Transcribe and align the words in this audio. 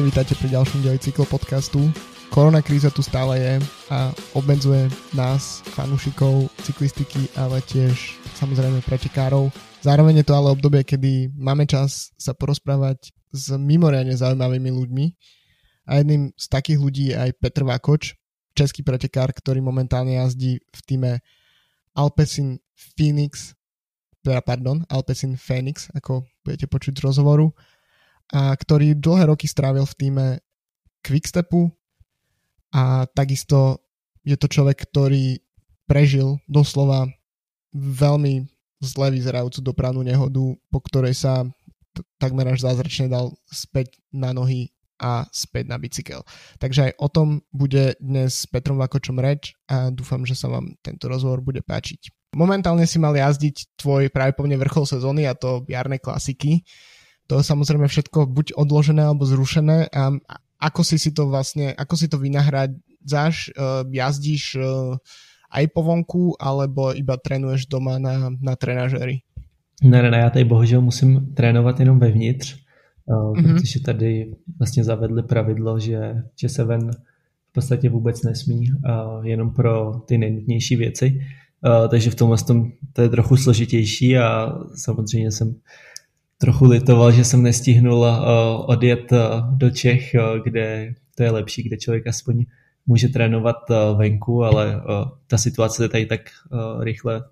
Čaute, 0.00 0.16
vítajte 0.16 0.40
pri 0.40 0.48
ďalšom 0.56 0.80
dieli 0.80 0.96
cyklopodcastu. 0.96 1.92
Korona 2.32 2.64
kríza 2.64 2.88
tu 2.88 3.04
stále 3.04 3.36
je 3.36 3.54
a 3.92 4.08
obmedzuje 4.32 4.88
nás, 5.12 5.60
fanúšikov 5.76 6.48
cyklistiky, 6.64 7.28
ale 7.36 7.60
tiež 7.60 8.16
samozrejme 8.32 8.80
pretekárov. 8.80 9.52
Zároveň 9.84 10.24
je 10.24 10.26
to 10.32 10.32
ale 10.32 10.56
obdobie, 10.56 10.88
kedy 10.88 11.28
máme 11.36 11.68
čas 11.68 12.16
sa 12.16 12.32
porozprávať 12.32 13.12
s 13.28 13.52
mimoriadne 13.52 14.16
zaujímavými 14.16 14.72
ľuďmi. 14.72 15.04
A 15.92 16.00
jedným 16.00 16.32
z 16.32 16.46
takých 16.48 16.80
ľudí 16.80 17.12
je 17.12 17.20
aj 17.20 17.36
Petr 17.36 17.68
Vakoč, 17.68 18.16
český 18.56 18.80
pretekár, 18.80 19.28
ktorý 19.36 19.60
momentálne 19.60 20.16
jazdí 20.16 20.64
v 20.64 20.80
týme 20.88 21.20
Alpecin 21.92 22.56
Phoenix, 22.72 23.52
teda 24.24 24.40
pardon, 24.40 24.80
Alpecin 24.88 25.36
Phoenix, 25.36 25.92
ako 25.92 26.24
budete 26.40 26.72
počuť 26.72 26.96
z 26.96 27.04
rozhovoru 27.04 27.52
a 28.30 28.54
ktorý 28.54 28.94
dlhé 28.94 29.30
roky 29.30 29.50
strávil 29.50 29.84
v 29.86 29.98
týme 29.98 30.26
Quickstepu 31.02 31.70
a 32.70 33.08
takisto 33.10 33.82
je 34.22 34.36
to 34.38 34.46
človek, 34.46 34.86
ktorý 34.86 35.42
prežil 35.88 36.38
doslova 36.46 37.10
veľmi 37.74 38.46
zle 38.80 39.08
vyzerajúcu 39.10 39.58
dopravnú 39.60 40.06
nehodu, 40.06 40.54
po 40.70 40.78
ktorej 40.80 41.18
sa 41.18 41.42
takmer 42.22 42.46
až 42.48 42.62
zázračne 42.64 43.10
dal 43.10 43.34
späť 43.50 43.98
na 44.14 44.30
nohy 44.30 44.70
a 45.00 45.24
späť 45.32 45.64
na 45.66 45.80
bicykel. 45.80 46.20
Takže 46.60 46.92
aj 46.92 46.92
o 47.00 47.08
tom 47.08 47.28
bude 47.50 47.96
dnes 47.98 48.44
s 48.44 48.46
Petrom 48.46 48.76
Vakočom 48.76 49.16
reč 49.16 49.56
a 49.66 49.88
dúfam, 49.88 50.22
že 50.28 50.36
sa 50.36 50.52
vám 50.52 50.76
tento 50.84 51.08
rozhovor 51.08 51.40
bude 51.40 51.64
páčiť. 51.64 52.12
Momentálne 52.36 52.86
si 52.86 53.00
mal 53.02 53.16
jazdiť 53.16 53.74
tvoj 53.80 54.12
pravdepodobne 54.12 54.60
vrchol 54.60 54.86
sezóny 54.86 55.26
a 55.26 55.34
to 55.34 55.66
jarné 55.66 55.98
klasiky 55.98 56.62
to 57.30 57.38
je 57.38 57.46
samozrejme 57.46 57.86
všetko 57.86 58.26
buď 58.26 58.58
odložené 58.58 59.06
alebo 59.06 59.22
zrušené 59.22 59.86
a 59.94 60.10
ako 60.58 60.82
si 60.82 60.98
si 60.98 61.14
to 61.14 61.30
vlastne, 61.30 61.70
ako 61.78 61.94
si 61.94 62.10
to 62.10 62.18
vynahradzáš, 62.18 63.54
uh, 63.54 63.86
jazdíš 63.86 64.58
uh, 64.58 64.98
aj 65.54 65.64
po 65.70 65.86
vonku, 65.86 66.34
alebo 66.42 66.90
iba 66.90 67.14
trénuješ 67.14 67.70
doma 67.70 68.02
na, 68.02 68.34
na 68.42 68.58
trenažery? 68.58 69.22
Ne, 69.82 70.02
ne, 70.02 70.10
ne, 70.10 70.18
já 70.18 70.30
tady 70.30 70.44
bohužel 70.44 70.80
musím 70.80 71.34
trénovat 71.34 71.80
jenom 71.80 71.98
vevnitř, 71.98 72.56
mm-hmm. 73.08 73.54
protože 73.54 73.80
tady 73.80 74.34
vlastně 74.58 74.84
zavedli 74.84 75.22
pravidlo, 75.22 75.78
že, 75.78 76.14
že 76.36 76.48
se 76.48 76.64
ven 76.64 76.90
v 77.50 77.52
podstatě 77.52 77.88
vůbec 77.88 78.22
nesmí, 78.22 78.66
jenom 79.22 79.50
pro 79.50 80.00
ty 80.06 80.18
nejnutnější 80.18 80.76
věci. 80.76 81.20
Takže 81.90 82.10
v 82.10 82.14
tomhle 82.14 82.38
tom 82.38 82.72
to 82.92 83.02
je 83.02 83.08
trochu 83.08 83.36
složitější 83.36 84.18
a 84.18 84.52
samozřejmě 84.74 85.32
jsem 85.32 85.54
trochu 86.40 86.64
litoval, 86.64 87.12
že 87.12 87.24
jsem 87.24 87.42
nestihnul 87.42 87.98
uh, 87.98 88.16
odjet 88.66 89.12
uh, 89.12 89.18
do 89.56 89.70
Čech, 89.70 90.14
uh, 90.14 90.44
kde 90.44 90.94
to 91.14 91.22
je 91.22 91.30
lepší, 91.30 91.62
kde 91.62 91.76
člověk 91.76 92.06
aspoň 92.06 92.44
může 92.86 93.08
trénovat 93.08 93.56
venku, 93.96 94.44
ale 94.44 94.82
ta 95.26 95.38
situace 95.38 95.88
tady 95.88 96.06
tak 96.06 96.20
rychle 96.80 97.24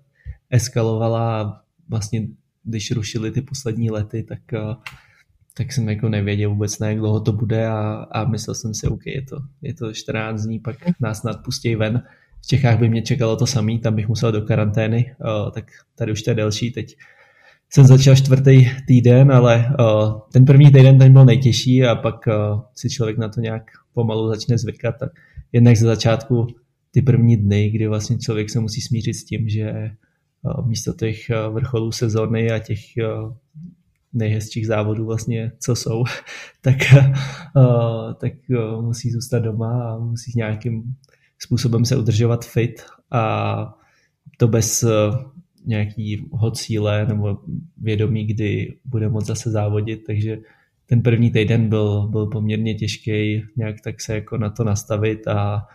eskalovala 0.49 1.41
a 1.41 1.61
vlastně 1.89 2.27
když 2.63 2.91
rušili 2.91 3.31
ty 3.31 3.41
poslední 3.41 3.91
lety, 3.91 4.23
tak, 4.23 4.39
tak 5.53 5.73
jsem 5.73 5.89
jako 5.89 6.09
nevěděl 6.09 6.49
vůbec, 6.49 6.79
na 6.79 6.87
jak 6.87 6.97
dlouho 6.97 7.19
to 7.19 7.31
bude 7.33 7.67
a, 7.67 8.07
a 8.11 8.25
myslel 8.25 8.55
jsem 8.55 8.73
si, 8.73 8.87
OK, 8.87 9.05
je 9.05 9.21
to, 9.21 9.37
je 9.61 9.73
to 9.73 9.93
14 9.93 10.41
dní, 10.41 10.59
pak 10.59 10.75
nás 10.99 11.19
snad 11.19 11.43
pustí 11.43 11.75
ven. 11.75 12.03
V 12.41 12.47
Čechách 12.47 12.79
by 12.79 12.89
mě 12.89 13.01
čekalo 13.01 13.35
to 13.35 13.47
samý, 13.47 13.79
tam 13.79 13.95
bych 13.95 14.07
musel 14.07 14.31
do 14.31 14.41
karantény, 14.41 15.15
tak 15.53 15.65
tady 15.95 16.11
už 16.11 16.21
to 16.21 16.31
je 16.31 16.35
delší, 16.35 16.71
teď 16.71 16.95
jsem 17.69 17.87
začal 17.87 18.15
čtvrtý 18.15 18.69
týden, 18.87 19.31
ale 19.31 19.75
uh, 19.79 20.19
ten 20.33 20.45
první 20.45 20.71
týden 20.71 20.97
ten 20.97 21.13
byl 21.13 21.25
nejtěžší 21.25 21.85
a 21.85 21.95
pak 21.95 22.27
uh, 22.27 22.61
si 22.75 22.89
člověk 22.89 23.17
na 23.17 23.29
to 23.29 23.41
nějak 23.41 23.63
pomalu 23.93 24.27
začne 24.27 24.57
zvykat. 24.57 25.03
A 25.03 25.09
jednak 25.51 25.75
ze 25.75 25.85
začátku 25.85 26.47
ty 26.91 27.01
první 27.01 27.37
dny, 27.37 27.69
kdy 27.69 27.87
vlastně 27.87 28.17
člověk 28.17 28.49
se 28.49 28.59
musí 28.59 28.81
smířit 28.81 29.13
s 29.13 29.23
tím, 29.23 29.49
že 29.49 29.91
uh, 30.41 30.67
místo 30.67 30.93
těch 30.93 31.17
uh, 31.29 31.53
vrcholů 31.53 31.91
sezóny 31.91 32.51
a 32.51 32.59
těch 32.59 32.79
uh, 32.97 33.33
nejhezčích 34.13 34.67
závodů 34.67 35.05
vlastně, 35.05 35.51
co 35.59 35.75
jsou, 35.75 36.03
tak, 36.61 36.75
uh, 37.55 38.13
tak 38.13 38.33
uh, 38.49 38.85
musí 38.85 39.11
zůstat 39.11 39.39
doma 39.39 39.93
a 39.93 39.97
musí 39.97 40.31
nějakým 40.35 40.95
způsobem 41.39 41.85
se 41.85 41.97
udržovat 41.97 42.45
fit 42.45 42.81
a 43.11 43.75
to 44.37 44.47
bez 44.47 44.83
uh, 44.83 44.89
nějakýho 45.65 46.51
cíle 46.51 47.05
nebo 47.05 47.37
vědomí, 47.81 48.25
kdy 48.25 48.77
bude 48.85 49.09
moct 49.09 49.25
zase 49.25 49.51
závodit, 49.51 50.03
takže 50.07 50.37
ten 50.85 51.01
první 51.01 51.31
týden 51.31 51.69
byl, 51.69 52.07
byl 52.07 52.27
poměrně 52.27 52.75
těžký, 52.75 53.43
nějak 53.57 53.81
tak 53.83 54.01
se 54.01 54.15
jako 54.15 54.37
na 54.37 54.49
to 54.49 54.63
nastavit 54.63 55.27
a 55.27 55.67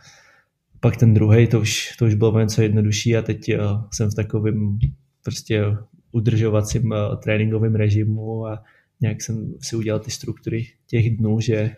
pak 0.81 0.97
ten 0.97 1.15
druhý 1.15 1.47
to 1.47 1.61
už, 1.61 1.97
to 1.99 2.05
už 2.05 2.15
bylo 2.15 2.41
něco 2.41 2.63
jednodušší 2.63 3.17
a 3.17 3.23
teď 3.23 3.59
uh, 3.59 3.83
jsem 3.93 4.11
v 4.11 4.15
takovém 4.15 4.79
prostě 5.23 5.65
udržovacím 6.13 6.91
uh, 6.91 7.17
tréninkovém 7.23 7.75
režimu 7.75 8.47
a 8.47 8.63
nějak 9.01 9.23
jsem 9.23 9.55
si 9.63 9.77
udělal 9.77 10.01
ty 10.01 10.11
struktury 10.11 10.67
těch 10.87 11.17
dnů, 11.17 11.41
že 11.41 11.77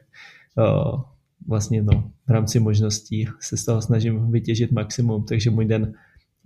uh, 0.58 1.00
vlastně 1.48 1.82
no, 1.82 2.10
v 2.26 2.30
rámci 2.30 2.60
možností 2.60 3.26
se 3.40 3.56
z 3.56 3.64
toho 3.64 3.82
snažím 3.82 4.30
vytěžit 4.30 4.72
maximum, 4.72 5.24
takže 5.24 5.50
můj 5.50 5.64
den 5.64 5.92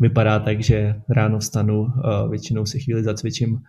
vypadá 0.01 0.39
tak, 0.39 0.61
že 0.63 0.95
ráno 1.09 1.39
vstanu, 1.39 1.93
většinou 2.31 2.67
si 2.67 2.81
chvíli 2.81 3.05
zacvičím 3.05 3.63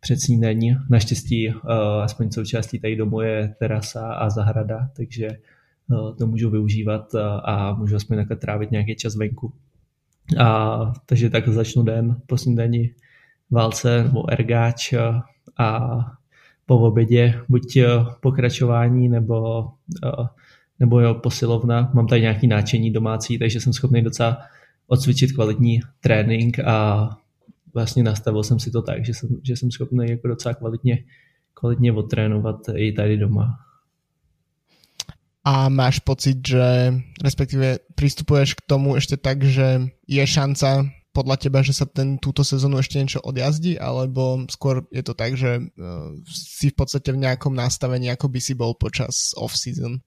před 0.00 0.20
snídaní. 0.20 0.76
Naštěstí 0.90 1.54
aspoň 2.02 2.30
součástí 2.30 2.78
tady 2.78 2.96
domu 2.96 3.20
je 3.20 3.54
terasa 3.58 4.12
a 4.14 4.30
zahrada, 4.30 4.88
takže 4.96 5.28
to 6.18 6.26
můžu 6.26 6.50
využívat 6.50 7.14
a 7.44 7.74
můžu 7.74 7.96
aspoň 7.96 8.16
takhle 8.16 8.36
trávit 8.36 8.70
nějaký 8.70 8.96
čas 8.96 9.16
venku. 9.16 9.52
A, 10.38 10.92
takže 11.06 11.30
tak 11.30 11.48
začnu 11.48 11.82
den 11.82 12.16
po 12.26 12.38
snídani 12.38 12.94
válce 13.50 14.02
nebo 14.02 14.32
ergáč 14.32 14.94
a 15.58 15.96
po 16.66 16.78
obědě 16.78 17.40
buď 17.48 17.78
pokračování 18.20 19.08
nebo, 19.08 19.68
nebo 20.80 21.00
jo, 21.00 21.14
posilovna. 21.14 21.90
Mám 21.94 22.06
tady 22.06 22.20
nějaký 22.20 22.46
náčení 22.46 22.90
domácí, 22.90 23.38
takže 23.38 23.60
jsem 23.60 23.72
schopný 23.72 24.02
docela 24.02 24.38
odcvičit 24.86 25.32
kvalitní 25.32 25.80
trénink 26.00 26.58
a 26.58 27.08
vlastně 27.74 28.02
nastavil 28.02 28.42
jsem 28.42 28.58
si 28.60 28.70
to 28.70 28.82
tak, 28.82 29.04
že 29.04 29.14
jsem, 29.14 29.28
že 29.42 29.56
jsem 29.56 29.70
schopný 29.70 30.10
jako 30.10 30.28
docela 30.28 30.54
kvalitně, 30.54 31.04
kvalitně 31.54 31.92
odtrénovat 31.92 32.56
i 32.74 32.92
tady 32.92 33.16
doma. 33.16 33.58
A 35.46 35.68
máš 35.68 35.98
pocit, 35.98 36.42
že 36.42 36.94
respektíve 37.22 37.78
pristupuješ 37.94 38.58
k 38.58 38.66
tomu 38.66 38.98
ešte 38.98 39.14
tak, 39.14 39.46
že 39.46 39.94
je 40.02 40.24
šanca 40.26 40.90
podľa 41.14 41.36
teba, 41.38 41.62
že 41.62 41.70
sa 41.72 41.86
ten, 41.86 42.18
túto 42.18 42.42
sezónu 42.42 42.82
ešte 42.82 42.98
niečo 42.98 43.22
odjazdí, 43.22 43.78
alebo 43.78 44.42
skôr 44.50 44.84
je 44.90 45.06
to 45.06 45.14
tak, 45.14 45.38
že 45.38 45.62
uh, 45.62 46.12
si 46.28 46.68
v 46.68 46.76
podstate 46.76 47.14
v 47.14 47.22
nejakom 47.22 47.54
nastavení, 47.54 48.10
ako 48.10 48.26
by 48.26 48.40
si 48.42 48.58
bol 48.58 48.74
počas 48.74 49.32
off-season? 49.38 50.02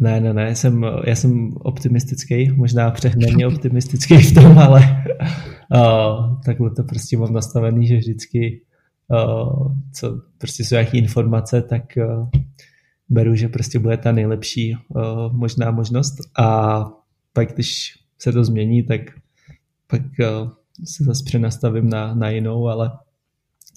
Ne, 0.00 0.20
ne, 0.20 0.34
ne, 0.34 0.54
jsem, 0.54 0.86
já 1.06 1.14
jsem 1.14 1.52
optimistický, 1.52 2.50
možná 2.50 2.90
přehnaně 2.90 3.46
optimistický 3.54 4.18
v 4.18 4.34
tom, 4.34 4.58
ale 4.58 5.04
uh, 5.74 6.40
takhle 6.44 6.70
to 6.70 6.82
prostě 6.82 7.18
mám 7.18 7.32
nastavený, 7.32 7.86
že 7.86 7.96
vždycky 7.96 8.62
uh, 9.08 9.72
co 9.92 10.20
prostě 10.38 10.64
jsou 10.64 10.74
nějaké 10.74 10.98
informace, 10.98 11.62
tak 11.62 11.82
uh, 11.96 12.28
beru, 13.08 13.34
že 13.34 13.48
prostě 13.48 13.78
bude 13.78 13.96
ta 13.96 14.12
nejlepší 14.12 14.76
uh, 14.88 15.32
možná 15.32 15.70
možnost. 15.70 16.14
A 16.38 16.84
pak 17.32 17.54
když 17.54 17.94
se 18.18 18.32
to 18.32 18.44
změní, 18.44 18.82
tak 18.82 19.00
pak 19.86 20.02
uh, 20.02 20.50
se 20.84 21.04
zase 21.04 21.24
přenastavím 21.24 21.90
na, 21.90 22.14
na 22.14 22.30
jinou, 22.30 22.68
ale 22.68 22.90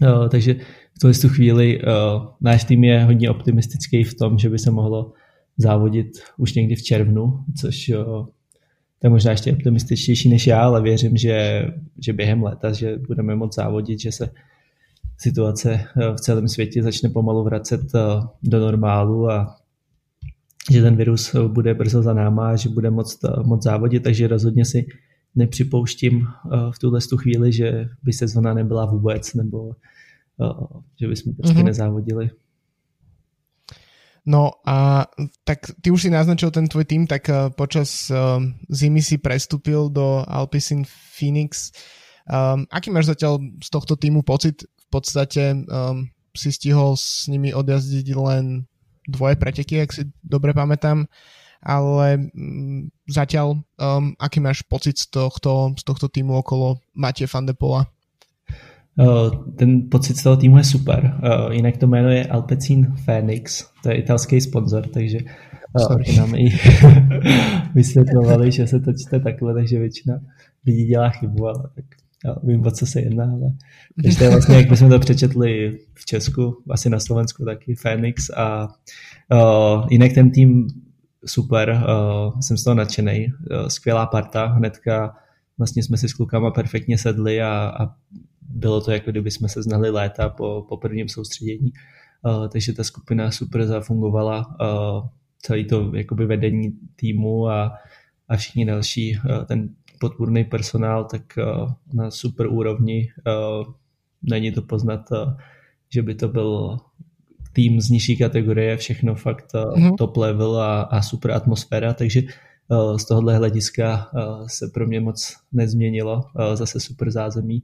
uh, 0.01 0.29
takže 0.29 0.55
v 0.95 0.99
tuhle 0.99 1.35
chvíli 1.35 1.81
uh, 1.81 2.25
náš 2.41 2.63
tým 2.63 2.83
je 2.83 3.03
hodně 3.03 3.29
optimistický 3.29 4.03
v 4.03 4.13
tom, 4.13 4.37
že 4.37 4.49
by 4.49 4.59
se 4.59 4.71
mohlo 4.71 5.13
závodit 5.57 6.07
už 6.37 6.53
někdy 6.53 6.75
v 6.75 6.83
červnu, 6.83 7.39
což 7.61 7.91
to 8.99 9.07
je 9.07 9.09
možná 9.09 9.31
ještě 9.31 9.53
optimističtější 9.53 10.29
než 10.29 10.47
já, 10.47 10.63
ale 10.63 10.81
věřím, 10.81 11.17
že, 11.17 11.67
že 11.99 12.13
během 12.13 12.43
léta, 12.43 12.71
že 12.71 12.97
budeme 13.07 13.35
moct 13.35 13.55
závodit, 13.55 13.99
že 13.99 14.11
se 14.11 14.29
situace 15.17 15.85
v 15.95 16.21
celém 16.21 16.47
světě 16.47 16.83
začne 16.83 17.09
pomalu 17.09 17.43
vracet 17.43 17.81
do 18.43 18.59
normálu 18.59 19.29
a 19.29 19.55
že 20.71 20.81
ten 20.81 20.95
virus 20.95 21.35
bude 21.47 21.73
brzo 21.73 22.01
za 22.01 22.13
náma 22.13 22.49
a 22.49 22.55
že 22.55 22.69
bude 22.69 22.89
moc, 22.89 23.19
moc 23.43 23.63
závodit, 23.63 24.03
takže 24.03 24.27
rozhodně 24.27 24.65
si 24.65 24.85
nepřipouštím 25.35 26.27
v 26.71 26.79
tuhle 26.79 26.99
tu 27.09 27.17
chvíli, 27.17 27.51
že 27.51 27.89
by 28.03 28.13
sezona 28.13 28.53
nebyla 28.53 28.85
vůbec, 28.85 29.33
nebo 29.33 29.75
že 30.99 31.07
bychom 31.07 31.33
prostě 31.33 31.57
mm-hmm. 31.57 31.65
nezávodili. 31.65 32.29
No 34.23 34.55
a 34.63 35.03
tak 35.43 35.67
ty 35.83 35.91
už 35.91 36.07
si 36.07 36.09
naznačil 36.09 36.47
ten 36.47 36.63
tvoj 36.63 36.87
tým, 36.87 37.03
tak 37.03 37.27
uh, 37.27 37.51
počas 37.51 38.07
uh, 38.07 38.39
zimy 38.71 39.03
si 39.03 39.19
prestúpil 39.19 39.91
do 39.91 40.23
Alpecin 40.23 40.87
Phoenix. 40.87 41.75
Um, 42.23 42.63
aký 42.71 42.87
máš 42.87 43.11
zatiaľ 43.11 43.43
z 43.59 43.67
tohto 43.67 43.99
týmu 43.99 44.23
pocit? 44.23 44.63
V 44.63 44.87
podstate 44.87 45.67
um, 45.67 46.07
si 46.31 46.55
stihol 46.55 46.95
s 46.95 47.27
nimi 47.27 47.51
odjazdiť 47.51 48.07
len 48.15 48.63
dvoje 49.11 49.35
preteky, 49.35 49.83
ak 49.83 49.91
si 49.91 50.07
dobre 50.23 50.55
pamätám, 50.55 51.03
ale 51.59 52.31
um, 52.31 52.87
zatiaľ, 53.11 53.59
um, 53.75 54.15
aký 54.15 54.39
máš 54.39 54.63
pocit 54.63 54.95
z 54.95 55.11
tohto, 55.11 55.75
z 55.75 55.83
tohto 55.83 56.07
týmu 56.07 56.39
okolo 56.39 56.79
Matěje 56.95 57.27
van 57.27 57.43
de 57.43 57.53
Pola? 57.53 57.92
Ten 59.55 59.89
pocit 59.89 60.17
z 60.17 60.23
toho 60.23 60.37
týmu 60.37 60.57
je 60.57 60.63
super. 60.63 61.19
jinak 61.51 61.77
to 61.77 61.87
jméno 61.87 62.09
je 62.09 62.25
Alpecin 62.25 62.95
Phoenix, 63.05 63.65
to 63.83 63.89
je 63.89 63.95
italský 63.95 64.41
sponzor, 64.41 64.87
takže 64.87 65.17
Sorry. 65.77 66.15
nám 66.17 66.35
i 66.35 66.49
vysvětlovali, 67.75 68.51
že 68.51 68.67
se 68.67 68.79
to 68.79 68.91
čte 68.93 69.19
takhle, 69.19 69.53
takže 69.53 69.79
většina 69.79 70.19
lidí 70.65 70.85
dělá 70.85 71.09
chybu, 71.09 71.47
ale 71.47 71.69
tak 71.75 71.85
já 72.25 72.35
vím, 72.43 72.65
o 72.65 72.71
co 72.71 72.85
se 72.85 73.01
jedná, 73.01 73.23
ale 73.23 73.51
takže 74.03 74.17
to 74.17 74.23
je 74.23 74.29
vlastně, 74.29 74.55
jak 74.55 74.69
bychom 74.69 74.89
to 74.89 74.99
přečetli 74.99 75.79
v 75.93 76.05
Česku, 76.05 76.63
asi 76.69 76.89
na 76.89 76.99
Slovensku 76.99 77.45
taky, 77.45 77.75
Phoenix 77.75 78.29
a 78.29 78.67
uh, 78.67 79.87
jinak 79.89 80.13
ten 80.13 80.31
tým 80.31 80.67
super, 81.25 81.69
uh, 81.69 82.39
jsem 82.39 82.57
z 82.57 82.63
toho 82.63 82.73
nadšený, 82.73 83.27
uh, 83.27 83.67
skvělá 83.67 84.05
parta, 84.05 84.45
hnedka 84.45 85.15
vlastně 85.57 85.83
jsme 85.83 85.97
si 85.97 86.09
s 86.09 86.13
klukama 86.13 86.51
perfektně 86.51 86.97
sedli 86.97 87.41
a, 87.41 87.73
a 87.79 87.95
bylo 88.53 88.81
to 88.81 88.91
jako 88.91 89.11
kdyby 89.11 89.31
jsme 89.31 89.49
se 89.49 89.63
znali 89.63 89.89
léta 89.89 90.29
po, 90.29 90.65
po 90.69 90.77
prvním 90.77 91.09
soustředění, 91.09 91.71
uh, 92.25 92.47
takže 92.47 92.73
ta 92.73 92.83
skupina 92.83 93.31
super 93.31 93.65
zafungovala, 93.65 94.45
uh, 94.61 95.07
celý 95.41 95.65
to 95.65 95.95
jakoby 95.95 96.25
vedení 96.25 96.71
týmu 96.95 97.49
a, 97.49 97.73
a 98.29 98.37
všichni 98.37 98.65
další, 98.65 99.17
uh, 99.17 99.45
ten 99.45 99.69
podpůrný 99.99 100.43
personál, 100.43 101.05
tak 101.05 101.21
uh, 101.37 101.71
na 101.93 102.11
super 102.11 102.47
úrovni. 102.47 103.07
Uh, 103.27 103.73
není 104.23 104.51
to 104.51 104.61
poznat, 104.61 105.11
uh, 105.11 105.33
že 105.89 106.01
by 106.01 106.15
to 106.15 106.27
byl 106.27 106.77
tým 107.53 107.81
z 107.81 107.89
nižší 107.89 108.17
kategorie, 108.17 108.77
všechno 108.77 109.15
fakt 109.15 109.53
mm-hmm. 109.53 109.95
top 109.97 110.17
level 110.17 110.61
a, 110.61 110.81
a 110.81 111.01
super 111.01 111.31
atmosféra, 111.31 111.93
takže 111.93 112.21
z 112.97 113.05
tohohle 113.05 113.37
hlediska 113.37 114.09
se 114.47 114.67
pro 114.73 114.87
mě 114.87 114.99
moc 114.99 115.35
nezměnilo. 115.51 116.21
Zase 116.53 116.79
super 116.79 117.11
zázemí, 117.11 117.63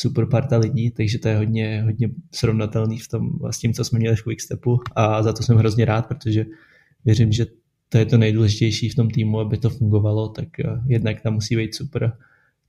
super 0.00 0.26
parta 0.26 0.56
lidí, 0.56 0.90
takže 0.90 1.18
to 1.18 1.28
je 1.28 1.36
hodně, 1.36 1.82
hodně 1.82 2.08
srovnatelný 2.34 2.98
v 2.98 3.08
tom, 3.08 3.30
s 3.50 3.58
tím, 3.58 3.72
co 3.72 3.84
jsme 3.84 3.98
měli 3.98 4.16
v 4.16 4.22
Quickstepu 4.22 4.80
a 4.94 5.22
za 5.22 5.32
to 5.32 5.42
jsem 5.42 5.56
hrozně 5.56 5.84
rád, 5.84 6.06
protože 6.06 6.46
věřím, 7.04 7.32
že 7.32 7.46
to 7.88 7.98
je 7.98 8.06
to 8.06 8.18
nejdůležitější 8.18 8.88
v 8.88 8.94
tom 8.94 9.10
týmu, 9.10 9.40
aby 9.40 9.58
to 9.58 9.70
fungovalo, 9.70 10.28
tak 10.28 10.48
jednak 10.86 11.20
tam 11.20 11.34
musí 11.34 11.56
být 11.56 11.74
super 11.74 12.12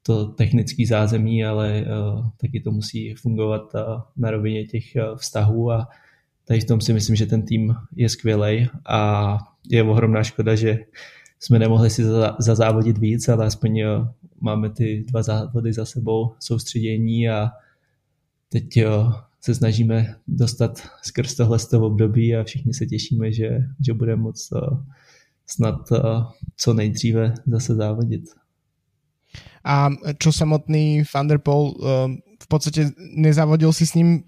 to 0.04 0.26
technický 0.26 0.86
zázemí, 0.86 1.46
ale 1.46 1.86
taky 2.42 2.60
to 2.60 2.72
musí 2.72 3.14
fungovat 3.14 3.74
na 4.18 4.32
rovině 4.32 4.66
těch 4.66 4.84
vztahů 5.16 5.72
a 5.72 5.88
tady 6.46 6.60
v 6.60 6.66
tom 6.66 6.82
si 6.82 6.94
myslím, 6.94 7.16
že 7.16 7.26
ten 7.26 7.42
tým 7.42 7.76
je 7.96 8.10
skvělý 8.10 8.70
a 8.86 9.38
je 9.70 9.84
ohromná 9.84 10.24
škoda, 10.24 10.56
že 10.56 10.80
jsme 11.40 11.60
nemohli 11.60 11.90
si 11.90 12.04
zazávodit 12.40 12.98
víc, 12.98 13.30
ale 13.30 13.46
aspoň 13.46 13.82
máme 14.42 14.70
ty 14.70 15.04
dva 15.08 15.24
závody 15.24 15.74
za 15.74 15.86
sebou, 15.86 16.34
soustředění 16.40 17.30
a 17.30 17.50
teď 18.50 18.78
jo, 18.78 19.14
se 19.42 19.56
snažíme 19.56 20.16
dostat 20.28 20.82
skrz 21.02 21.36
tohle 21.36 21.60
z 21.60 21.68
toho 21.68 21.86
období 21.86 22.36
a 22.36 22.44
všichni 22.44 22.74
se 22.74 22.86
těšíme, 22.86 23.32
že, 23.32 23.50
že 23.86 23.94
bude 23.94 24.16
moc 24.16 24.50
snad 25.48 25.76
co 26.58 26.74
nejdříve 26.74 27.34
zase 27.48 27.76
závodit. 27.76 28.24
A 29.66 29.90
čo 30.18 30.32
samotný 30.32 31.04
Thunderpole, 31.12 31.72
v 32.44 32.48
podstatě 32.48 32.90
nezavodil 33.16 33.74
si 33.74 33.86
s 33.86 33.94
ním 33.94 34.24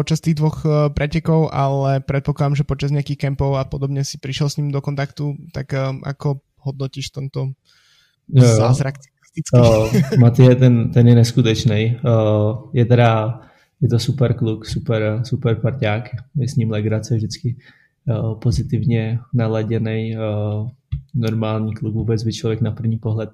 počas 0.00 0.24
tých 0.24 0.40
dvoch 0.40 0.64
eh, 0.64 0.88
pretekov, 0.88 1.52
ale 1.52 2.00
predpokladám, 2.00 2.56
že 2.56 2.64
počas 2.64 2.88
nejakých 2.88 3.28
kempov 3.28 3.60
a 3.60 3.68
podobne 3.68 4.00
si 4.00 4.16
prišiel 4.16 4.48
s 4.48 4.56
ním 4.56 4.72
do 4.72 4.80
kontaktu, 4.80 5.52
tak 5.52 5.76
eh, 5.76 5.92
ako 6.00 6.40
hodnotíš 6.64 7.12
tento 7.12 7.52
jo, 8.32 8.40
jo. 8.40 8.56
zázrak 8.56 8.96
Uh, 9.54 9.86
Matěj, 10.18 10.58
ten, 10.58 10.90
ten 10.90 11.08
je 11.08 11.14
neskutečný. 11.14 12.02
Uh, 12.02 12.66
je 12.74 12.84
teda, 12.84 13.40
je 13.80 13.88
to 13.88 13.98
super 13.98 14.34
kluk, 14.34 14.66
super, 14.66 15.22
super 15.22 15.54
parťák, 15.54 16.10
je 16.34 16.48
s 16.48 16.56
ním 16.56 16.70
legrace 16.70 17.16
vždycky 17.16 17.56
uh, 18.10 18.34
pozitivně 18.34 19.18
naladěný, 19.34 20.16
uh, 20.18 20.68
normální 21.14 21.74
kluk, 21.74 21.94
vůbec 21.94 22.22
by 22.22 22.32
člověk 22.32 22.60
na 22.60 22.72
první 22.72 22.98
pohled 22.98 23.30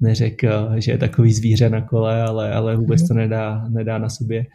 neřekl, 0.00 0.80
že 0.80 0.92
je 0.92 0.98
takový 0.98 1.32
zvíře 1.32 1.70
na 1.70 1.80
kole, 1.80 2.22
ale, 2.22 2.52
ale 2.52 2.76
vůbec 2.76 3.08
to 3.08 3.14
nedá, 3.14 3.68
nedá 3.68 3.98
na 3.98 4.08
sobě 4.08 4.46
Eh, 4.46 4.48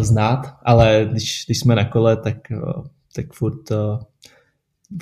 znát, 0.00 0.56
ale 0.62 1.08
když, 1.10 1.44
když 1.46 1.60
jsme 1.60 1.74
na 1.74 1.84
kole, 1.84 2.16
tak, 2.16 2.50
eh, 2.50 2.56
tak 3.14 3.32
furt, 3.32 3.70
eh, 3.70 3.98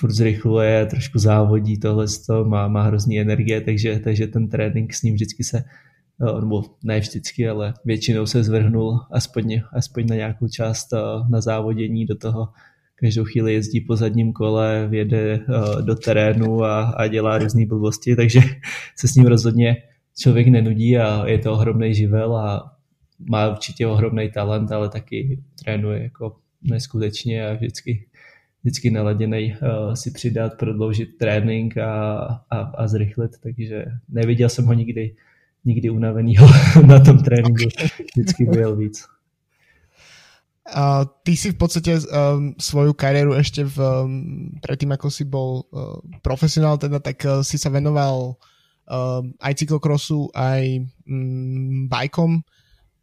furt 0.01 0.13
zrychluje, 0.13 0.87
trošku 0.87 1.19
závodí, 1.19 1.79
tohle 1.79 2.07
to 2.27 2.45
má, 2.45 2.69
má 2.69 2.83
hrozný 2.83 3.21
energie, 3.21 3.61
takže, 3.61 4.01
takže 4.05 4.27
ten 4.27 4.49
trénink 4.49 4.95
s 4.95 5.03
ním 5.03 5.15
vždycky 5.15 5.45
se, 5.45 5.65
nebo 6.41 6.63
ne 6.85 7.01
vždycky, 7.01 7.49
ale 7.49 7.75
většinou 7.85 8.27
se 8.27 8.45
zvrhnul 8.45 9.01
aspoň, 9.11 9.61
aspoň 9.73 10.07
na 10.07 10.17
nějakou 10.17 10.49
část 10.49 10.89
na 11.29 11.41
závodění 11.41 12.07
do 12.07 12.17
toho, 12.17 12.49
každou 12.95 13.25
chvíli 13.25 13.55
jezdí 13.55 13.81
po 13.81 13.97
zadním 13.97 14.33
kole, 14.33 14.87
vjede 14.91 15.41
do 15.81 15.95
terénu 15.95 16.65
a, 16.65 16.83
a 16.83 17.07
dělá 17.07 17.39
různé 17.39 17.67
blbosti, 17.67 18.17
takže 18.17 18.41
se 18.97 19.09
s 19.09 19.15
ním 19.15 19.27
rozhodně 19.27 19.77
člověk 20.19 20.49
nenudí 20.49 20.99
a 20.99 21.27
je 21.27 21.39
to 21.39 21.53
ohromný 21.53 21.95
živel 21.95 22.37
a 22.37 22.72
má 23.29 23.49
určitě 23.49 23.87
ohromný 23.87 24.31
talent, 24.31 24.73
ale 24.73 24.89
taky 24.89 25.43
trénuje 25.65 26.03
jako 26.03 26.37
neskutečně 26.63 27.47
a 27.47 27.55
vždycky, 27.55 28.07
vždycky 28.63 28.91
naladěný 28.91 29.55
uh, 29.63 29.95
si 29.95 30.11
přidat, 30.11 30.59
prodloužit 30.59 31.19
trénink 31.19 31.77
a, 31.79 32.23
a, 32.51 32.59
a 32.59 32.87
zrychlit, 32.89 33.31
takže 33.43 33.85
neviděl 34.09 34.49
jsem 34.49 34.65
ho 34.65 34.73
nikdy, 34.73 35.15
nikdy 35.65 35.91
unavenýho 35.91 36.47
na 36.87 37.01
tom 37.01 37.19
tréninku, 37.19 37.65
vždycky 38.17 38.45
byl 38.45 38.77
víc. 38.77 39.05
Uh, 40.77 41.05
ty 41.27 41.37
si 41.37 41.51
v 41.51 41.59
podstate 41.59 41.99
um, 41.99 42.55
svoju 42.55 42.95
kariéru 42.95 43.35
ešte 43.35 43.67
v, 43.67 43.77
um, 43.83 44.47
predtým, 44.63 44.95
ako 44.95 45.11
si 45.11 45.27
bol 45.27 45.67
uh, 45.75 45.99
profesionál, 46.23 46.79
teda, 46.79 47.03
tak 47.03 47.19
uh, 47.27 47.43
si 47.43 47.59
sa 47.59 47.67
venoval 47.67 48.39
uh, 48.87 49.27
aj 49.43 49.59
cyklokrosu, 49.59 50.31
aj 50.31 50.87
um, 51.11 51.91
bajkom 51.91 52.47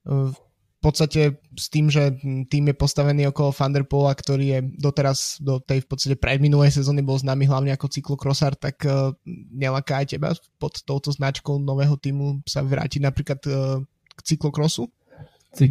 v 0.10 0.88
podstate 0.88 1.44
s 1.60 1.68
tým, 1.68 1.92
že 1.92 2.16
tým 2.48 2.72
je 2.72 2.76
postavený 2.76 3.28
okolo 3.36 3.52
Thunderpola, 3.52 4.16
ktorý 4.16 4.46
je 4.48 4.60
doteraz 4.80 5.36
do 5.44 5.60
tej 5.60 5.84
v 5.84 5.88
podstate 5.92 6.16
predminulej 6.16 6.72
sezóny 6.72 7.04
bol 7.04 7.20
známy 7.20 7.52
hlavne 7.52 7.76
ako 7.76 7.92
cyklokrosár, 7.92 8.56
tak 8.56 8.80
uh, 8.88 9.12
nelaká 9.52 10.00
aj 10.00 10.16
teba 10.16 10.32
pod 10.56 10.80
touto 10.88 11.12
značkou 11.12 11.60
nového 11.60 12.00
týmu 12.00 12.40
sa 12.48 12.64
vrátiť 12.64 13.04
napríklad 13.04 13.40
uh, 13.52 13.84
k 14.16 14.20
cyklokrosu? 14.24 14.88
Ty, 15.50 15.66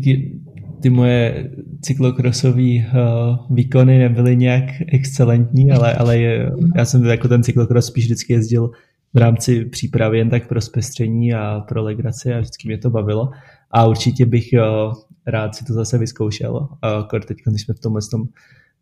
ty 0.83 0.88
moje 0.90 1.54
cyklokrosové 1.80 2.85
uh, 2.85 3.47
výkony 3.49 3.99
nebyly 3.99 4.37
nějak 4.37 4.64
excelentní, 4.92 5.71
ale, 5.71 5.95
ale 5.95 6.18
je, 6.18 6.50
já 6.76 6.85
jsem 6.85 7.04
jako 7.04 7.28
ten 7.28 7.42
cyklokros 7.42 7.87
spíš 7.87 8.04
vždycky 8.04 8.33
jezdil 8.33 8.71
v 9.15 9.19
rámci 9.19 9.65
přípravy 9.65 10.19
jen 10.19 10.31
tak 10.31 10.49
pro 10.49 10.61
zpestření 10.61 11.35
a 11.35 11.61
pro 11.69 11.83
legraci 11.83 12.35
a 12.35 12.41
vždycky 12.41 12.69
mě 12.69 12.79
to 12.79 12.91
bavilo 12.91 13.31
a 13.71 13.87
určitě 13.87 14.27
bych 14.27 14.49
uh, 14.53 14.95
rád 15.27 15.55
si 15.55 15.65
to 15.65 15.73
zase 15.73 15.99
vyzkoušel. 15.99 16.53
Uh, 16.53 17.21
teď, 17.27 17.38
když 17.47 17.62
jsme 17.62 17.75
v 17.75 17.81
tomhle 17.81 18.00
tom 18.11 18.25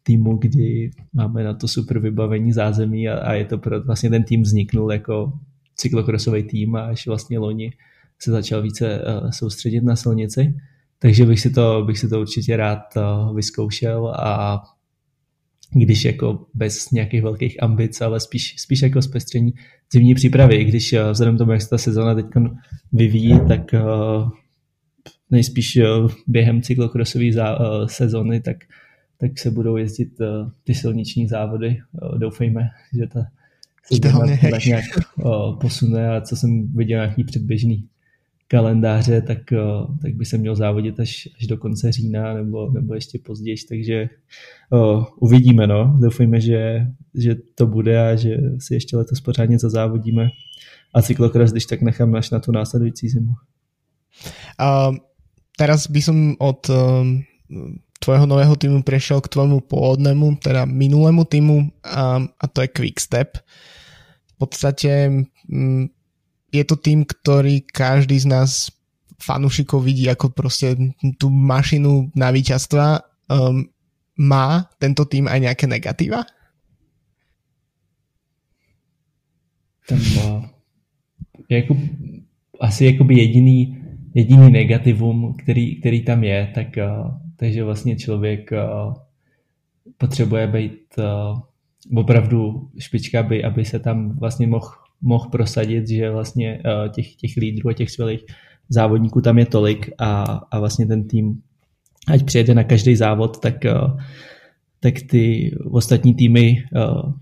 týmu, 0.02 0.36
kdy 0.36 0.90
máme 1.12 1.44
na 1.44 1.54
to 1.54 1.68
super 1.68 1.98
vybavení 1.98 2.52
zázemí 2.52 3.08
a, 3.08 3.18
a 3.18 3.32
je 3.32 3.44
to 3.44 3.58
pro, 3.58 3.82
vlastně 3.82 4.10
ten 4.10 4.24
tým 4.24 4.42
vzniknul 4.42 4.92
jako 4.92 5.32
cyklokrosový 5.76 6.42
tým 6.42 6.76
a 6.76 6.80
až 6.80 7.06
vlastně 7.06 7.38
loni 7.38 7.72
se 8.18 8.30
začal 8.30 8.62
více 8.62 9.00
uh, 9.00 9.30
soustředit 9.30 9.84
na 9.84 9.96
silnici. 9.96 10.54
Takže 10.98 11.26
bych 11.26 11.40
si 11.40 11.50
to, 11.50 11.84
bych 11.86 11.98
si 11.98 12.08
to 12.08 12.20
určitě 12.20 12.56
rád 12.56 12.82
uh, 12.96 13.36
vyzkoušel 13.36 14.08
a 14.08 14.62
když 15.84 16.04
jako 16.04 16.46
bez 16.54 16.90
nějakých 16.90 17.22
velkých 17.22 17.62
ambic, 17.62 18.00
ale 18.00 18.20
spíš, 18.20 18.54
spíš 18.58 18.82
jako 18.82 19.02
zpestření 19.02 19.52
zimní 19.92 20.14
přípravy, 20.14 20.64
když 20.64 20.92
uh, 20.92 21.10
vzhledem 21.10 21.38
tomu, 21.38 21.52
jak 21.52 21.62
se 21.62 21.68
ta 21.68 21.78
sezóna 21.78 22.14
teď 22.14 22.26
vyvíjí, 22.92 23.40
tak 23.48 23.60
uh, 23.74 24.30
nejspíš 25.30 25.76
eh, 25.76 25.84
během 26.26 26.62
cyklokrosové 26.62 27.24
eh, 27.24 27.54
sezony, 27.86 28.40
tak, 28.40 28.56
tak 29.18 29.38
se 29.38 29.50
budou 29.50 29.76
jezdit 29.76 30.20
eh, 30.20 30.26
ty 30.64 30.74
silniční 30.74 31.28
závody. 31.28 31.78
Doufejme, 32.18 32.60
že 32.98 33.06
ta 33.06 33.20
sezóna 33.92 34.36
tak 34.50 34.64
nějak 34.64 34.84
posune 35.60 36.16
a 36.16 36.20
co 36.20 36.36
jsem 36.36 36.72
viděl 36.74 36.98
nějaký 36.98 37.24
předběžný 37.24 37.88
kalendáře, 38.48 39.22
tak, 39.22 39.38
tak 40.02 40.14
by 40.14 40.24
se 40.24 40.38
měl 40.38 40.56
závodit 40.56 41.00
až, 41.00 41.28
až 41.38 41.46
do 41.46 41.56
konce 41.56 41.92
října 41.92 42.34
nebo, 42.34 42.70
nebo 42.70 42.94
ještě 42.94 43.18
později, 43.18 43.56
takže 43.68 44.08
uh, 44.70 45.04
uvidíme, 45.20 45.66
no. 45.66 45.98
Doufejme, 46.02 46.40
že, 46.40 46.86
že 47.14 47.34
to 47.54 47.66
bude 47.66 48.10
a 48.10 48.16
že 48.16 48.36
si 48.58 48.74
ještě 48.74 48.96
letos 48.96 49.20
pořádně 49.20 49.58
zazávodíme 49.58 50.28
a 50.94 51.02
cyklokros, 51.02 51.50
když 51.52 51.66
tak 51.66 51.82
nechám 51.82 52.14
až 52.14 52.30
na 52.30 52.40
tu 52.40 52.52
následující 52.52 53.08
zimu. 53.08 53.32
Uh, 54.60 54.96
teraz 55.58 55.92
by 55.92 56.00
som 56.02 56.16
od 56.40 56.68
um, 56.70 57.24
tvojho 58.00 58.26
nového 58.26 58.56
týmu 58.56 58.82
prešiel 58.82 59.20
k 59.20 59.28
tvojmu 59.28 59.60
pôvodnému, 59.68 60.40
teda 60.40 60.64
minulému 60.64 61.24
týmu 61.24 61.68
a, 61.84 62.22
a 62.24 62.44
to 62.48 62.60
je 62.62 62.68
Quickstep. 62.68 63.38
V 64.26 64.34
podstate 64.38 65.10
mm, 65.48 65.95
je 66.52 66.64
to 66.64 66.76
tým, 66.76 67.04
ktorý 67.04 67.64
každý 67.66 68.18
z 68.18 68.26
nás 68.30 68.70
fanúšikov 69.18 69.82
vidí 69.82 70.06
ako 70.06 70.30
proste 70.30 70.76
tú 71.16 71.32
mašinu 71.32 72.12
na 72.14 72.30
víťazstva. 72.30 73.00
Um, 73.26 73.68
má 74.16 74.70
tento 74.80 75.04
tým 75.04 75.28
aj 75.28 75.38
nejaké 75.40 75.66
negatíva? 75.68 76.24
Tam 79.86 80.00
uh, 80.00 80.42
jako, 81.48 81.76
asi 82.60 82.84
jakoby 82.84 83.18
jediný, 83.18 83.58
jediný 84.14 84.50
negativum, 84.50 85.36
který, 85.36 85.80
který 85.80 86.04
tam 86.04 86.24
je, 86.24 86.52
tak 86.54 86.68
uh, 86.76 87.10
takže 87.36 87.64
vlastně 87.64 87.96
člověk 87.96 88.50
uh, 88.52 88.94
potřebuje 89.96 90.46
být 90.46 90.98
uh, 90.98 91.40
opravdu 91.98 92.70
špička, 92.78 93.20
aby, 93.20 93.44
aby 93.44 93.64
se 93.64 93.78
tam 93.78 94.18
vlastně 94.18 94.46
mohl 94.46 94.85
mohl 95.02 95.28
prosadit, 95.28 95.88
že 95.88 96.10
vlastně 96.10 96.62
uh, 96.64 96.92
těch, 96.92 97.14
těch 97.14 97.36
lídrů 97.36 97.68
a 97.68 97.72
těch 97.72 97.90
skvělých 97.90 98.24
závodníků 98.68 99.20
tam 99.20 99.38
je 99.38 99.46
tolik 99.46 99.90
a, 99.98 100.22
a 100.50 100.58
vlastně 100.58 100.86
ten 100.86 101.08
tým, 101.08 101.40
ať 102.08 102.24
přijede 102.24 102.54
na 102.54 102.64
každý 102.64 102.96
závod, 102.96 103.40
tak, 103.40 103.54
uh, 103.64 104.00
tak 104.80 104.94
ty 105.10 105.54
ostatní 105.70 106.14
týmy 106.14 106.64
uh, 106.74 107.12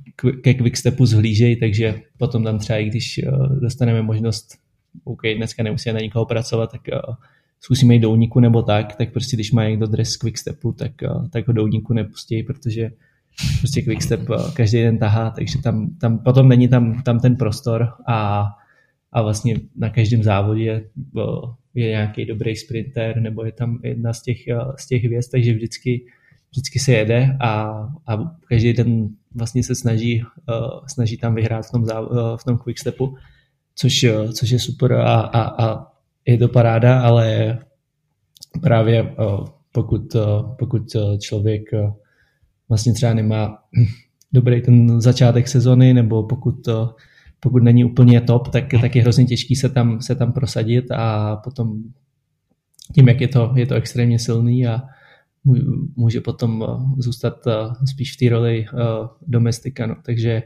ke 0.43 0.55
Quickstepu 0.55 1.07
zhlížejí, 1.07 1.61
takže 1.61 2.01
potom 2.19 2.45
tam 2.45 2.59
třeba 2.59 2.79
i 2.79 2.85
když 2.85 3.21
dostaneme 3.61 4.03
možnost, 4.03 4.59
OK, 5.05 5.21
dneska 5.37 5.63
nemusíme 5.63 5.93
na 5.93 6.01
nikoho 6.01 6.27
pracovat, 6.27 6.71
tak 6.73 6.81
zkusíme 7.61 7.95
jít 7.95 8.01
do 8.01 8.11
úniku 8.11 8.41
nebo 8.41 8.63
tak, 8.63 8.97
tak 8.97 9.13
prostě 9.13 9.37
když 9.37 9.53
má 9.53 9.65
někdo 9.69 9.87
dres 9.87 10.17
Quickstepu, 10.17 10.73
tak, 10.73 10.93
tak 11.31 11.47
ho 11.47 11.53
do 11.53 11.65
úniku 11.65 11.93
nepustí, 11.93 12.43
protože 12.43 12.91
prostě 13.59 13.83
Quickstep 13.83 14.21
každý 14.55 14.83
den 14.83 14.99
tahá, 14.99 15.31
takže 15.31 15.63
tam, 15.63 15.97
tam 16.01 16.19
potom 16.19 16.49
není 16.49 16.69
tam, 16.69 17.03
tam 17.03 17.21
ten 17.21 17.37
prostor 17.37 17.89
a, 18.07 18.47
a 19.13 19.23
vlastně 19.23 19.57
na 19.77 19.91
každém 19.91 20.23
závodě 20.23 20.91
je 21.75 21.89
nějaký 21.89 22.25
dobrý 22.25 22.57
sprinter 22.57 23.21
nebo 23.21 23.45
je 23.45 23.53
tam 23.53 23.79
jedna 23.83 24.13
z 24.13 24.23
těch, 24.23 24.39
z 24.79 24.87
těch 24.87 25.05
hvězd, 25.05 25.31
takže 25.31 25.55
vždycky, 25.55 26.07
vždycky 26.51 26.79
se 26.79 26.93
jede 26.93 27.37
a, 27.41 27.53
a 28.07 28.37
každý 28.49 28.73
den 28.73 29.09
vlastně 29.35 29.63
se 29.63 29.75
snaží, 29.75 30.23
snaží 30.87 31.17
tam 31.17 31.35
vyhrát 31.35 31.67
v 31.67 31.71
tom, 31.71 31.85
v 32.37 32.45
tom 32.45 32.59
quickstepu, 32.59 33.17
což, 33.75 34.07
což 34.33 34.51
je 34.51 34.59
super 34.59 34.93
a, 34.93 35.21
a, 35.21 35.65
a 35.65 35.87
je 36.27 36.39
to 36.39 36.49
paráda, 36.49 37.01
ale 37.01 37.59
právě 38.63 39.15
pokud, 39.73 40.17
pokud 40.59 40.97
člověk 41.21 41.63
vlastně 42.69 42.93
třeba 42.93 43.15
nemá 43.15 43.59
dobrý 44.33 44.63
ten 44.63 45.01
začátek 45.01 45.49
sezony, 45.49 45.95
nebo 45.95 46.23
pokud 46.23 46.53
to, 46.53 46.95
pokud 47.41 47.63
není 47.63 47.85
úplně 47.85 48.21
top, 48.21 48.49
tak, 48.49 48.65
tak 48.81 48.97
je 48.97 49.03
hrozně 49.03 49.25
těžký 49.25 49.57
se 49.57 49.69
tam, 49.69 50.01
se 50.01 50.15
tam 50.15 50.33
prosadit 50.33 50.91
a 50.91 51.37
potom 51.37 51.83
tím, 52.95 53.09
jak 53.09 53.21
je 53.21 53.29
to, 53.29 53.53
je 53.57 53.67
to 53.67 53.75
extrémně 53.75 54.19
silný 54.19 54.67
a 54.67 54.83
může 55.97 56.21
potom 56.21 56.61
uh, 56.61 56.99
zůstat 56.99 57.47
uh, 57.47 57.53
spíš 57.85 58.13
v 58.13 58.17
té 58.17 58.29
roli 58.29 58.67
uh, 58.73 59.07
domestika. 59.27 59.87
No. 59.87 59.97
Takže 60.03 60.43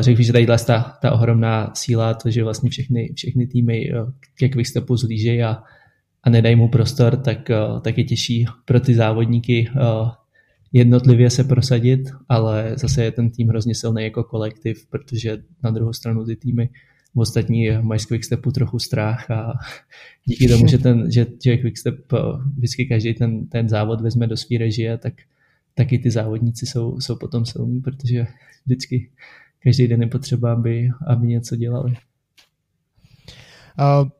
řekl 0.00 0.16
bych, 0.16 0.26
že 0.26 0.32
tady 0.32 0.46
ta, 0.46 0.98
ta 1.02 1.12
ohromná 1.12 1.70
síla, 1.74 2.14
to, 2.14 2.30
že 2.30 2.44
vlastně 2.44 2.70
všechny, 2.70 3.12
všechny 3.16 3.46
týmy 3.46 3.90
ke 4.38 4.48
Quickstepu 4.48 4.96
zlížejí 4.96 5.42
a, 5.42 5.62
a 6.22 6.30
nedají 6.30 6.56
mu 6.56 6.68
prostor, 6.68 7.16
tak, 7.16 7.50
tak 7.82 7.98
je 7.98 8.04
těžší 8.04 8.46
pro 8.64 8.80
ty 8.80 8.94
závodníky 8.94 9.70
jednotlivě 10.72 11.30
se 11.30 11.44
prosadit, 11.44 12.00
ale 12.28 12.72
zase 12.76 13.04
je 13.04 13.12
ten 13.12 13.30
tým 13.30 13.48
hrozně 13.48 13.74
silný 13.74 14.02
jako 14.04 14.24
kolektiv, 14.24 14.86
protože 14.86 15.42
na 15.64 15.70
druhou 15.70 15.92
stranu 15.92 16.24
ty 16.24 16.36
týmy 16.36 16.70
v 17.14 17.20
ostatní 17.20 17.70
mají 17.80 18.00
z 18.00 18.06
Quickstepu 18.06 18.50
trochu 18.52 18.78
strach 18.78 19.30
a 19.30 19.52
díky 20.24 20.48
tomu, 20.48 20.66
že, 20.66 20.78
ten, 20.78 21.12
že, 21.12 21.26
že 21.44 21.56
Quickstep 21.56 22.12
eh, 22.12 22.18
vždycky 22.56 22.86
každý 22.86 23.14
ten, 23.14 23.46
ten 23.46 23.68
závod 23.68 24.00
vezme 24.00 24.26
do 24.26 24.36
své 24.36 24.58
režie, 24.58 24.98
tak 24.98 25.14
taky 25.74 25.98
ty 25.98 26.10
závodníci 26.10 26.66
jsou, 26.66 27.00
jsou 27.00 27.16
potom 27.16 27.46
silní, 27.46 27.80
protože 27.80 28.26
vždycky 28.66 29.10
každý 29.62 29.88
den 29.88 30.02
je 30.02 30.06
potřeba, 30.08 30.52
aby, 30.52 30.90
aby 31.06 31.26
něco 31.26 31.56
dělali. 31.56 31.96
Uh, 33.78 34.10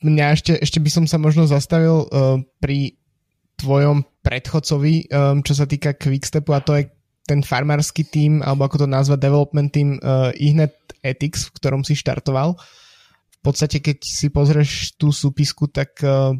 mňa 0.00 0.32
ešte, 0.32 0.56
ešte 0.56 0.80
by 0.80 0.88
som 0.88 1.04
sa 1.04 1.20
možno 1.20 1.44
zastavil 1.44 2.08
uh, 2.08 2.40
pri 2.56 2.96
tvojom 3.60 4.00
predchodcovi, 4.24 5.12
um, 5.12 5.44
čo 5.44 5.52
sa 5.52 5.68
týka 5.68 5.92
Quickstepu 5.92 6.50
a 6.56 6.64
to 6.64 6.72
je 6.80 6.88
ten 7.24 7.44
farmársky 7.44 8.04
tým, 8.04 8.40
alebo 8.40 8.68
ako 8.68 8.84
to 8.84 8.88
nazva, 8.88 9.20
development 9.20 9.72
team 9.72 10.00
uh, 10.00 10.32
Ihnet 10.36 10.76
Ethics, 11.04 11.48
v 11.48 11.56
ktorom 11.60 11.84
si 11.84 11.96
štartoval. 11.96 12.56
V 12.56 13.40
podstate, 13.44 13.84
keď 13.84 14.00
si 14.00 14.32
pozrieš 14.32 14.96
tú 14.96 15.12
súpisku, 15.12 15.68
tak 15.68 16.00
uh, 16.04 16.32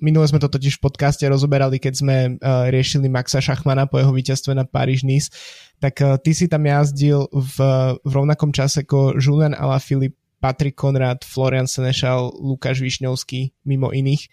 minule 0.00 0.28
sme 0.28 0.40
to 0.40 0.52
totiž 0.52 0.76
v 0.80 0.84
podcaste 0.84 1.24
rozoberali, 1.24 1.80
keď 1.80 1.94
sme 1.96 2.16
uh, 2.36 2.68
riešili 2.68 3.08
Maxa 3.08 3.40
Šachmana 3.40 3.88
po 3.88 3.96
jeho 4.00 4.12
víťazstve 4.12 4.52
na 4.52 4.68
Paríž 4.68 5.04
Nice, 5.04 5.32
tak 5.80 6.00
uh, 6.04 6.20
ty 6.20 6.36
si 6.36 6.48
tam 6.48 6.64
jazdil 6.64 7.28
v, 7.32 7.56
v 8.00 8.12
rovnakom 8.12 8.52
čase 8.52 8.84
ako 8.84 9.16
Julian 9.16 9.56
Alaphilippe, 9.56 10.20
Patrik 10.42 10.74
Konrad, 10.74 11.22
Florian 11.22 11.70
Senešal, 11.70 12.34
Lukáš 12.34 12.82
Višňovský, 12.82 13.62
mimo 13.62 13.94
iných. 13.94 14.26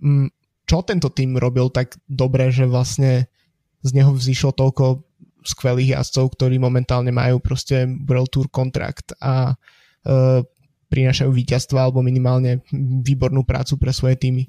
Mm, 0.00 0.32
čo 0.68 0.84
tento 0.84 1.08
tým 1.08 1.40
robil 1.40 1.72
tak 1.72 1.96
dobre, 2.04 2.52
že 2.52 2.68
vlastne 2.68 3.32
z 3.80 3.90
neho 3.96 4.12
vzýšlo 4.12 4.52
toľko 4.52 5.00
skvelých 5.40 5.96
jazdcov, 5.96 6.36
ktorí 6.36 6.60
momentálne 6.60 7.08
majú 7.08 7.40
proste 7.40 7.88
World 8.04 8.28
Tour 8.28 8.46
kontrakt 8.52 9.16
a 9.16 9.56
uh, 9.56 10.44
prinášajú 10.92 11.30
víťazstva 11.32 11.88
alebo 11.88 12.04
minimálně 12.04 12.60
výbornou 13.00 13.42
prácu 13.48 13.76
pre 13.80 13.92
svoje 13.92 14.16
týmy. 14.16 14.44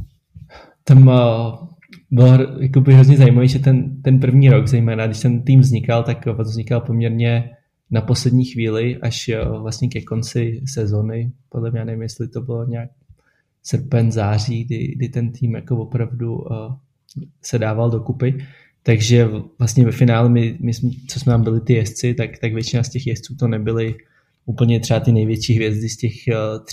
Tam 0.84 1.08
uh, 1.08 1.16
bylo 2.12 2.38
jakoby 2.60 2.94
hrozně 2.94 3.18
zajímavé, 3.18 3.48
že 3.48 3.60
ten, 3.60 4.02
ten 4.02 4.20
první 4.20 4.50
rok, 4.50 4.68
zejména 4.68 5.08
když 5.08 5.20
ten 5.20 5.44
tým 5.44 5.60
vznikal, 5.60 6.04
tak 6.04 6.26
vznikal 6.26 6.82
poměrně 6.82 7.50
na 7.92 8.02
poslední 8.02 8.46
chvíli, 8.46 8.98
až 8.98 9.30
vlastně 9.62 9.90
ke 9.90 10.02
konci 10.02 10.62
sezony, 10.66 11.32
podle 11.50 11.72
mě 11.72 11.86
nevím, 11.86 12.02
jestli 12.02 12.28
to 12.28 12.42
bylo 12.42 12.66
nějak 12.66 12.90
srpen, 13.64 14.12
září, 14.12 14.64
kdy, 14.64 14.88
kdy 14.96 15.10
ten 15.10 15.32
tým 15.32 15.56
jako 15.56 15.78
opravdu 15.78 16.36
uh, 16.36 16.48
se 17.42 17.60
dával 17.60 17.90
dokupy. 17.90 18.46
Takže 18.84 19.28
vlastně 19.60 19.86
ve 19.86 19.92
finále, 19.92 20.30
my, 20.30 20.58
my 20.62 20.74
jsme, 20.74 20.90
co 21.08 21.20
jsme 21.20 21.34
tam 21.34 21.44
byli 21.44 21.62
ty 21.62 21.74
jezdci, 21.74 22.14
tak, 22.14 22.38
tak 22.38 22.54
většina 22.54 22.84
z 22.84 22.90
těch 22.90 23.08
jezdců 23.08 23.36
to 23.36 23.48
nebyly 23.48 23.96
úplně 24.46 24.80
třeba 24.80 25.00
ty 25.00 25.12
největší 25.12 25.54
hvězdy 25.54 25.90
z 25.90 25.98
těch 25.98 26.14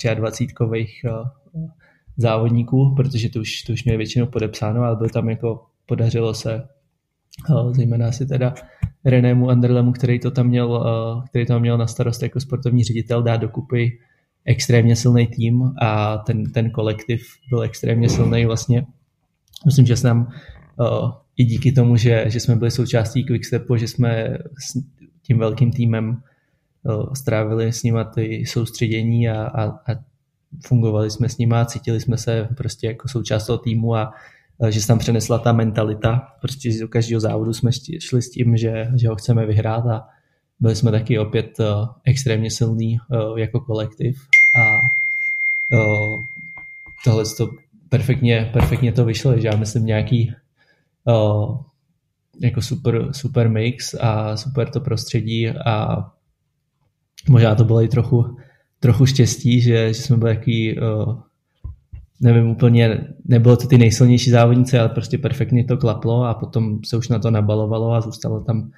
uh, 0.09 0.15
23 0.15 0.47
kových 0.47 1.05
uh, 1.53 1.69
závodníků, 2.17 2.95
protože 2.97 3.29
to 3.29 3.41
už, 3.41 3.63
to 3.63 3.73
už 3.73 3.85
měli 3.85 3.97
většinou 3.97 4.27
podepsáno, 4.27 4.83
ale 4.83 4.97
byl 4.97 5.09
tam 5.09 5.29
jako 5.29 5.63
podařilo 5.87 6.35
se 6.35 6.63
uh, 7.51 7.73
zejména 7.73 8.13
si 8.13 8.27
teda 8.27 8.55
Renému 9.05 9.51
Anderlemu, 9.51 9.93
který 9.93 10.19
to 10.19 10.31
tam 10.31 10.47
měl, 10.47 10.71
uh, 10.71 11.25
který 11.25 11.47
to 11.47 11.53
tam 11.53 11.61
měl 11.61 11.79
na 11.79 11.87
starost 11.87 12.23
jako 12.23 12.41
sportovní 12.41 12.85
ředitel, 12.85 13.23
dát 13.23 13.37
dokupy 13.37 13.99
extrémně 14.47 14.97
silný 14.97 15.27
tým 15.27 15.73
a 15.83 16.19
ten, 16.19 16.53
ten 16.53 16.71
kolektiv 16.71 17.27
byl 17.51 17.63
extrémně 17.63 18.09
silný 18.09 18.47
vlastně. 18.47 18.87
Myslím, 19.67 19.87
že 19.87 19.97
se 19.97 20.07
nám 20.07 20.33
uh, 20.77 21.11
i 21.37 21.45
díky 21.45 21.73
tomu, 21.73 21.97
že, 21.97 22.25
že 22.29 22.41
jsme 22.41 22.57
byli 22.57 22.71
součástí 22.71 23.25
Quickstepu, 23.25 23.77
že 23.77 23.89
jsme 23.89 24.39
s 24.59 24.79
tím 25.23 25.39
velkým 25.39 25.73
týmem 25.73 26.23
uh, 26.83 27.13
strávili 27.13 27.73
s 27.73 27.83
nima 27.83 28.05
ty 28.05 28.47
soustředění 28.47 29.29
a, 29.29 29.47
a, 29.47 29.65
a 29.65 30.05
fungovali 30.67 31.11
jsme 31.11 31.29
s 31.29 31.39
nima, 31.39 31.65
cítili 31.65 32.01
jsme 32.01 32.19
se 32.19 32.49
prostě 32.57 32.87
jako 32.87 33.09
součást 33.09 33.47
toho 33.47 33.59
týmu 33.59 33.95
a 33.95 34.13
uh, 34.59 34.69
že 34.69 34.81
se 34.81 34.87
tam 34.87 34.99
přenesla 34.99 35.39
ta 35.39 35.53
mentalita. 35.53 36.23
Prostě 36.41 36.81
do 36.81 36.89
každého 36.89 37.21
závodu 37.21 37.53
jsme 37.53 37.71
šli 38.01 38.23
s 38.23 38.31
tím, 38.31 38.57
že, 38.57 38.89
že 38.97 39.09
ho 39.09 39.17
chceme 39.17 39.47
vyhrát 39.47 39.87
a 39.87 40.07
byli 40.61 40.77
jsme 40.77 40.91
taky 40.91 41.19
opět 41.19 41.59
extrémně 42.05 42.51
silný 42.51 42.99
uh, 43.11 43.39
jako 43.39 43.61
kolektiv 43.61 44.17
a 44.57 44.81
uh, 45.73 46.25
tohle 47.05 47.25
to 47.37 47.51
perfektně, 47.89 48.51
perfektně 48.53 48.93
to 48.93 49.05
vyšlo, 49.05 49.39
že 49.39 49.49
já 49.49 49.57
myslím 49.57 49.87
nějaký 49.87 50.35
uh, 51.05 51.57
jako 52.41 52.63
super, 52.63 53.09
super 53.13 53.49
mix 53.49 53.95
a 53.95 54.37
super 54.37 54.69
to 54.69 54.81
prostředí 54.81 55.49
a 55.49 56.07
možná 57.29 57.55
to 57.55 57.65
bylo 57.65 57.83
i 57.83 57.89
trochu, 57.89 58.37
trochu 58.81 59.07
štěstí, 59.07 59.61
že, 59.61 59.95
že 59.95 60.03
jsme 60.03 60.17
byli 60.17 60.31
jaký, 60.31 60.81
uh, 60.81 61.17
nevím 62.21 62.51
úplně, 62.51 63.07
nebylo 63.25 63.57
to 63.57 63.67
ty 63.67 63.79
nejsilnější 63.79 64.31
závodnice, 64.31 64.81
ale 64.81 64.89
prostě 64.89 65.19
perfektně 65.19 65.65
to 65.65 65.77
klaplo 65.77 66.25
a 66.25 66.35
potom 66.35 66.85
se 66.85 66.97
už 66.97 67.09
na 67.09 67.19
to 67.19 67.31
nabalovalo 67.31 67.93
a 67.93 68.01
zůstalo 68.01 68.41
tam 68.41 68.73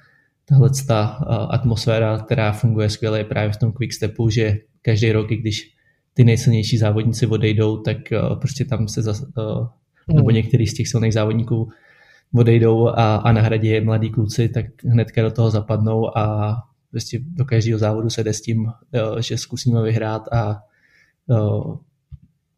tahle 0.49 0.69
ta 0.87 1.05
atmosféra, 1.49 2.17
která 2.17 2.51
funguje 2.51 2.89
skvěle 2.89 3.23
právě 3.23 3.51
v 3.51 3.57
tom 3.57 3.71
quickstepu, 3.71 4.29
že 4.29 4.57
každý 4.81 5.11
rok, 5.11 5.27
když 5.27 5.73
ty 6.13 6.23
nejsilnější 6.23 6.77
závodníci 6.77 7.27
odejdou, 7.27 7.77
tak 7.77 7.97
prostě 8.41 8.65
tam 8.65 8.87
se 8.87 9.01
zase, 9.01 9.25
nebo 10.13 10.29
mm. 10.29 10.35
některý 10.35 10.67
z 10.67 10.73
těch 10.73 10.87
silných 10.87 11.13
závodníků 11.13 11.69
odejdou 12.35 12.87
a, 12.87 13.15
a 13.15 13.31
nahradí 13.31 13.67
je 13.67 13.81
mladí 13.81 14.09
kluci, 14.09 14.49
tak 14.49 14.65
hnedka 14.85 15.21
do 15.21 15.31
toho 15.31 15.51
zapadnou 15.51 16.17
a 16.17 16.55
prostě 16.91 17.19
do 17.23 17.45
každého 17.45 17.79
závodu 17.79 18.09
se 18.09 18.23
jde 18.23 18.33
s 18.33 18.41
tím, 18.41 18.67
že 19.19 19.37
zkusíme 19.37 19.81
vyhrát 19.81 20.27
a 20.33 20.61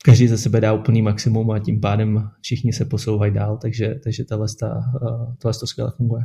každý 0.04 0.28
ze 0.28 0.38
sebe 0.38 0.62
dá 0.62 0.74
úplný 0.74 1.02
maximum 1.02 1.52
a 1.52 1.60
tím 1.60 1.82
pádem 1.82 2.30
všichni 2.42 2.74
se 2.74 2.86
posouvají 2.86 3.34
dál, 3.34 3.58
takže, 3.58 3.96
takže 4.04 4.26
tohle, 4.26 4.48
tohle 5.38 5.54
to 5.60 5.68
skvěle 5.68 5.92
funguje. 5.98 6.24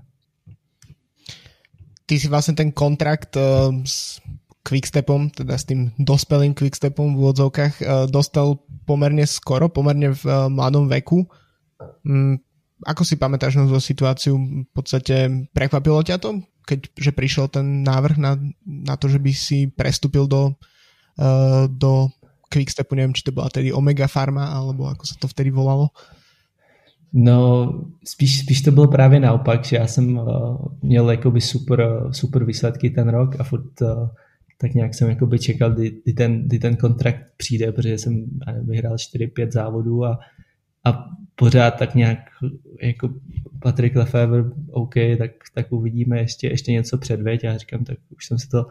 Ty 2.07 2.21
si 2.21 2.29
vlastně 2.29 2.55
ten 2.55 2.73
kontrakt 2.73 3.37
uh, 3.37 3.43
s 3.85 4.21
Quickstepom, 4.63 5.31
teda 5.31 5.59
s 5.59 5.65
tým 5.65 5.91
dospelým 5.99 6.55
Quickstepom 6.55 7.15
v 7.15 7.19
úvodzovkách, 7.19 7.75
uh, 7.83 7.87
dostal 8.07 8.59
pomerne 8.87 9.27
skoro, 9.27 9.69
pomerne 9.69 10.15
v 10.15 10.23
uh, 10.27 10.47
mladom 10.47 10.87
veku. 10.87 11.27
Um, 12.07 12.39
ako 12.87 13.03
si 13.05 13.17
pamätáš 13.17 13.57
na 13.57 13.67
tú 13.67 13.81
situáciu? 13.81 14.37
V 14.39 14.71
podstate 14.71 15.49
prekvapilo 15.51 16.03
ťa 16.05 16.21
to, 16.21 16.45
keď 16.69 16.93
že 16.95 17.11
prišiel 17.11 17.49
ten 17.49 17.83
návrh 17.83 18.17
na, 18.21 18.37
na 18.67 18.95
to, 19.01 19.09
že 19.09 19.17
by 19.17 19.33
si 19.33 19.65
prestúpil 19.73 20.29
do, 20.29 20.53
do 21.73 22.13
Quickstepu, 22.53 22.93
neviem, 22.93 23.17
či 23.17 23.25
to 23.25 23.33
bola 23.33 23.49
tedy 23.49 23.73
Omega 23.73 24.05
Pharma, 24.07 24.53
alebo 24.53 24.93
ako 24.93 25.09
sa 25.09 25.17
to 25.17 25.25
vtedy 25.25 25.49
volalo? 25.49 25.89
No, 27.19 27.73
spíš, 28.05 28.41
spíš 28.41 28.63
to 28.63 28.71
bylo 28.71 28.89
právě 28.89 29.21
naopak, 29.21 29.65
že 29.65 29.77
já 29.77 29.87
jsem 29.87 30.19
uh, 30.19 30.57
měl 30.83 31.11
jakoby 31.11 31.41
super, 31.41 32.09
super 32.11 32.45
výsledky 32.45 32.91
ten 32.91 33.09
rok 33.09 33.41
a 33.41 33.45
furt 33.45 33.81
uh, 33.81 34.09
tak 34.59 34.75
nějak 34.75 34.95
jsem 34.95 35.09
jakoby 35.09 35.39
čekal, 35.39 35.73
kdy, 35.73 35.91
kdy, 36.05 36.13
ten, 36.13 36.43
kdy 36.47 36.59
ten 36.59 36.77
kontrakt 36.77 37.21
přijde, 37.37 37.73
protože 37.73 37.99
jsem 37.99 38.25
vyhrál 38.63 38.97
4-5 38.97 39.51
závodů 39.51 40.05
a, 40.05 40.19
a 40.85 41.05
pořád 41.35 41.71
tak 41.71 41.95
nějak 41.95 42.19
jako 42.83 43.09
Patrick 43.63 43.97
Lefebvre, 43.97 44.45
OK, 44.71 44.95
tak, 45.19 45.31
tak 45.55 45.73
uvidíme 45.73 46.19
ještě, 46.19 46.49
ještě 46.49 46.73
něco 46.73 46.99
předvěď. 46.99 47.45
Já 47.45 47.57
říkám, 47.57 47.85
tak 47.85 47.99
už 48.17 48.27
jsem 48.27 48.39
si 48.39 48.49
to 48.49 48.67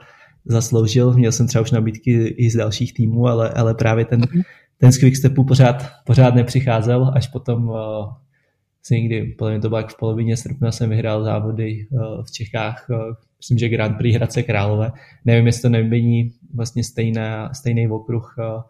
zasloužil. 0.45 1.13
Měl 1.13 1.31
jsem 1.31 1.47
třeba 1.47 1.61
už 1.61 1.71
nabídky 1.71 2.11
i 2.27 2.49
z 2.49 2.55
dalších 2.55 2.93
týmů, 2.93 3.27
ale, 3.27 3.49
ale 3.49 3.73
právě 3.73 4.05
ten, 4.05 4.19
mhm. 4.19 4.41
ten 4.77 4.91
z 4.91 4.97
Quickstepu 4.97 5.43
pořád, 5.43 5.89
pořád 6.05 6.35
nepřicházel, 6.35 7.11
až 7.15 7.27
potom 7.27 7.71
si 7.71 8.24
někdy, 8.93 9.23
podle 9.37 9.51
mě 9.51 9.61
to 9.61 9.69
bylo 9.69 9.79
jak 9.79 9.89
v 9.89 9.97
polovině 9.97 10.37
srpna, 10.37 10.71
jsem 10.71 10.89
vyhrál 10.89 11.23
závody 11.23 11.87
uh, 11.89 12.23
v 12.23 12.31
Čechách, 12.31 12.85
uh, 12.89 12.97
myslím, 13.37 13.57
že 13.57 13.69
Grand 13.69 13.97
Prix 13.97 14.15
Hradce 14.15 14.43
Králové. 14.43 14.91
Nevím, 15.25 15.45
jestli 15.45 15.61
to 15.61 15.69
nebyní 15.69 16.31
vlastně 16.53 16.83
stejná, 16.83 17.53
stejný 17.53 17.87
okruh, 17.87 18.35
uh, 18.37 18.61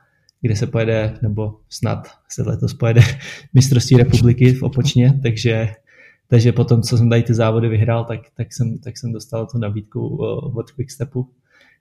kde 0.41 0.55
se 0.55 0.67
pojede, 0.67 1.17
nebo 1.22 1.55
snad 1.69 2.07
se 2.29 2.43
letos 2.43 2.74
pojede 2.74 3.01
mistrovství 3.53 3.98
republiky 3.98 4.53
v 4.53 4.63
Opočně, 4.63 5.19
takže 5.24 5.69
takže 6.27 6.51
potom, 6.51 6.81
co 6.81 6.98
jsem 6.98 7.10
tady 7.10 7.24
ty 7.24 7.34
závody 7.34 7.69
vyhrál, 7.69 8.05
tak, 8.05 8.19
tak, 8.38 8.53
jsem, 8.53 8.77
tak 8.77 8.98
jsem 8.98 9.12
dostal 9.12 9.48
tu 9.48 9.57
nabídku 9.57 10.17
od 10.55 10.72
Quickstepu 10.72 11.29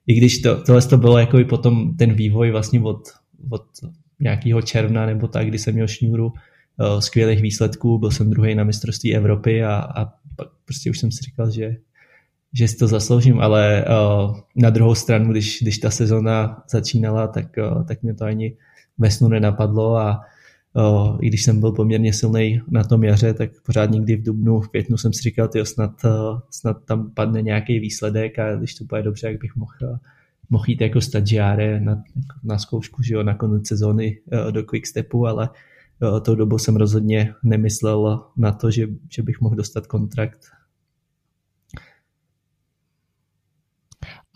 i 0.07 0.13
když 0.13 0.39
to, 0.39 0.63
tohle 0.63 0.81
to 0.81 0.97
bylo 0.97 1.17
jako 1.17 1.39
i 1.39 1.45
potom 1.45 1.97
ten 1.97 2.13
vývoj 2.13 2.51
vlastně 2.51 2.81
od, 2.81 3.01
od 3.49 3.65
nějakého 4.19 4.61
června 4.61 5.05
nebo 5.05 5.27
tak, 5.27 5.47
kdy 5.47 5.59
jsem 5.59 5.73
měl 5.73 5.87
šňůru 5.87 6.33
skvělých 6.99 7.41
výsledků, 7.41 7.97
byl 7.99 8.11
jsem 8.11 8.29
druhý 8.29 8.55
na 8.55 8.63
mistrovství 8.63 9.15
Evropy 9.15 9.63
a, 9.63 9.75
a 9.75 10.05
pak 10.35 10.47
prostě 10.65 10.89
už 10.89 10.99
jsem 10.99 11.11
si 11.11 11.21
říkal, 11.21 11.51
že, 11.51 11.75
že 12.53 12.67
si 12.67 12.77
to 12.77 12.87
zasloužím, 12.87 13.39
ale 13.39 13.85
uh, 13.85 14.37
na 14.55 14.69
druhou 14.69 14.95
stranu, 14.95 15.31
když, 15.31 15.61
když 15.61 15.77
ta 15.77 15.89
sezona 15.89 16.63
začínala, 16.69 17.27
tak, 17.27 17.45
uh, 17.57 17.83
tak 17.83 18.03
mě 18.03 18.13
to 18.13 18.25
ani 18.25 18.57
ve 18.97 19.11
snu 19.11 19.27
nenapadlo 19.27 19.97
a 19.97 20.21
o, 20.75 21.17
i 21.21 21.27
když 21.27 21.43
jsem 21.43 21.59
byl 21.59 21.71
poměrně 21.71 22.13
silný 22.13 22.61
na 22.69 22.83
tom 22.83 23.03
jaře, 23.03 23.33
tak 23.33 23.49
pořád 23.65 23.91
někdy 23.91 24.15
v 24.15 24.23
dubnu, 24.23 24.59
v 24.59 24.67
květnu 24.67 24.97
jsem 24.97 25.13
si 25.13 25.21
říkal, 25.21 25.47
tyjo, 25.47 25.65
snad, 25.65 25.91
snad 26.49 26.85
tam 26.85 27.11
padne 27.11 27.41
nějaký 27.41 27.79
výsledek 27.79 28.39
a 28.39 28.55
když 28.55 28.75
to 28.75 28.85
bude 28.85 29.03
dobře, 29.03 29.27
jak 29.27 29.39
bych 29.41 29.55
mohl, 29.55 29.99
mohl 30.49 30.63
jít 30.67 30.81
jako 30.81 31.01
stagiáre 31.01 31.79
na, 31.79 32.03
na 32.43 32.57
zkoušku, 32.57 33.03
že 33.03 33.13
jo, 33.13 33.23
na 33.23 33.33
konec 33.33 33.67
sezóny 33.67 34.19
do 34.51 34.63
Quickstepu, 34.63 35.27
ale 35.27 35.49
tou 36.21 36.35
dobou 36.35 36.57
jsem 36.57 36.75
rozhodně 36.75 37.33
nemyslel 37.43 38.31
na 38.37 38.51
to, 38.51 38.71
že, 38.71 38.87
že 39.09 39.23
bych 39.23 39.41
mohl 39.41 39.55
dostat 39.55 39.87
kontrakt. 39.87 40.39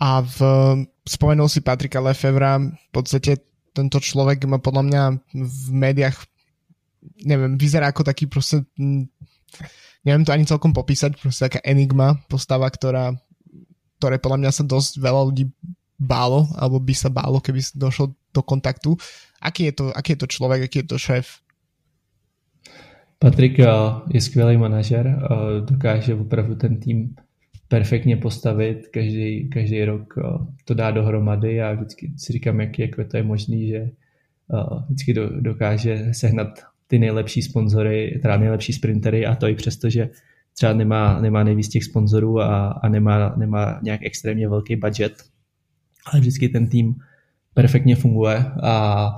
A 0.00 0.20
v, 0.20 0.40
spomenul 1.08 1.48
si 1.48 1.60
Patrika 1.60 2.00
Lefevra, 2.00 2.58
v 2.58 2.90
podstate 2.90 3.36
tento 3.76 4.00
človek 4.00 4.48
má 4.48 4.56
podľa 4.56 4.82
mňa 4.82 5.02
v 5.36 5.70
médiách 5.72 6.16
neviem, 7.24 7.56
vyzerá 7.56 7.92
ako 7.92 8.04
taký 8.04 8.26
proste 8.26 8.64
neviem 10.04 10.24
to 10.24 10.32
ani 10.32 10.48
celkom 10.48 10.72
popísať, 10.72 11.20
proste 11.20 11.48
taká 11.48 11.60
enigma, 11.64 12.16
postava, 12.28 12.68
ktorá 12.68 13.16
ktoré 14.00 14.16
podľa 14.16 14.38
mňa 14.40 14.50
sa 14.56 14.64
dosť 14.64 14.96
veľa 14.96 15.22
ľudí 15.28 15.44
bálo, 16.00 16.48
alebo 16.56 16.80
by 16.80 16.94
sa 16.96 17.12
bálo, 17.12 17.44
keby 17.44 17.60
došlo 17.76 18.16
do 18.32 18.40
kontaktu. 18.40 18.96
Aký 19.36 19.68
je 19.68 19.76
to, 19.76 19.84
aký 19.92 20.16
je 20.16 20.20
to 20.24 20.28
človek, 20.32 20.64
aký 20.64 20.80
je 20.80 20.88
to 20.88 20.96
šéf? 20.96 21.44
Patrik 23.22 23.58
je 24.12 24.20
skvělý 24.20 24.56
manažer, 24.56 25.28
dokáže 25.64 26.14
opravdu 26.14 26.54
ten 26.54 26.80
tým 26.80 27.14
perfektně 27.68 28.16
postavit, 28.16 28.88
každý, 28.88 29.48
každý 29.48 29.84
rok 29.84 30.14
to 30.64 30.74
dá 30.74 30.90
dohromady. 30.90 31.62
A 31.62 31.72
vždycky 31.72 32.12
si 32.16 32.32
říkám, 32.32 32.60
jak, 32.60 32.78
jak 32.78 32.90
to 33.10 33.16
je 33.16 33.22
možné, 33.22 33.66
že 33.66 33.90
vždycky 34.86 35.14
dokáže 35.40 36.08
sehnat 36.12 36.48
ty 36.86 36.98
nejlepší 36.98 37.42
sponzory, 37.42 38.18
teda 38.22 38.36
nejlepší 38.36 38.72
sprintery 38.72 39.26
a 39.26 39.34
to 39.34 39.48
i 39.48 39.54
přesto, 39.54 39.90
že 39.90 40.10
třeba 40.54 40.72
nemá, 40.72 41.20
nemá 41.20 41.44
nejvíc 41.44 41.68
těch 41.68 41.84
sponzorů 41.84 42.40
a, 42.40 42.68
a 42.68 42.88
nemá, 42.88 43.34
nemá 43.36 43.80
nějak 43.82 44.00
extrémně 44.02 44.48
velký 44.48 44.76
budget, 44.76 45.12
ale 46.12 46.20
vždycky 46.20 46.48
ten 46.48 46.66
tým 46.66 46.94
perfektně 47.54 47.96
funguje 47.96 48.44
a 48.62 49.10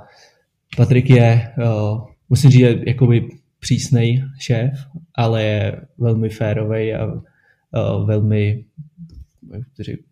Patrik 0.77 1.11
je, 1.11 1.53
uh, 1.59 2.07
musím 2.29 2.51
říct, 2.51 2.63
jakoby 2.87 3.29
přísnej 3.63 4.25
šéf, 4.39 4.87
ale 5.15 5.43
je 5.43 5.81
velmi 5.99 6.29
férový 6.29 6.95
a 6.95 7.07
uh, 7.07 8.07
velmi 8.07 8.65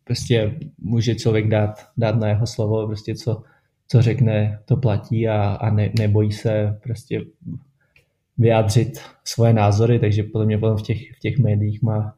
prostě 0.05 0.59
může 0.79 1.15
člověk 1.15 1.49
dát, 1.49 1.87
dát 1.97 2.17
na 2.17 2.29
jeho 2.29 2.47
slovo, 2.47 2.87
prostě 2.87 3.15
co, 3.15 3.43
co 3.89 4.03
řekne, 4.03 4.59
to 4.65 4.77
platí 4.77 5.29
a, 5.29 5.43
a 5.43 5.71
ne, 5.71 5.91
nebojí 5.99 6.33
se 6.33 6.79
prostě 6.83 7.21
vyjádřit 8.39 9.01
svoje 9.25 9.53
názory, 9.53 9.99
takže 9.99 10.23
podle 10.23 10.47
mě 10.47 10.59
potom 10.59 10.77
v 10.77 10.83
těch, 10.83 10.99
v 11.17 11.19
těch 11.19 11.39
médiích 11.39 11.83
má, 11.83 12.15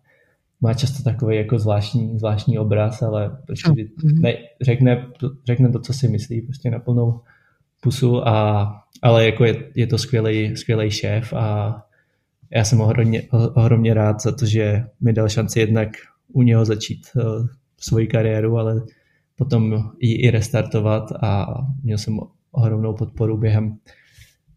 má 0.60 0.74
často 0.74 1.02
takový 1.02 1.36
jako 1.36 1.58
zvláštní, 1.58 2.18
zvláštní 2.18 2.58
obraz, 2.58 3.02
ale 3.02 3.38
prostě 3.46 3.70
mhm. 3.70 4.22
ne, 4.22 4.34
řekne, 4.60 5.06
řekne 5.46 5.68
to, 5.68 5.80
co 5.80 5.92
si 5.92 6.08
myslí, 6.08 6.42
prostě 6.42 6.70
na 6.70 6.78
plnou 6.78 7.20
pusu, 7.82 8.28
a, 8.28 8.66
ale 9.02 9.26
jako 9.26 9.44
je, 9.44 9.70
je 9.74 9.86
to 9.86 9.98
skvělý, 9.98 10.56
skvělý 10.56 10.90
šéf 10.90 11.32
a 11.32 11.76
já 12.50 12.64
jsem 12.64 12.80
ohromně, 12.80 13.22
ohromně 13.54 13.94
rád 13.94 14.22
za 14.22 14.32
to, 14.32 14.46
že 14.46 14.84
mi 15.00 15.12
dal 15.12 15.28
šanci 15.28 15.60
jednak 15.60 15.88
u 16.32 16.42
něho 16.42 16.64
začít 16.64 17.06
uh, 17.14 17.46
svoji 17.80 18.06
kariéru, 18.06 18.58
ale 18.58 18.82
potom 19.36 19.90
ji 20.00 20.14
i 20.14 20.30
restartovat 20.30 21.12
a 21.22 21.46
měl 21.82 21.98
jsem 21.98 22.18
ohromnou 22.52 22.94
podporu 22.94 23.36
během, 23.36 23.78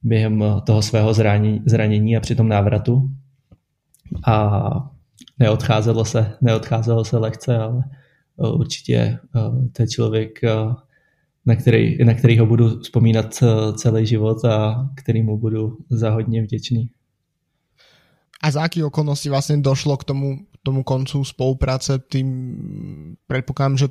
během 0.04 0.44
toho 0.66 0.82
svého 0.82 1.14
zranění, 1.14 1.62
zranění 1.66 2.18
a 2.18 2.20
při 2.20 2.36
tom 2.36 2.48
návratu. 2.48 3.10
A 4.28 4.60
neodcházelo 5.40 6.06
se, 6.06 6.38
neodcházelo 6.42 7.06
se 7.06 7.18
lehce, 7.18 7.58
ale 7.58 7.84
uh, 8.36 8.60
určitě 8.60 9.20
to 9.74 9.82
je 9.82 9.88
člověk, 9.88 10.40
na, 11.46 11.56
který, 11.56 12.04
na 12.06 12.14
kterýho 12.14 12.46
budu 12.46 12.80
vzpomínat 12.80 13.44
celý 13.78 14.06
život 14.06 14.46
a 14.46 14.90
kterýmu 14.96 15.38
budu 15.38 15.78
za 15.90 16.10
hodně 16.10 16.42
vděčný. 16.42 16.90
A 18.44 18.52
za 18.52 18.62
aký 18.62 18.86
okolnosti 18.86 19.26
vlastne 19.26 19.58
došlo 19.58 19.98
k 19.98 20.06
tomu, 20.06 20.46
tomu 20.62 20.86
koncu 20.86 21.26
spolupráce? 21.26 21.98
Tým 21.98 22.30
predpokladám, 23.26 23.78
že 23.78 23.88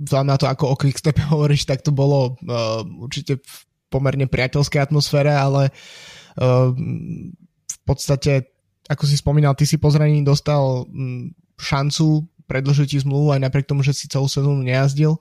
vzhľadom 0.00 0.28
na 0.32 0.36
to, 0.40 0.46
ako 0.48 0.64
o 0.72 0.78
Quickstep 0.80 1.20
hovoríš, 1.32 1.68
tak 1.68 1.84
to 1.84 1.92
bolo 1.92 2.40
uh, 2.40 2.80
určite 3.04 3.44
v 3.44 3.56
pomerne 3.92 4.24
priateľskej 4.24 4.80
atmosfére, 4.80 5.36
ale 5.36 5.68
uh, 5.68 6.72
v 7.68 7.78
podstate, 7.84 8.48
ako 8.88 9.04
si 9.04 9.20
spomínal, 9.20 9.52
ty 9.52 9.68
si 9.68 9.76
po 9.76 9.92
zranení 9.92 10.24
dostal 10.24 10.88
um, 10.88 11.28
šancu 11.60 12.24
predlžiť 12.48 12.88
ti 12.88 12.98
zmluvu 13.04 13.36
aj 13.36 13.40
napriek 13.44 13.68
tomu, 13.68 13.84
že 13.84 13.92
si 13.92 14.08
celú 14.08 14.28
sezónu 14.28 14.64
nejazdil. 14.64 15.20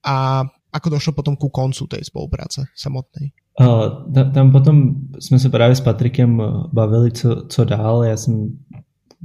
A 0.00 0.48
ako 0.72 0.90
došlo 0.90 1.12
potom 1.12 1.36
ku 1.36 1.48
koncu 1.48 1.86
tej 1.86 2.04
spolupráce 2.04 2.64
samotnej? 2.76 3.32
Uh, 3.60 4.12
tam 4.34 4.52
potom 4.52 4.94
jsme 5.18 5.38
se 5.38 5.48
právě 5.48 5.76
s 5.76 5.80
Patrikem 5.80 6.42
bavili, 6.72 7.12
co, 7.12 7.46
co 7.48 7.64
dál. 7.64 8.04
Já 8.04 8.16
jsem 8.16 8.58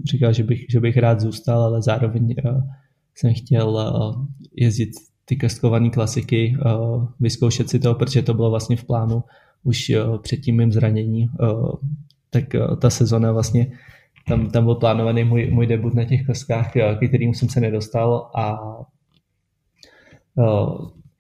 říkal, 0.06 0.34
že 0.34 0.44
bych, 0.44 0.60
že 0.70 0.80
bych 0.80 0.98
rád 0.98 1.20
zůstal, 1.20 1.62
ale 1.62 1.82
zároveň 1.82 2.36
uh, 2.46 2.62
jsem 3.16 3.34
chtěl 3.34 3.70
uh, 3.70 4.26
jezdit 4.56 4.90
ty 5.26 5.36
krestkované 5.36 5.90
klasiky, 5.90 6.58
uh, 6.66 7.08
vyzkoušet 7.20 7.70
si 7.70 7.80
to, 7.80 7.96
protože 7.96 8.22
to 8.22 8.34
bylo 8.34 8.50
vlastně 8.50 8.76
v 8.76 8.86
plánu 8.86 9.24
už 9.64 9.90
uh, 9.90 10.18
před 10.18 10.38
tím 10.38 10.58
mým 10.58 10.72
zranění. 10.72 11.30
Uh, 11.42 11.72
tak 12.30 12.44
ta 12.82 12.90
sezona 12.90 13.32
vlastně, 13.32 13.72
tam, 14.28 14.50
tam 14.50 14.64
byl 14.64 14.76
plánovaný 14.76 15.24
můj, 15.24 15.52
můj 15.52 15.68
debut 15.68 15.94
na 15.94 16.04
těch 16.04 16.26
koskách, 16.26 16.72
ke 16.72 17.08
kterým 17.08 17.34
jsem 17.34 17.50
se 17.50 17.60
nedostal 17.60 18.32
a 18.36 18.60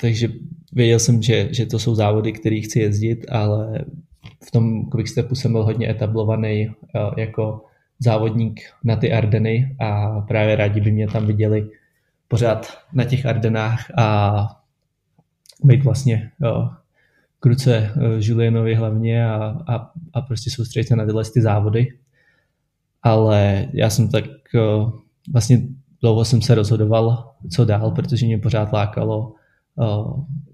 takže 0.01 0.29
věděl 0.73 0.99
jsem, 0.99 1.21
že, 1.21 1.53
že 1.53 1.65
to 1.65 1.79
jsou 1.79 1.95
závody, 1.95 2.31
které 2.33 2.59
chci 2.59 2.79
jezdit, 2.79 3.25
ale 3.29 3.85
v 4.47 4.51
tom 4.51 4.85
quickstepu 4.89 5.35
jsem 5.35 5.51
byl 5.51 5.63
hodně 5.63 5.89
etablovaný 5.89 6.71
jako 7.17 7.65
závodník 7.99 8.61
na 8.83 8.95
ty 8.95 9.13
Ardeny 9.13 9.75
a 9.79 10.21
právě 10.21 10.55
rádi 10.55 10.81
by 10.81 10.91
mě 10.91 11.07
tam 11.07 11.25
viděli 11.25 11.69
pořád 12.27 12.77
na 12.93 13.03
těch 13.03 13.25
Ardenách 13.25 13.91
a 13.97 14.47
být 15.63 15.83
vlastně 15.83 16.31
jo, 16.39 16.69
k 17.39 17.45
ruce 17.45 17.93
Julianovi 18.19 18.75
hlavně 18.75 19.25
a, 19.25 19.57
a, 19.67 19.91
a 20.13 20.21
prostě 20.21 20.49
soustředit 20.49 20.87
se 20.87 20.95
na 20.95 21.05
tyhle 21.05 21.23
ty 21.33 21.41
závody. 21.41 21.87
Ale 23.03 23.67
já 23.73 23.89
jsem 23.89 24.09
tak 24.09 24.25
vlastně 25.31 25.61
dlouho 26.01 26.25
jsem 26.25 26.41
se 26.41 26.55
rozhodoval, 26.55 27.31
co 27.51 27.65
dál, 27.65 27.91
protože 27.91 28.25
mě 28.25 28.37
pořád 28.37 28.73
lákalo 28.73 29.33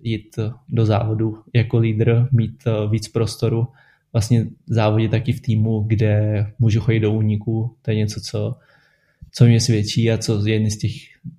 jít 0.02 0.40
do 0.70 0.86
závodu 0.86 1.38
jako 1.54 1.78
lídr, 1.78 2.28
mít 2.32 2.64
uh, 2.68 2.92
víc 2.92 3.08
prostoru, 3.08 3.68
vlastně 4.14 4.48
závodit 4.68 5.12
taky 5.12 5.32
v 5.34 5.42
týmu, 5.42 5.84
kde 5.88 6.46
můžu 6.60 6.80
chodit 6.82 7.00
do 7.00 7.14
úniku, 7.14 7.76
to 7.82 7.92
je 7.92 7.98
něco, 7.98 8.22
co, 8.22 8.56
co 9.32 9.46
mě 9.46 9.60
svědčí 9.60 10.12
a 10.12 10.18
co 10.18 10.48
je 10.48 10.54
jedny 10.54 10.72
z 10.72 10.78
těch 10.78 10.92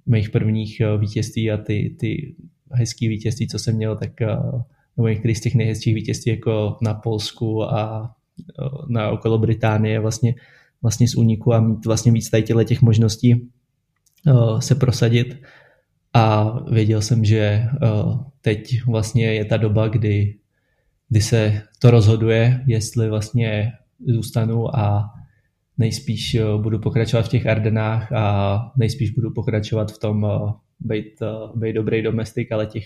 mých 0.06 0.30
prvních 0.30 0.82
uh, 0.94 1.00
vítězství 1.00 1.50
a 1.50 1.56
ty, 1.56 1.96
ty 1.98 2.34
hezký 2.72 3.08
vítězství, 3.08 3.48
co 3.48 3.58
jsem 3.58 3.76
měl, 3.76 3.96
tak 3.96 4.10
nebo 4.96 5.08
některý 5.08 5.34
z 5.34 5.40
těch 5.40 5.54
nejhezčích 5.54 5.94
vítězství 5.94 6.30
jako 6.30 6.76
na 6.82 6.94
Polsku 6.94 7.62
a 7.64 8.10
na 8.88 9.10
okolo 9.10 9.38
Británie 9.38 10.00
vlastně, 10.00 10.34
vlastně 10.82 11.08
z 11.08 11.14
úniku 11.14 11.54
a 11.54 11.60
mít 11.60 11.86
vlastně 11.86 12.12
víc 12.12 12.30
tady 12.30 12.64
těch 12.64 12.82
možností 12.82 13.48
se 14.58 14.74
prosadit 14.74 15.42
a 16.18 16.58
věděl 16.70 17.02
jsem, 17.02 17.24
že 17.24 17.62
uh, 17.82 18.20
teď 18.40 18.86
vlastně 18.86 19.34
je 19.34 19.44
ta 19.44 19.56
doba, 19.56 19.88
kdy, 19.88 20.34
kdy 21.08 21.20
se 21.20 21.62
to 21.78 21.90
rozhoduje, 21.90 22.64
jestli 22.66 23.08
vlastně 23.08 23.72
zůstanu 24.06 24.76
a 24.76 25.14
nejspíš 25.78 26.34
uh, 26.34 26.62
budu 26.62 26.78
pokračovat 26.78 27.22
v 27.22 27.28
těch 27.28 27.46
Ardenách 27.46 28.12
a 28.12 28.72
nejspíš 28.76 29.10
budu 29.10 29.30
pokračovat 29.30 29.92
v 29.92 29.98
tom 29.98 30.22
uh, 30.22 30.52
být, 30.80 31.22
být 31.54 31.72
dobrý 31.72 32.02
domestik, 32.02 32.52
ale 32.52 32.66
těch, 32.66 32.84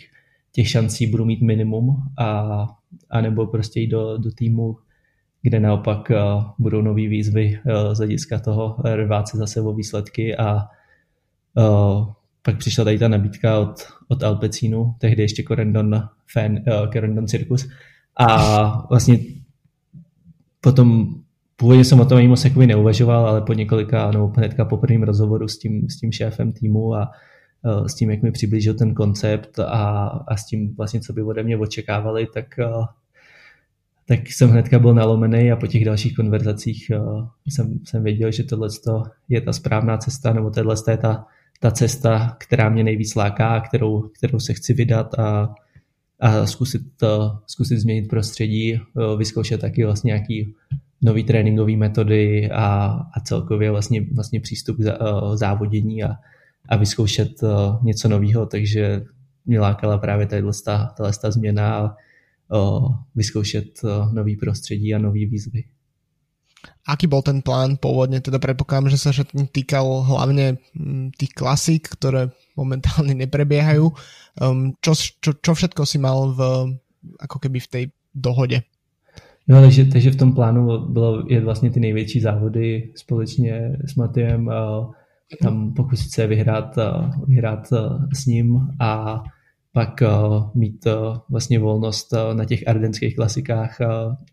těch 0.52 0.68
šancí 0.68 1.06
budu 1.06 1.24
mít 1.24 1.42
minimum 1.42 1.96
a, 2.18 2.66
a 3.10 3.20
nebo 3.20 3.46
prostě 3.46 3.80
jít 3.80 3.90
do, 3.90 4.18
do 4.18 4.30
týmu, 4.32 4.76
kde 5.42 5.60
naopak 5.60 6.12
budou 6.58 6.82
nové 6.82 7.08
výzvy 7.08 7.60
z 7.92 7.98
hlediska 7.98 8.38
toho 8.38 8.76
rvát 8.94 9.28
se 9.28 9.36
zase 9.36 9.60
o 9.60 9.72
výsledky 9.72 10.36
a 10.36 10.68
pak 12.42 12.58
přišla 12.58 12.84
tady 12.84 12.98
ta 12.98 13.08
nabídka 13.08 13.58
od, 13.58 13.86
od 14.08 14.22
Alpecínu, 14.22 14.94
tehdy 14.98 15.22
ještě 15.22 15.42
Corendon 15.42 16.08
fan, 16.32 16.52
uh, 16.52 16.92
Corendon 16.92 17.26
Circus. 17.26 17.68
A 18.16 18.86
vlastně 18.88 19.18
potom 20.60 21.14
původně 21.56 21.84
jsem 21.84 22.00
o 22.00 22.04
tom 22.04 22.18
ani 22.18 22.28
moc 22.28 22.44
jakoby 22.44 22.66
neuvažoval, 22.66 23.26
ale 23.26 23.40
po 23.40 23.52
několika, 23.52 24.10
nebo 24.10 24.32
hnedka 24.36 24.64
po 24.64 24.76
prvním 24.76 25.02
rozhovoru 25.02 25.48
s 25.48 25.58
tím, 25.58 25.88
s 25.88 25.96
tím 25.96 26.12
šéfem 26.12 26.52
týmu 26.52 26.94
a 26.94 27.10
uh, 27.64 27.86
s 27.86 27.94
tím, 27.94 28.10
jak 28.10 28.22
mi 28.22 28.32
přiblížil 28.32 28.74
ten 28.74 28.94
koncept 28.94 29.58
a, 29.58 30.06
a 30.28 30.36
s 30.36 30.46
tím 30.46 30.74
vlastně, 30.76 31.00
co 31.00 31.12
by 31.12 31.22
ode 31.22 31.42
mě 31.42 31.56
očekávali, 31.56 32.26
tak, 32.34 32.46
uh, 32.58 32.84
tak 34.06 34.20
jsem 34.26 34.50
hnedka 34.50 34.78
byl 34.78 34.94
nalomený 34.94 35.52
a 35.52 35.56
po 35.56 35.66
těch 35.66 35.84
dalších 35.84 36.16
konverzacích 36.16 36.90
jsem, 37.48 37.78
jsem 37.84 38.04
věděl, 38.04 38.32
že 38.32 38.44
tohle 38.44 38.68
je 39.28 39.40
ta 39.40 39.52
správná 39.52 39.98
cesta, 39.98 40.32
nebo 40.32 40.50
tohle 40.50 40.74
je 40.90 40.96
ta 40.96 41.26
ta 41.62 41.70
cesta, 41.70 42.36
která 42.38 42.68
mě 42.68 42.84
nejvíc 42.84 43.14
láká, 43.14 43.60
kterou, 43.60 44.00
kterou 44.00 44.40
se 44.40 44.54
chci 44.54 44.74
vydat 44.74 45.18
a, 45.18 45.54
a 46.20 46.46
zkusit, 46.46 46.82
zkusit 47.46 47.78
změnit 47.78 48.08
prostředí, 48.08 48.80
vyzkoušet 49.16 49.60
taky 49.60 49.84
vlastně 49.84 50.08
nějaký 50.08 50.54
nový 51.02 51.24
tréninkové 51.24 51.76
metody 51.76 52.50
a, 52.50 52.86
a 53.14 53.20
celkově 53.20 53.70
vlastně, 53.70 54.06
vlastně 54.14 54.40
přístup 54.40 54.76
k 54.76 54.96
závodění 55.34 56.02
a, 56.02 56.14
a 56.68 56.76
vyzkoušet 56.76 57.40
něco 57.82 58.08
nového, 58.08 58.46
takže 58.46 59.04
mě 59.46 59.60
lákala 59.60 59.98
právě 59.98 60.26
tahle, 60.26 60.52
tahle 60.96 61.12
změna 61.32 61.76
a 61.76 61.96
vyzkoušet 63.14 63.80
nový 64.12 64.36
prostředí 64.36 64.94
a 64.94 64.98
nový 64.98 65.26
výzvy. 65.26 65.64
Aký 66.86 67.06
bol 67.06 67.22
ten 67.22 67.42
plán 67.42 67.78
pôvodne? 67.78 68.18
Teda 68.18 68.42
predpokladám, 68.42 68.90
že 68.90 68.98
sa 68.98 69.14
týkal 69.50 69.86
hlavne 70.02 70.58
mm, 70.74 71.14
tých 71.14 71.32
klasík, 71.34 71.94
ktoré 71.94 72.34
momentálne 72.58 73.14
neprebiehajú. 73.14 73.86
Um, 74.42 74.74
čo, 74.82 74.94
čo, 74.94 75.38
čo 75.38 75.52
všetko 75.54 75.82
si 75.86 75.98
mal 76.02 76.34
v, 76.34 76.40
ako 77.22 77.36
keby 77.38 77.58
v 77.62 77.70
tej 77.70 77.84
dohode? 78.14 78.62
No, 79.48 79.60
takže, 79.60 79.84
takže 79.84 80.10
v 80.10 80.16
tom 80.16 80.34
plánu 80.34 80.86
bylo 80.88 81.24
je 81.28 81.40
vlastně 81.40 81.70
ty 81.70 81.80
největší 81.80 82.20
závody 82.20 82.92
společně 82.94 83.76
s 83.84 83.94
Matiem, 83.94 84.50
tam 85.42 85.74
pokusit 85.74 86.12
se 86.12 86.26
vyhrát, 86.26 86.78
vyhrát 87.26 87.66
s 88.14 88.26
ním 88.26 88.68
a 88.80 89.22
pak 89.72 90.02
mít 90.54 90.86
vlastně 91.30 91.58
volnost 91.58 92.14
na 92.32 92.44
těch 92.44 92.68
ardenských 92.68 93.16
klasikách 93.16 93.80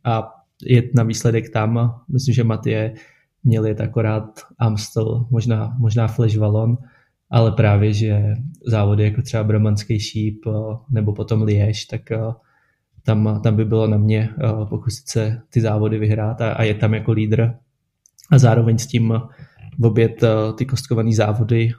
a 0.03 0.38
jet 0.65 0.95
na 0.95 1.03
výsledek 1.03 1.49
tam. 1.49 2.01
Myslím, 2.09 2.35
že 2.35 2.43
Matie 2.43 2.93
měl 3.43 3.65
jet 3.65 3.81
akorát 3.81 4.39
Amstel, 4.59 5.25
možná, 5.31 5.75
možná 5.79 6.07
Flash 6.07 6.37
Valon, 6.37 6.77
ale 7.31 7.51
právě, 7.51 7.93
že 7.93 8.33
závody 8.67 9.03
jako 9.03 9.21
třeba 9.21 9.43
Bromanský 9.43 9.99
šíp 9.99 10.45
eh, 10.47 10.51
nebo 10.89 11.13
potom 11.13 11.41
Liež, 11.41 11.85
tak 11.85 12.11
eh, 12.11 12.19
tam, 13.03 13.41
tam 13.43 13.55
by 13.55 13.65
bylo 13.65 13.87
na 13.87 13.97
mě 13.97 14.29
eh, 14.43 14.65
pokusit 14.69 15.07
se 15.09 15.41
ty 15.49 15.61
závody 15.61 15.97
vyhrát 15.97 16.41
a, 16.41 16.53
a 16.53 16.63
je 16.63 16.73
tam 16.73 16.93
jako 16.93 17.11
lídr 17.11 17.53
a 18.31 18.37
zároveň 18.37 18.77
s 18.77 18.87
tím 18.87 19.13
obět 19.83 20.23
ty 20.57 20.65
kostkované 20.65 21.13
závody, 21.13 21.71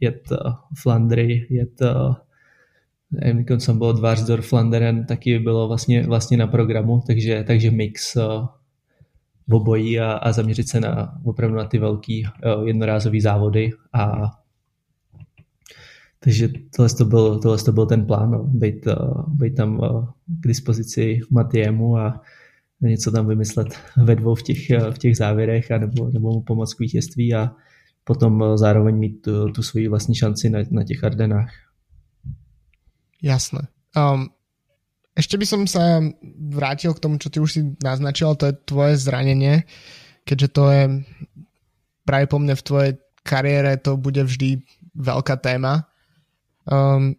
jet 0.00 0.22
Flandry, 0.82 1.46
jet 1.50 1.80
Emikon 3.18 3.60
jsem 3.60 3.78
byl 3.78 3.92
Dvarsdorf 3.92 4.48
Flanderen, 4.48 5.06
taky 5.06 5.38
bylo 5.38 5.68
vlastně, 5.68 6.06
vlastně 6.06 6.36
na 6.36 6.46
programu, 6.46 7.02
takže, 7.06 7.44
takže 7.46 7.70
mix 7.70 8.16
uh, 8.16 8.46
obojí 9.50 10.00
a, 10.00 10.12
a 10.12 10.32
zaměřit 10.32 10.68
se 10.68 10.80
na 10.80 11.18
opravdu 11.24 11.56
na 11.56 11.64
ty 11.64 11.78
velký 11.78 12.24
uh, 12.24 12.66
jednorázový 12.66 13.20
závody 13.20 13.70
a 13.92 14.30
takže 16.24 16.48
tohle 16.76 16.88
to 16.88 17.04
byl, 17.04 17.38
tohle 17.40 17.58
to 17.58 17.72
byl 17.72 17.86
ten 17.86 18.06
plán, 18.06 18.30
no, 18.30 18.44
být, 18.44 18.86
uh, 18.86 19.34
být 19.34 19.54
tam 19.54 19.80
k 20.26 20.48
dispozici 20.48 21.20
Matiemu 21.30 21.96
a 21.96 22.22
něco 22.80 23.10
tam 23.10 23.28
vymyslet 23.28 23.68
ve 23.96 24.16
dvou 24.16 24.34
v 24.34 24.42
těch, 24.42 24.70
v 24.90 24.98
těch 24.98 25.16
závěrech 25.16 25.70
a 25.70 25.78
nebo, 25.78 26.10
nebo 26.10 26.32
mu 26.32 26.40
pomoct 26.40 26.74
k 26.74 26.80
vítězství 26.80 27.34
a 27.34 27.52
potom 28.04 28.44
zároveň 28.54 28.96
mít 28.98 29.22
tu, 29.22 29.52
tu 29.52 29.62
svoji 29.62 29.88
vlastní 29.88 30.14
šanci 30.14 30.50
na, 30.50 30.58
na 30.70 30.84
těch 30.84 31.04
Ardenách. 31.04 31.71
Jasné. 33.22 33.70
Um, 33.94 34.34
ešte 35.14 35.38
by 35.38 35.46
som 35.46 35.62
sa 35.70 36.02
vrátil 36.50 36.90
k 36.96 37.02
tomu, 37.02 37.22
čo 37.22 37.30
ty 37.30 37.38
už 37.38 37.50
si 37.52 37.60
naznačil, 37.78 38.34
to 38.34 38.50
je 38.50 38.58
tvoje 38.66 38.98
zranenie, 38.98 39.62
keďže 40.26 40.48
to 40.50 40.64
je 40.72 40.82
práve 42.02 42.26
po 42.26 42.42
mne 42.42 42.58
v 42.58 42.66
tvojej 42.66 42.92
kariére 43.22 43.78
to 43.78 43.94
bude 43.94 44.18
vždy 44.18 44.66
veľká 44.98 45.38
téma. 45.38 45.86
Um, 46.66 47.14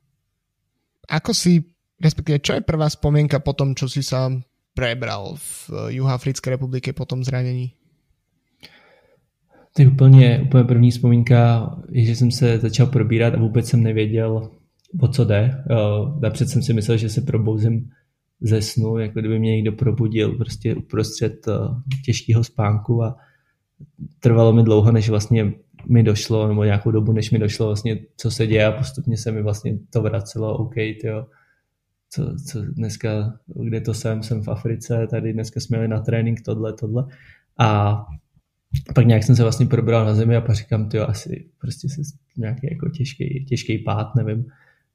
ako 1.07 1.31
si, 1.31 1.63
respektíve, 1.99 2.43
čo 2.43 2.59
je 2.59 2.67
prvá 2.67 2.91
spomienka 2.91 3.39
po 3.39 3.55
tom, 3.55 3.71
čo 3.75 3.87
si 3.87 4.03
sa 4.03 4.27
prebral 4.73 5.39
v 5.39 5.93
Juhoafrické 6.01 6.49
republike 6.49 6.91
po 6.91 7.05
tom 7.05 7.23
zranení? 7.23 7.71
To 9.73 9.81
je 9.81 9.87
úplně, 9.87 10.41
úplně 10.45 10.63
první 10.63 10.91
vzpomínka, 10.91 11.71
že 11.91 12.15
jsem 12.15 12.31
se 12.31 12.59
začal 12.59 12.87
probírat 12.87 13.33
a 13.33 13.39
vůbec 13.39 13.69
jsem 13.69 13.83
nevěděl, 13.83 14.51
o 14.99 15.07
co 15.07 15.25
jde. 15.25 15.63
Napřed 16.21 16.49
jsem 16.49 16.61
si 16.61 16.73
myslel, 16.73 16.97
že 16.97 17.09
se 17.09 17.21
probouzím 17.21 17.89
ze 18.41 18.61
snu, 18.61 18.97
jako 18.97 19.19
kdyby 19.19 19.39
mě 19.39 19.55
někdo 19.55 19.71
probudil 19.71 20.37
prostě 20.37 20.75
uprostřed 20.75 21.47
eh, 21.47 21.51
těžkého 22.05 22.43
spánku 22.43 23.03
a 23.03 23.17
trvalo 24.19 24.53
mi 24.53 24.63
dlouho, 24.63 24.91
než 24.91 25.09
vlastně 25.09 25.53
mi 25.89 26.03
došlo, 26.03 26.47
nebo 26.47 26.63
nějakou 26.63 26.91
dobu, 26.91 27.11
než 27.13 27.31
mi 27.31 27.39
došlo 27.39 27.65
vlastně, 27.65 27.99
co 28.17 28.31
se 28.31 28.47
děje 28.47 28.65
a 28.65 28.71
postupně 28.71 29.17
se 29.17 29.31
mi 29.31 29.43
vlastně 29.43 29.77
to 29.89 30.01
vracelo, 30.01 30.57
OK, 30.57 30.73
tyjo, 30.73 31.25
co, 32.09 32.35
co 32.47 32.61
dneska, 32.61 33.39
kde 33.47 33.81
to 33.81 33.93
jsem, 33.93 34.23
jsem 34.23 34.43
v 34.43 34.47
Africe, 34.47 35.07
tady 35.09 35.33
dneska 35.33 35.59
jsme 35.59 35.77
jeli 35.77 35.87
na 35.87 35.99
trénink, 35.99 36.41
tohle, 36.41 36.73
tohle. 36.73 37.05
A 37.59 37.97
pak 38.95 39.05
nějak 39.05 39.23
jsem 39.23 39.35
se 39.35 39.43
vlastně 39.43 39.65
probral 39.65 40.05
na 40.05 40.15
zemi 40.15 40.35
a 40.35 40.41
pak 40.41 40.55
říkám, 40.55 40.89
ty 40.89 40.99
asi 40.99 41.45
prostě 41.61 41.89
se 41.89 42.01
nějaký 42.37 42.67
jako 42.71 42.89
těžký, 42.89 43.45
těžký 43.45 43.77
pád, 43.77 44.15
nevím, 44.15 44.45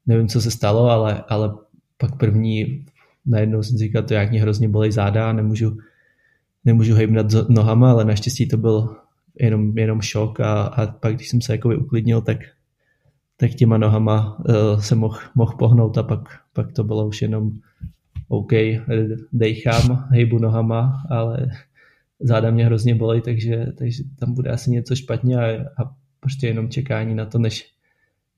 nevím, 0.09 0.27
co 0.27 0.41
se 0.41 0.51
stalo, 0.51 0.89
ale, 0.89 1.23
ale 1.29 1.53
pak 1.97 2.17
první 2.17 2.85
najednou 3.25 3.63
jsem 3.63 3.77
říkal, 3.77 4.03
to 4.03 4.13
jak 4.13 4.29
mě 4.29 4.41
hrozně 4.41 4.69
bolí 4.69 4.91
záda 4.91 5.29
a 5.29 5.33
nemůžu, 5.33 5.77
nemůžu 6.65 6.95
hejbnat 6.95 7.25
nohama, 7.49 7.91
ale 7.91 8.05
naštěstí 8.05 8.47
to 8.47 8.57
byl 8.57 8.95
jenom, 9.39 9.77
jenom 9.77 10.01
šok 10.01 10.39
a, 10.39 10.61
a 10.61 10.87
pak, 10.87 11.15
když 11.15 11.29
jsem 11.29 11.41
se 11.41 11.51
jakoby 11.51 11.77
uklidnil, 11.77 12.21
tak, 12.21 12.37
tak 13.37 13.51
těma 13.51 13.77
nohama 13.77 14.39
uh, 14.39 14.81
se 14.81 14.95
mohl 14.95 15.19
moh 15.35 15.55
pohnout 15.59 15.97
a 15.97 16.03
pak, 16.03 16.19
pak 16.53 16.71
to 16.71 16.83
bylo 16.83 17.07
už 17.07 17.21
jenom 17.21 17.51
OK, 18.27 18.51
dejchám, 19.33 20.07
hejbu 20.09 20.39
nohama, 20.39 21.03
ale 21.09 21.51
záda 22.19 22.51
mě 22.51 22.65
hrozně 22.65 22.95
bolí, 22.95 23.21
takže, 23.21 23.65
takže 23.77 24.03
tam 24.19 24.33
bude 24.33 24.49
asi 24.49 24.71
něco 24.71 24.95
špatně 24.95 25.37
a, 25.37 25.65
a 25.83 25.91
prostě 26.19 26.47
jenom 26.47 26.69
čekání 26.69 27.15
na 27.15 27.25
to, 27.25 27.39
než, 27.39 27.71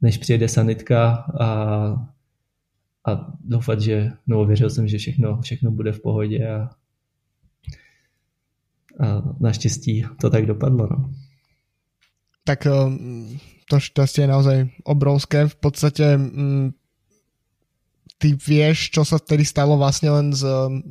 než 0.01 0.17
přijede 0.17 0.47
sanitka 0.47 1.11
a, 1.39 1.47
a 3.07 3.33
doufat, 3.43 3.81
že, 3.81 4.11
no 4.27 4.45
věřil 4.45 4.69
jsem, 4.69 4.87
že 4.87 4.97
všechno, 4.97 5.41
všechno 5.41 5.71
bude 5.71 5.91
v 5.91 6.01
pohodě 6.01 6.49
a, 6.49 6.69
a 8.99 9.21
naštěstí 9.39 10.05
to 10.21 10.29
tak 10.29 10.45
dopadlo. 10.45 10.87
No. 10.91 11.11
Tak 12.43 12.65
eh, 12.65 12.71
to 13.69 13.79
šťastie 13.79 14.27
je 14.27 14.33
naozaj 14.33 14.57
obrovské. 14.83 15.47
V 15.47 15.55
podstate 15.55 16.17
mm, 16.17 16.73
ty 18.17 18.35
vieš, 18.35 18.91
čo 18.91 19.07
sa 19.07 19.21
vtedy 19.21 19.45
stalo 19.45 19.79
vlastne 19.79 20.11
len 20.11 20.27
z, 20.35 20.43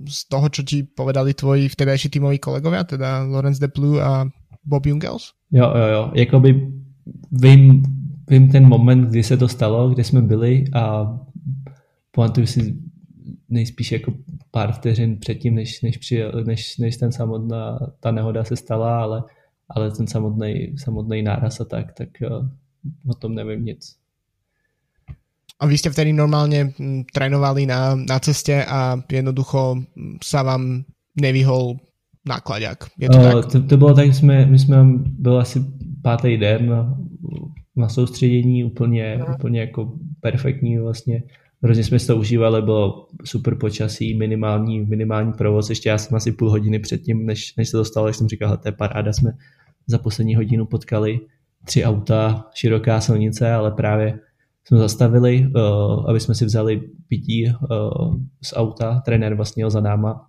z 0.09 0.19
toho, 0.31 0.47
čo 0.49 0.63
ti 0.65 0.87
povedali 0.87 1.37
tvoji 1.37 1.69
vtedajší 1.69 2.09
týmoví 2.09 2.39
kolegovia, 2.39 2.87
teda 2.87 3.27
Lorenz 3.27 3.59
Deplu 3.59 4.01
a 4.01 4.27
Bob 4.65 4.87
Jungels? 4.87 5.37
Jo, 5.51 5.69
jo, 5.75 5.87
jo. 5.87 6.03
Jakoby 6.15 6.51
vím, 7.31 7.83
vím 8.31 8.49
ten 8.49 8.69
moment, 8.69 9.11
kdy 9.11 9.23
se 9.23 9.37
to 9.37 9.49
stalo, 9.49 9.91
kde 9.91 10.05
jsme 10.05 10.23
byli 10.23 10.65
a 10.75 11.15
pamatuju 12.11 12.47
si 12.47 12.77
nejspíš 13.49 13.93
jako 13.93 14.13
pár 14.51 14.73
vteřin 14.73 15.19
předtím, 15.19 15.55
než, 15.55 15.83
než, 15.83 15.97
přijel, 15.97 16.33
než, 16.47 16.79
než 16.79 16.97
ten 16.97 17.13
samotná, 17.13 17.79
ta 18.01 18.11
nehoda 18.11 18.45
se 18.45 18.57
stala, 18.57 19.03
ale, 19.03 19.23
ale 19.69 19.91
ten 19.91 20.07
samotný, 20.07 20.79
samotný 20.79 21.23
náraz 21.23 21.61
a 21.61 21.65
tak, 21.65 21.93
tak 21.93 22.09
uh, 22.31 22.47
o 23.07 23.15
tom 23.15 23.35
nevím 23.35 23.65
nic. 23.65 23.97
A 25.61 25.69
vy 25.69 25.77
ste 25.77 25.93
vtedy 25.93 26.17
normálne 26.17 26.73
trénovali 27.13 27.69
na, 27.69 27.93
na 27.93 28.17
ceste 28.17 28.65
a 28.65 28.97
jednoducho 29.05 29.85
sa 30.25 30.41
vám 30.41 30.89
nevyhol 31.21 31.77
nákladák. 32.25 32.97
Je 32.97 33.13
to, 33.13 33.19
uh, 33.21 33.25
tak? 33.25 33.35
To, 33.53 33.57
to 33.69 33.77
bylo 33.77 33.93
tak, 33.93 34.09
jsme, 34.09 34.47
my 34.47 34.59
jsme 34.59 34.77
byl 35.21 35.41
asi 35.41 35.61
pátý 36.03 36.41
den 36.41 36.73
na, 37.81 37.89
soustředění, 37.89 38.65
úplně, 38.65 39.21
uh. 39.29 39.35
úplně 39.35 39.61
jako 39.61 39.93
perfektní 40.21 40.79
vlastně. 40.79 41.23
Hrozně 41.63 41.85
jsme 41.85 41.99
to 41.99 42.17
užívali, 42.17 42.63
bylo 42.63 43.07
super 43.25 43.55
počasí, 43.55 44.15
minimální, 44.15 44.81
minimální 44.81 45.33
provoz, 45.33 45.71
ještě 45.71 45.89
já 45.89 45.99
jsem 45.99 46.17
asi 46.17 46.33
půl 46.33 46.51
hodiny 46.51 46.79
předtím, 46.79 47.27
než, 47.27 47.57
než 47.57 47.69
se 47.69 47.77
dostal, 47.77 48.07
jak 48.07 48.15
jsem 48.15 48.29
říkal, 48.29 48.57
to 48.57 48.69
je 48.69 48.73
paráda, 48.73 49.13
jsme 49.13 49.33
za 49.87 49.99
poslední 49.99 50.37
hodinu 50.37 50.67
potkali 50.67 51.21
tři 51.65 51.85
auta, 51.85 52.45
široká 52.55 53.01
silnice, 53.01 53.53
ale 53.53 53.71
právě 53.71 54.19
jsme 54.65 54.79
zastavili, 54.79 55.47
uh, 55.55 56.11
aby 56.11 56.21
jsme 56.21 56.35
si 56.35 56.45
vzali 56.45 56.83
pití 57.09 57.47
uh, 57.47 58.15
z 58.43 58.53
auta, 58.57 59.03
trenér 59.05 59.35
vlastně 59.35 59.63
jel 59.63 59.71
za 59.71 59.81
náma 59.81 60.27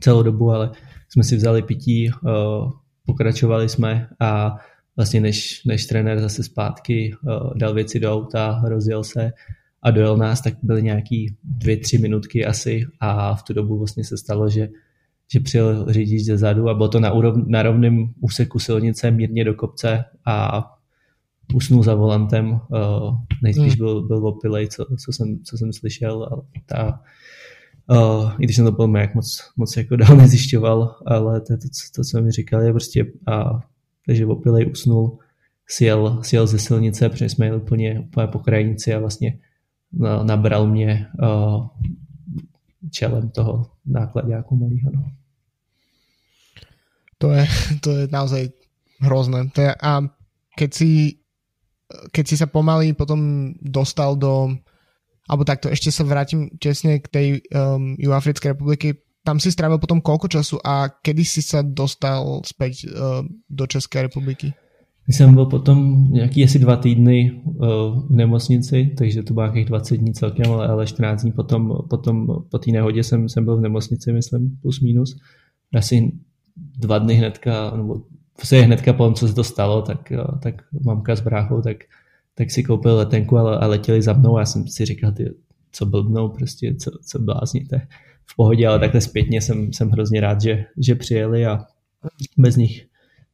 celou 0.00 0.22
dobu, 0.22 0.50
ale 0.50 0.70
jsme 1.08 1.24
si 1.24 1.36
vzali 1.36 1.62
pití, 1.62 2.10
uh, 2.10 2.72
pokračovali 3.06 3.68
jsme 3.68 4.08
a 4.20 4.56
vlastně 4.98 5.20
než, 5.20 5.64
než 5.64 5.86
trenér 5.86 6.20
zase 6.20 6.42
zpátky 6.42 7.14
uh, 7.22 7.54
dal 7.56 7.74
věci 7.74 8.00
do 8.00 8.12
auta, 8.12 8.62
rozjel 8.66 9.04
se, 9.04 9.32
a 9.82 9.90
dojel 9.90 10.16
nás, 10.16 10.40
tak 10.40 10.54
byly 10.62 10.82
nějaký 10.82 11.36
dvě, 11.44 11.76
tři 11.76 11.98
minutky 11.98 12.46
asi 12.46 12.86
a 13.00 13.34
v 13.34 13.42
tu 13.42 13.52
dobu 13.52 13.78
vlastně 13.78 14.04
se 14.04 14.18
stalo, 14.18 14.50
že, 14.50 14.68
že 15.32 15.40
přijel 15.40 15.86
řidič 15.88 16.24
ze 16.24 16.38
zadu 16.38 16.68
a 16.68 16.74
bylo 16.74 16.88
to 16.88 17.00
na, 17.00 17.12
úrov, 17.12 17.36
na 17.46 17.62
rovném 17.62 18.06
úseku 18.20 18.58
silnice 18.58 19.10
mírně 19.10 19.44
do 19.44 19.54
kopce 19.54 20.04
a 20.26 20.64
usnul 21.54 21.82
za 21.82 21.94
volantem. 21.94 22.50
Uh, 22.50 23.16
nejspíš 23.42 23.72
hmm. 23.72 23.78
byl, 23.78 24.02
byl 24.02 24.26
opilej, 24.26 24.68
co, 24.68 24.86
co, 25.04 25.12
jsem, 25.12 25.38
co 25.44 25.58
jsem 25.58 25.72
slyšel. 25.72 26.24
A 26.24 26.42
ta, 26.66 27.00
uh, 27.86 28.32
I 28.38 28.44
když 28.44 28.56
jsem 28.56 28.64
to 28.64 28.72
byl 28.72 28.96
jak 28.96 29.14
moc, 29.14 29.50
moc 29.56 29.76
jako 29.76 29.96
dál 29.96 30.16
nezjišťoval, 30.16 30.96
ale 31.06 31.40
to, 31.40 31.56
to, 31.56 31.68
to, 31.94 32.02
co 32.02 32.22
mi 32.22 32.30
říkali, 32.30 32.66
je 32.66 32.72
prostě 32.72 33.06
a, 33.26 33.60
takže 34.08 34.24
opilej 34.24 34.72
usnul, 34.72 35.20
sjel, 35.68 36.24
sjel 36.24 36.46
ze 36.48 36.58
silnice, 36.58 37.08
protože 37.08 37.28
jsme 37.28 37.46
jeli 37.46 37.60
úplně, 37.60 38.00
úplně 38.00 38.26
po 38.26 38.38
krajnici 38.38 38.94
a 38.94 38.98
vlastně 38.98 39.38
nabral 40.24 40.66
mě 40.66 41.06
uh, 41.20 41.68
čelem 42.90 43.28
toho 43.30 43.70
nákladňáku 43.86 44.56
malého. 44.56 44.90
No. 44.92 45.12
To 47.18 47.30
je, 47.36 47.46
to 47.80 47.90
je 47.90 48.08
naozaj 48.08 48.48
hrozné. 49.00 49.52
To 49.52 49.60
je, 49.60 49.74
a 49.74 50.00
keď 50.56 50.70
si, 50.74 51.20
keď 52.12 52.24
si 52.28 52.36
sa 52.36 52.46
pomaly 52.48 52.96
potom 52.96 53.52
dostal 53.60 54.16
do 54.16 54.56
alebo 55.28 55.44
takto, 55.44 55.68
ešte 55.68 55.92
sa 55.92 56.08
vrátim 56.08 56.48
tesne 56.56 57.04
k 57.04 57.06
tej 57.12 57.26
um, 57.52 57.92
Juafrickej 58.00 58.56
republiky. 58.56 58.96
Tam 59.28 59.36
si 59.36 59.52
strávil 59.52 59.76
potom 59.76 60.00
koľko 60.00 60.40
času 60.40 60.56
a 60.64 60.88
kedy 60.88 61.20
si 61.20 61.44
sa 61.44 61.60
dostal 61.60 62.40
späť 62.48 62.88
uh, 62.88 63.20
do 63.44 63.68
České 63.68 64.02
republiky? 64.08 64.56
jsem 65.08 65.34
byl 65.34 65.46
potom 65.46 66.08
nějaký 66.12 66.44
asi 66.44 66.58
dva 66.58 66.76
týdny 66.76 67.42
uh, 67.44 67.56
v 68.08 68.10
nemocnici, 68.10 68.94
takže 68.98 69.22
to 69.22 69.34
bylo 69.34 69.46
nějakých 69.46 69.64
20 69.64 69.96
dní 69.96 70.12
celkem, 70.14 70.52
ale, 70.52 70.68
ale 70.68 70.86
14 70.86 71.22
dní 71.22 71.32
potom, 71.32 71.78
potom 71.90 72.26
po 72.50 72.58
té 72.58 72.70
nehodě 72.70 73.04
jsem, 73.04 73.28
jsem 73.28 73.44
byl 73.44 73.56
v 73.56 73.60
nemocnici, 73.60 74.12
myslím, 74.12 74.56
plus 74.62 74.80
minus. 74.80 75.16
Asi 75.74 76.12
dva 76.56 76.98
dny 76.98 77.14
hnedka, 77.14 77.72
nebo 77.76 78.02
se 78.44 78.60
hnedka 78.60 78.92
po 78.92 79.04
tom, 79.04 79.14
co 79.14 79.28
se 79.28 79.34
to 79.34 79.44
stalo, 79.44 79.82
tak, 79.82 80.12
uh, 80.12 80.38
tak 80.40 80.54
mamka 80.84 81.16
s 81.16 81.20
bráchou, 81.20 81.62
tak, 81.62 81.76
tak 82.34 82.50
si 82.50 82.62
koupil 82.62 82.96
letenku 82.96 83.38
a, 83.38 83.56
a 83.56 83.66
letěli 83.66 84.02
za 84.02 84.12
mnou 84.12 84.36
a 84.36 84.40
já 84.40 84.46
jsem 84.46 84.68
si 84.68 84.84
říkal, 84.84 85.12
ty, 85.12 85.34
co 85.72 85.86
blbnou, 85.86 86.28
prostě, 86.28 86.74
co, 86.74 86.90
co 87.06 87.18
blázníte 87.18 87.88
v 88.30 88.36
pohodě, 88.36 88.68
ale 88.68 88.78
takhle 88.78 89.00
zpětně 89.00 89.40
jsem, 89.40 89.72
jsem 89.72 89.90
hrozně 89.90 90.20
rád, 90.20 90.40
že, 90.40 90.64
že 90.78 90.94
přijeli 90.94 91.46
a 91.46 91.58
bez 92.36 92.56
nich 92.56 92.86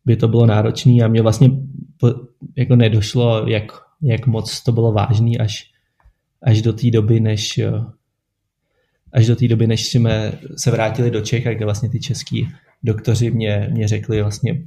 by 0.05 0.17
to 0.17 0.29
bylo 0.29 0.47
náročné 0.47 1.05
a 1.05 1.09
mě 1.09 1.23
vlastně 1.23 1.51
jako 2.57 2.77
nedošlo, 2.77 3.49
jak, 3.49 3.73
jak 4.03 4.27
moc 4.27 4.63
to 4.63 4.73
bylo 4.73 4.93
vážný 4.93 5.39
až, 5.39 5.71
až 6.43 6.63
do 6.63 6.73
té 6.73 6.91
doby, 6.91 7.21
než 7.21 7.61
až 9.13 9.27
do 9.27 9.37
té 9.37 9.49
doby, 9.49 9.67
než 9.67 9.87
jsme 9.87 10.33
se 10.57 10.71
vrátili 10.71 11.11
do 11.11 11.21
Čech, 11.21 11.45
kde 11.45 11.65
vlastně 11.65 11.89
ty 11.89 12.01
český 12.01 12.49
doktoři 12.83 13.31
mě, 13.31 13.69
mě 13.73 13.89
řekli 13.89 14.23
vlastně, 14.23 14.63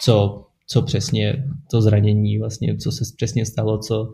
co, 0.00 0.46
co 0.66 0.82
přesně 0.82 1.44
to 1.70 1.82
zranění, 1.82 2.38
vlastně, 2.38 2.76
co 2.76 2.92
se 2.92 3.04
přesně 3.16 3.46
stalo, 3.46 3.78
co, 3.78 4.12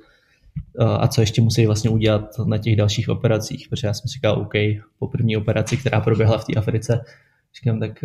a 0.79 1.09
co 1.09 1.21
ještě 1.21 1.43
musí 1.43 1.67
vlastně 1.67 1.91
udělat 1.91 2.39
na 2.47 2.59
těch 2.59 2.77
dalších 2.77 3.09
operacích, 3.09 3.67
protože 3.71 3.87
já 3.87 3.95
jsem 3.95 4.09
si 4.09 4.15
říkal, 4.15 4.41
OK, 4.41 4.53
po 4.99 5.09
první 5.09 5.37
operaci, 5.37 5.77
která 5.77 6.01
proběhla 6.01 6.39
v 6.39 6.45
té 6.45 6.55
Africe, 6.55 7.05
říkám, 7.61 7.81
tak 7.81 8.05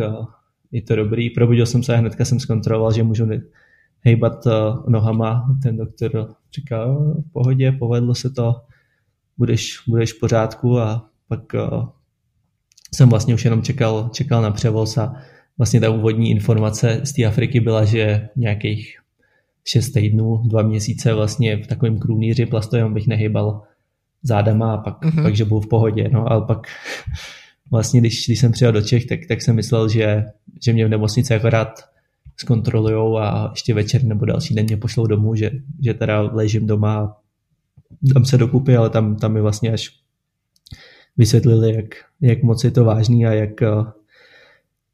je 0.72 0.82
to 0.82 0.96
dobrý. 0.96 1.30
Probudil 1.30 1.66
jsem 1.66 1.84
se 1.84 1.94
a 1.94 1.98
hnedka 1.98 2.26
jsem 2.26 2.40
zkontroloval, 2.40 2.94
že 2.94 3.04
můžu 3.04 3.28
hejbat 4.02 4.48
eh, 4.48 4.52
nohama. 4.88 5.58
Ten 5.64 5.78
doktor 5.78 6.36
říkal, 6.56 7.14
v 7.30 7.32
pohodě, 7.32 7.72
povedlo 7.72 8.16
se 8.16 8.30
to, 8.30 8.56
budeš, 9.38 9.84
budeš 9.88 10.14
v 10.14 10.20
pořádku 10.20 10.80
a 10.80 11.10
pak 11.28 11.56
jsem 12.96 13.10
vlastně 13.10 13.34
už 13.34 13.46
jenom 13.46 13.62
čekal, 13.62 14.10
čekal 14.14 14.42
na 14.42 14.52
převoz 14.52 14.98
a 14.98 15.16
vlastně 15.58 15.80
ta 15.80 15.90
úvodní 15.90 16.32
informace 16.32 17.02
z 17.04 17.14
té 17.14 17.26
Afriky 17.26 17.60
byla, 17.60 17.86
že 17.86 18.30
nějakých 18.36 19.01
šest 19.66 19.92
týdnů, 19.92 20.42
dva 20.46 20.62
měsíce 20.62 21.14
vlastně 21.14 21.64
v 21.64 21.68
takovém 21.68 22.00
krůnýři 22.00 22.46
plastovém 22.46 22.94
bych 22.94 23.08
nehybal 23.08 23.62
zádama 24.24 24.74
a 24.74 24.78
pak, 24.78 25.02
mm-hmm. 25.02 25.24
pak 25.24 25.36
že 25.36 25.46
byl 25.46 25.60
v 25.60 25.68
pohodě. 25.68 26.10
No, 26.14 26.32
ale 26.32 26.46
pak 26.46 26.68
vlastně, 27.72 28.00
když, 28.00 28.26
když 28.26 28.40
jsem 28.40 28.52
přijel 28.52 28.72
do 28.72 28.82
Čech, 28.82 29.06
tak, 29.06 29.20
tak 29.28 29.42
jsem 29.42 29.56
myslel, 29.56 29.90
že, 29.90 30.26
že 30.66 30.74
mě 30.74 30.86
v 30.86 30.90
nemocnici 30.90 31.36
akorát 31.36 31.92
zkontrolujou 32.38 33.18
a 33.18 33.50
ještě 33.54 33.74
večer 33.74 34.04
nebo 34.04 34.26
další 34.26 34.56
den 34.56 34.66
mě 34.66 34.78
pošlou 34.78 35.08
domů, 35.08 35.36
že, 35.36 35.52
že 35.84 35.94
teda 35.94 36.22
ležím 36.22 36.68
doma 36.68 36.98
a 36.98 37.16
dám 38.02 38.26
se 38.26 38.38
dokupy, 38.38 38.76
ale 38.76 38.90
tam, 38.90 39.16
tam 39.16 39.34
mi 39.34 39.42
vlastně 39.42 39.72
až 39.72 39.90
vysvětlili, 41.18 41.76
jak, 41.76 41.86
jak 42.22 42.44
moc 42.44 42.64
je 42.64 42.72
to 42.72 42.84
vážný 42.84 43.26
a 43.26 43.34
jak, 43.34 43.62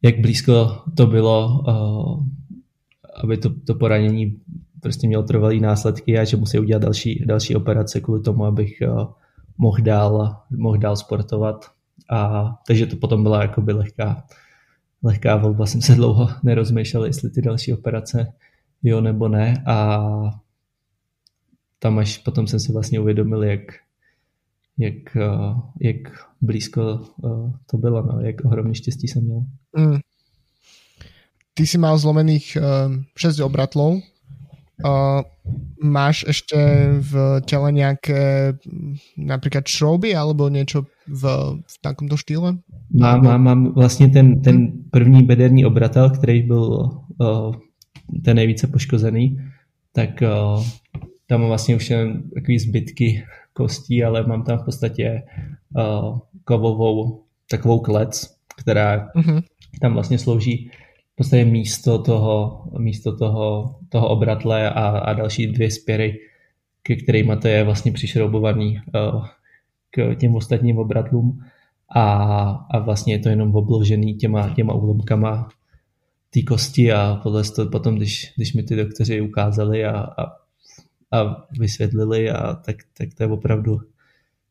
jak 0.01 0.19
blízko 0.19 0.81
to 0.97 1.07
bylo, 1.07 1.63
aby 3.23 3.37
to, 3.37 3.49
to 3.49 3.75
poranění 3.75 4.41
prostě 4.81 5.07
mělo 5.07 5.23
trvalý 5.23 5.59
následky 5.59 6.19
a 6.19 6.23
že 6.23 6.37
musí 6.37 6.59
udělat 6.59 6.81
další, 6.81 7.23
další 7.25 7.55
operace 7.55 8.01
kvůli 8.01 8.21
tomu, 8.21 8.45
abych 8.45 8.81
mohl 9.57 9.77
dál, 9.81 10.35
mohl 10.57 10.77
dál 10.77 10.95
sportovat. 10.95 11.65
A, 12.09 12.51
takže 12.67 12.85
to 12.85 12.95
potom 12.95 13.23
byla 13.23 13.41
jakoby 13.41 13.73
lehká, 13.73 14.23
lehká 15.03 15.35
volba. 15.35 15.65
Jsem 15.65 15.81
se 15.81 15.95
dlouho 15.95 16.29
nerozmýšlel, 16.43 17.05
jestli 17.05 17.29
ty 17.29 17.41
další 17.41 17.73
operace 17.73 18.33
jo 18.83 19.01
nebo 19.01 19.27
ne. 19.27 19.63
A 19.65 19.99
tam 21.79 21.99
až 21.99 22.17
potom 22.17 22.47
jsem 22.47 22.59
si 22.59 22.71
vlastně 22.71 22.99
uvědomil, 22.99 23.43
jak, 23.43 23.61
jak, 24.77 25.17
jak 25.81 25.97
blízko 26.41 27.01
to 27.71 27.77
bylo, 27.77 28.01
no, 28.01 28.19
jak 28.19 28.35
ohromně 28.45 28.75
štěstí 28.75 29.07
jsem 29.07 29.23
měl. 29.23 29.43
Mm. 29.77 29.97
Ty 31.57 31.65
si 31.65 31.81
mal 31.81 31.97
zlomených 31.97 32.53
uh, 32.61 32.93
6 33.17 33.41
obratlov. 33.41 34.05
Uh, 34.77 35.25
máš 35.81 36.21
ešte 36.29 36.53
v 37.01 37.41
tele 37.49 37.73
nejaké 37.73 38.53
napríklad 39.17 39.65
šrouby 39.65 40.13
alebo 40.13 40.53
niečo 40.53 40.85
v, 41.09 41.23
v 41.57 41.75
takomto 41.81 42.13
štýle? 42.13 42.61
Mám, 42.93 43.23
mám, 43.25 43.41
mám 43.43 43.61
vlastně 43.73 44.09
ten, 44.09 44.41
ten 44.41 44.71
první 44.91 45.23
bederní 45.23 45.65
obratel, 45.65 46.09
který 46.09 46.41
byl 46.41 46.63
uh, 47.17 47.55
ten 48.23 48.35
nejvíce 48.37 48.67
poškozený, 48.67 49.41
tak 49.93 50.21
uh, 50.21 50.63
tam 51.27 51.41
mám 51.41 51.49
vlastně 51.49 51.75
už 51.75 51.89
jen 51.89 52.29
takový 52.33 52.59
zbytky 52.59 53.23
kostí, 53.53 54.03
ale 54.03 54.27
mám 54.27 54.43
tam 54.43 54.59
v 54.59 54.65
podstatě 54.65 55.21
uh, 55.77 56.19
kovovou 56.43 57.23
takovou 57.49 57.79
klec, 57.79 58.29
která 58.57 59.09
uh-huh. 59.15 59.43
tam 59.81 59.93
vlastně 59.93 60.17
slouží 60.17 60.71
podstatě 61.17 61.45
místo 61.45 61.99
toho, 61.99 62.63
místo 62.77 63.17
toho, 63.17 63.75
toho 63.89 64.09
obratle 64.09 64.69
a, 64.69 64.87
a 64.87 65.13
další 65.13 65.47
dvě 65.47 65.71
spěry, 65.71 66.19
ke 66.83 66.95
kterým 66.95 67.37
to 67.41 67.47
je 67.47 67.63
vlastně 67.63 67.91
přišroubovaný 67.91 68.79
uh, 68.95 69.25
k 69.89 70.15
těm 70.15 70.35
ostatním 70.35 70.77
obratlům. 70.77 71.43
A, 71.95 72.13
a 72.71 72.79
vlastně 72.79 73.13
je 73.13 73.19
to 73.19 73.29
jenom 73.29 73.55
obložený 73.55 74.15
těma, 74.15 74.49
těma 74.49 74.73
úlomkama 74.73 75.49
té 76.33 76.41
kosti 76.41 76.93
a 76.93 77.19
podle 77.23 77.43
toho 77.43 77.69
potom, 77.69 77.95
když, 77.95 78.33
když 78.35 78.53
mi 78.53 78.63
ty 78.63 78.75
doktoři 78.75 79.21
ukázali 79.21 79.85
a, 79.85 79.99
a, 79.99 80.23
a 81.11 81.47
vysvětlili, 81.59 82.29
a 82.31 82.53
tak, 82.53 82.75
tak 82.97 83.13
to 83.13 83.23
je 83.23 83.29
opravdu 83.29 83.79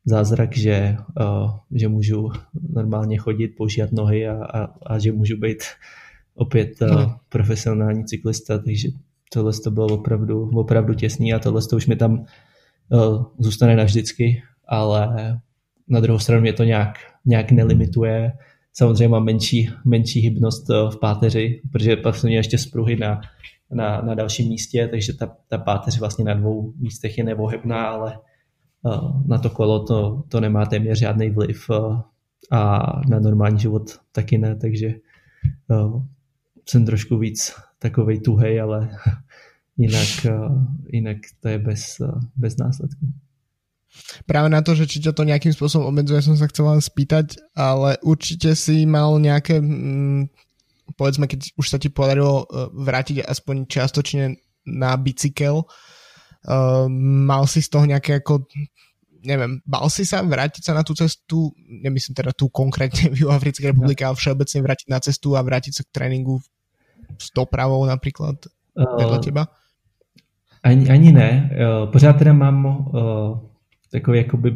zázrak, 0.05 0.57
že, 0.57 0.97
uh, 1.21 1.51
že 1.71 1.87
můžu 1.87 2.31
normálně 2.69 3.17
chodit, 3.17 3.47
používat 3.47 3.91
nohy 3.91 4.27
a, 4.27 4.45
a, 4.45 4.63
a 4.85 4.99
že 4.99 5.11
můžu 5.11 5.37
být 5.37 5.63
opět 6.37 6.81
uh, 6.81 7.11
profesionální 7.29 8.05
cyklista, 8.05 8.57
takže 8.57 8.87
tohle 9.33 9.51
to 9.63 9.71
bylo 9.71 9.87
opravdu, 9.87 10.49
opravdu 10.49 10.93
těsný 10.93 11.33
a 11.33 11.39
tohle 11.39 11.61
to 11.69 11.75
už 11.75 11.87
mi 11.87 11.95
tam 11.95 12.25
uh, 12.89 13.25
zůstane 13.39 13.75
navždycky, 13.75 14.43
ale 14.67 15.41
na 15.87 15.99
druhou 15.99 16.19
stranu 16.19 16.41
mě 16.41 16.53
to 16.53 16.63
nějak, 16.63 16.97
nějak 17.25 17.51
nelimituje. 17.51 18.31
Samozřejmě 18.73 19.07
mám 19.07 19.23
menší, 19.23 19.69
menší 19.85 20.19
hybnost 20.19 20.69
v 20.69 20.99
páteři, 21.01 21.61
protože 21.71 21.95
pak 21.95 22.15
jsem 22.15 22.27
měl 22.27 22.39
ještě 22.39 22.57
spruhy 22.57 22.95
na, 22.95 23.21
na, 23.71 24.01
na 24.01 24.15
dalším 24.15 24.49
místě, 24.49 24.87
takže 24.91 25.13
ta, 25.13 25.35
ta 25.47 25.57
páteř 25.57 25.99
vlastně 25.99 26.25
na 26.25 26.33
dvou 26.33 26.73
místech 26.77 27.17
je 27.17 27.23
nevohybná, 27.23 27.87
ale 27.87 28.19
na 29.25 29.37
to 29.37 29.49
kolo 29.49 29.85
to, 29.85 30.23
to 30.29 30.39
nemá 30.39 30.65
téměř 30.65 30.99
žádný 30.99 31.29
vliv 31.29 31.69
a 32.51 32.91
na 33.09 33.19
normální 33.19 33.59
život 33.59 33.83
taky 34.11 34.37
ne, 34.37 34.55
takže 34.55 34.93
jsem 36.69 36.85
trošku 36.85 37.17
víc 37.17 37.53
takovej 37.79 38.19
tuhej, 38.19 38.61
ale 38.61 38.89
jinak, 39.77 40.25
jinak 40.93 41.17
to 41.39 41.47
je 41.47 41.57
bez, 41.59 42.01
bez 42.35 42.57
následků. 42.57 43.05
Práve 44.25 44.49
na 44.49 44.61
to, 44.61 44.77
že 44.77 44.85
či 44.85 45.01
ťa 45.01 45.15
to 45.15 45.25
nejakým 45.25 45.57
spôsobom 45.57 45.89
obmedzuje, 45.89 46.21
som 46.21 46.37
sa 46.37 46.45
chcel 46.45 46.69
len 46.69 46.83
spýtať, 46.83 47.41
ale 47.57 47.97
určite 48.05 48.53
si 48.53 48.85
mal 48.85 49.17
nejaké, 49.17 49.57
mm, 49.57 50.29
povedzme, 50.93 51.25
keď 51.25 51.57
už 51.57 51.65
sa 51.65 51.81
ti 51.81 51.89
podarilo 51.89 52.45
e, 52.45 52.69
vrátiť 52.77 53.25
aspoň 53.25 53.65
čiastočne 53.65 54.37
na 54.69 54.93
bicykel, 55.01 55.65
mal 57.27 57.43
si 57.49 57.59
z 57.59 57.69
toho 57.69 57.83
nejaké 57.83 58.23
ako 58.23 58.47
neviem, 59.27 59.59
bal 59.67 59.91
si 59.91 60.07
sa 60.07 60.23
vrátiť 60.23 60.63
sa 60.63 60.73
na 60.77 60.87
tú 60.87 60.95
cestu, 60.95 61.51
nemyslím 61.67 62.15
teda 62.15 62.31
tu 62.31 62.47
konkrétne 62.47 63.11
v 63.17 63.27
Africkej 63.27 63.75
republike, 63.75 64.07
no. 64.07 64.13
ale 64.13 64.19
všeobecne 64.19 64.59
vrátiť 64.63 64.87
na 64.87 64.99
cestu 65.03 65.35
a 65.35 65.43
vrátiť 65.43 65.73
sa 65.75 65.83
k 65.83 65.91
tréninku 65.91 66.39
s 67.17 67.33
dopravou 67.35 67.85
napríklad 67.85 68.35
uh, 68.73 68.97
vedle 68.97 69.19
teba? 69.19 69.47
Ani, 70.63 70.89
ani 70.89 71.11
ne. 71.11 71.51
Uh, 71.53 71.91
pořád 71.91 72.13
teda 72.13 72.33
mám 72.33 72.65
uh, 72.65 73.39
takový 73.91 74.17
jakoby 74.17 74.55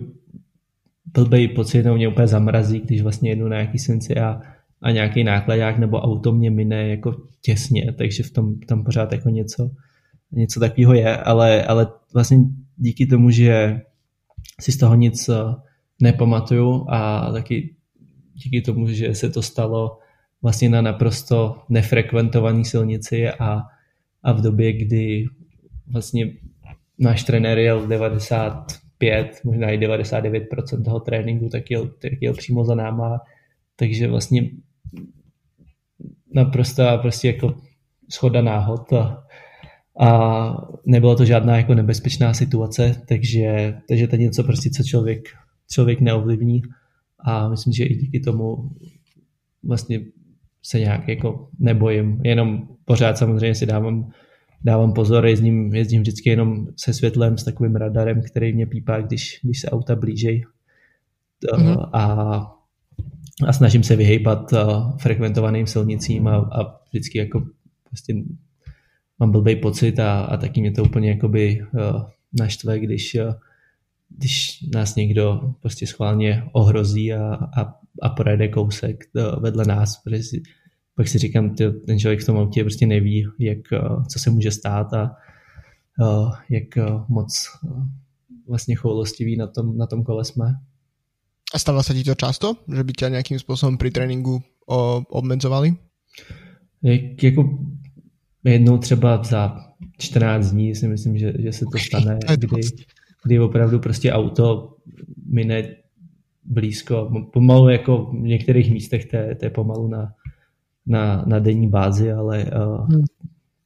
blbej 1.14 1.48
pocit, 1.48 1.84
nebo 1.84 1.96
mě 1.96 2.08
úplně 2.08 2.28
zamrazí, 2.28 2.80
když 2.80 3.02
vlastně 3.02 3.30
jedu 3.30 3.48
na 3.48 3.56
nějaký 3.56 3.80
senci 3.80 4.16
a, 4.16 4.42
a 4.82 4.92
nějaký 4.92 5.24
nákladák 5.24 5.78
nebo 5.78 6.02
auto 6.02 6.32
mě 6.32 6.52
mine 6.52 6.88
jako 6.88 7.16
těsně, 7.42 7.94
takže 7.98 8.24
v 8.24 8.32
tom 8.32 8.60
tam 8.60 8.84
pořád 8.84 9.12
jako 9.12 9.30
něco 9.30 9.70
něco 10.32 10.60
takového 10.60 10.94
je, 10.94 11.18
ale, 11.18 11.64
ale 11.64 11.88
vlastně 12.14 12.38
díky 12.78 13.06
tomu, 13.06 13.30
že 13.30 13.82
si 14.60 14.72
z 14.72 14.78
toho 14.78 14.96
nic 14.96 15.30
eh, 15.30 15.36
nepamatuju 16.02 16.86
a 16.90 17.32
taky 17.32 17.76
díky 18.34 18.62
tomu, 18.62 18.88
že 18.88 19.16
se 19.16 19.30
to 19.30 19.42
stalo 19.42 20.00
vlastně 20.42 20.70
na 20.70 20.82
naprosto 20.82 21.62
nefrekventované 21.70 22.66
silnici 22.66 23.30
a, 23.30 23.62
a 24.24 24.32
v 24.32 24.42
době, 24.42 24.74
kdy 24.74 25.26
vlastně 25.88 26.34
náš 27.00 27.24
trenér 27.24 27.58
jel 27.58 27.88
95, 27.88 29.42
možná 29.44 29.70
i 29.70 29.78
99% 29.78 30.84
toho 30.84 31.00
tréninku, 31.00 31.50
tak 31.50 31.72
jel, 31.72 31.88
tak 31.88 32.12
jel 32.22 32.34
přímo 32.34 32.66
za 32.66 32.76
náma, 32.76 33.20
takže 33.76 34.08
vlastně 34.08 34.50
naprosto 36.34 36.84
prostě 37.02 37.28
jako 37.28 37.56
schoda 38.10 38.42
náhod 38.42 38.94
a, 38.94 39.24
a 40.00 40.52
nebyla 40.86 41.16
to 41.16 41.26
žádná 41.26 41.58
jako 41.58 41.74
nebezpečná 41.74 42.34
situace, 42.34 43.02
takže, 43.08 43.78
takže 43.88 44.08
to 44.08 44.16
je 44.16 44.22
něco 44.22 44.44
prostě, 44.44 44.70
co 44.70 44.84
člověk, 44.84 45.30
člověk 45.72 46.02
neovlivní. 46.02 46.62
A 47.20 47.50
myslím, 47.50 47.74
že 47.74 47.84
i 47.84 47.96
díky 47.96 48.20
tomu 48.20 48.70
vlastně 49.64 50.00
se 50.64 50.80
nějak 50.80 51.08
jako 51.08 51.50
nebojím, 51.60 52.22
jenom 52.24 52.68
pořád 52.86 53.18
samozřejmě 53.18 53.56
si 53.56 53.66
dávám, 53.66 54.12
dávám 54.64 54.94
pozor, 54.94 55.26
jezdím, 55.26 55.76
jezdím 55.76 56.02
vždycky 56.02 56.30
jenom 56.30 56.68
se 56.76 56.94
světlem, 56.94 57.38
s 57.38 57.44
takovým 57.44 57.76
radarem, 57.76 58.22
který 58.22 58.54
mě 58.54 58.66
pípá, 58.66 59.02
když, 59.02 59.40
když 59.44 59.60
se 59.60 59.70
auta 59.70 59.96
blížej 59.96 60.46
mm-hmm. 61.54 61.90
a, 61.94 62.04
a 63.48 63.54
snažím 63.54 63.84
se 63.84 63.96
vyhejbat 63.96 64.54
frekventovaným 64.98 65.68
silnicím 65.68 66.28
a, 66.28 66.36
a 66.36 66.80
vždycky 66.90 67.18
jako 67.18 67.44
prostě 67.88 68.14
mám 69.20 69.32
blbý 69.32 69.56
pocit 69.56 70.00
a, 70.00 70.22
a 70.22 70.38
taky 70.38 70.62
mě 70.62 70.72
to 70.72 70.84
úplně 70.84 71.10
jakoby 71.10 71.62
uh, 71.74 72.02
naštve, 72.40 72.80
když, 72.80 73.16
uh, 73.16 73.34
když 74.10 74.62
nás 74.74 74.96
někdo 74.96 75.54
prostě 75.62 75.88
schválně 75.88 76.44
ohrozí 76.52 77.14
a, 77.14 77.36
a, 77.58 77.81
a 78.02 78.10
projede 78.10 78.48
kousek 78.48 79.04
uh, 79.16 79.44
vedle 79.44 79.66
nás, 79.66 80.02
protože 80.04 80.24
si, 80.24 80.42
pak 80.96 81.08
si 81.08 81.18
říkám, 81.18 81.56
ty, 81.56 81.72
ten 81.72 82.00
člověk 82.00 82.22
v 82.22 82.26
tom 82.26 82.38
autě 82.38 82.64
prostě 82.64 82.88
neví, 82.88 83.28
jak, 83.40 83.58
uh, 83.72 84.04
co 84.04 84.20
se 84.20 84.30
může 84.30 84.52
stát 84.52 84.94
a 84.94 85.12
uh, 86.00 86.34
jak 86.50 86.88
moc 87.10 87.34
vlastně 88.48 88.76
choulostivý 88.76 89.38
na 89.38 89.48
tom, 89.48 89.78
na 89.78 89.88
tom 89.88 90.04
kole 90.04 90.26
jsme. 90.26 90.46
A 91.54 91.60
stává 91.60 91.84
se 91.84 91.94
ti 91.94 92.04
to 92.04 92.16
často, 92.16 92.54
že 92.76 92.84
by 92.84 92.94
tě 92.94 93.10
nějakým 93.10 93.40
způsobem 93.40 93.78
při 93.78 93.92
tréninku 93.92 94.44
obmedzovali? 95.10 95.76
Jak, 96.84 97.24
jako 97.24 97.60
jednou 98.44 98.78
třeba 98.78 99.24
za 99.24 99.58
14 99.98 100.52
dní 100.52 100.76
si 100.76 100.88
myslím, 100.88 101.18
že, 101.18 101.34
že 101.40 101.54
se 101.54 101.66
to 101.72 101.78
stane, 101.78 102.20
kdy, 102.36 102.62
kdy 103.26 103.40
opravdu 103.40 103.80
prostě 103.80 104.12
auto 104.12 104.76
mine 105.26 105.76
blízko, 106.52 107.12
pomalu 107.34 107.70
jako 107.70 108.06
v 108.06 108.14
některých 108.14 108.72
místech 108.72 109.06
to 109.06 109.16
je, 109.16 109.50
pomalu 109.50 109.88
na, 109.88 110.14
na, 110.86 111.24
na 111.28 111.40
denní 111.40 111.70
bázi, 111.70 112.12
ale 112.12 112.46
uh, 112.46 112.88
hmm. 112.90 113.04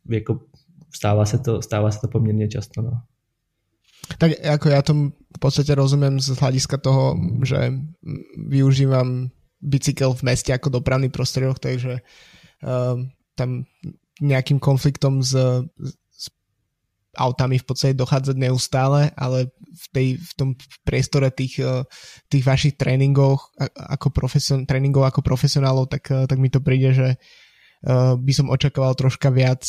jako 0.09 0.39
stává 0.95 1.26
se, 1.26 1.38
to, 1.39 1.62
stává 1.62 1.91
se 1.91 1.99
to 2.01 2.07
poměrně 2.07 2.47
často. 2.47 2.82
No. 2.82 3.01
Tak 4.18 4.32
jako 4.43 4.70
já 4.70 4.82
tomu 4.82 5.09
v 5.09 5.39
podstatě 5.39 5.76
rozumím 5.76 6.20
z 6.20 6.28
hlediska 6.28 6.78
toho, 6.78 7.18
že 7.43 7.74
využívám 8.47 9.30
bicykel 9.62 10.14
v 10.14 10.24
meste 10.24 10.51
jako 10.51 10.70
dopravný 10.70 11.09
prostriedok, 11.09 11.59
takže 11.59 11.91
uh, 11.91 13.01
tam 13.36 13.64
nejakým 14.22 14.64
konfliktom 14.64 15.20
s 15.20 15.36
autami 17.18 17.57
v 17.57 17.66
podstate 17.66 17.93
dochádzať 17.97 18.36
neustále, 18.36 19.11
ale 19.16 19.51
v, 19.55 19.86
tej, 19.91 20.07
v 20.20 20.32
tom 20.36 20.49
priestore 20.84 21.32
tých, 21.32 21.59
eh, 21.59 21.84
tých 22.30 22.43
vašich 22.43 22.76
tréningov 22.76 23.51
ako, 23.76 24.11
profesion, 24.11 24.68
tréningov 24.68 25.07
ako 25.07 25.24
profesionálov, 25.24 25.88
tak, 25.89 26.03
eh, 26.11 26.28
tak 26.28 26.38
mi 26.38 26.51
to 26.51 26.59
príde, 26.59 26.91
že 26.95 27.09
uh, 27.86 28.18
by 28.18 28.34
som 28.34 28.49
očakával 28.49 28.97
troška 28.97 29.30
viac 29.30 29.61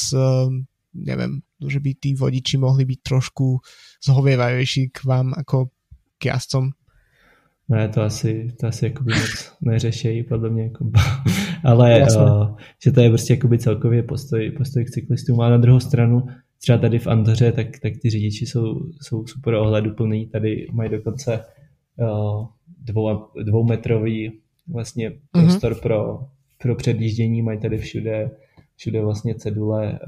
neviem, 0.96 1.44
že 1.60 1.76
by 1.80 1.90
tí 2.00 2.16
vodiči 2.16 2.56
mohli 2.56 2.88
byť 2.88 3.00
trošku 3.04 3.60
zhovievajejší 4.00 4.96
k 4.96 4.98
vám 5.04 5.36
ako 5.36 5.68
k 6.16 6.32
jazdcom. 6.32 6.72
Ne, 7.68 7.88
to 7.88 8.02
asi, 8.02 8.54
to 8.60 8.66
asi 8.66 8.84
jakoby 8.84 9.12
moc 9.14 9.52
neřešejí, 9.60 10.22
podle 10.22 10.50
mě. 10.50 10.62
Jako, 10.62 10.90
ale 11.64 12.06
uh, 12.16 12.56
že 12.84 12.92
to 12.92 13.00
je 13.00 13.08
prostě 13.08 13.32
jakoby 13.32 13.58
celkově 13.58 14.02
postoj, 14.02 14.50
postoj 14.50 14.84
k 14.84 14.90
cyklistům. 14.90 15.40
A 15.40 15.50
na 15.50 15.56
druhou 15.56 15.80
stranu, 15.80 16.22
třeba 16.58 16.78
tady 16.78 16.98
v 16.98 17.06
Andoře, 17.06 17.52
tak, 17.52 17.78
tak 17.82 17.92
ty 18.02 18.10
řidiči 18.10 18.46
jsou, 18.46 18.90
jsou 19.00 19.26
super 19.26 19.54
ohleduplný. 19.54 20.26
Tady 20.26 20.66
mají 20.72 20.90
dokonce 20.90 21.44
uh, 21.96 22.46
dvou, 22.84 23.26
dvoumetrový 23.42 24.32
vlastně 24.68 25.08
mhm 25.10 25.18
prostor 25.30 25.72
mm-hmm. 25.72 25.82
pro, 25.82 26.20
pro 26.62 26.74
předjíždění. 26.74 27.42
Mají 27.42 27.60
tady 27.60 27.78
všude 27.78 28.30
všude 28.76 29.02
vlastně 29.02 29.34
cedule 29.34 29.98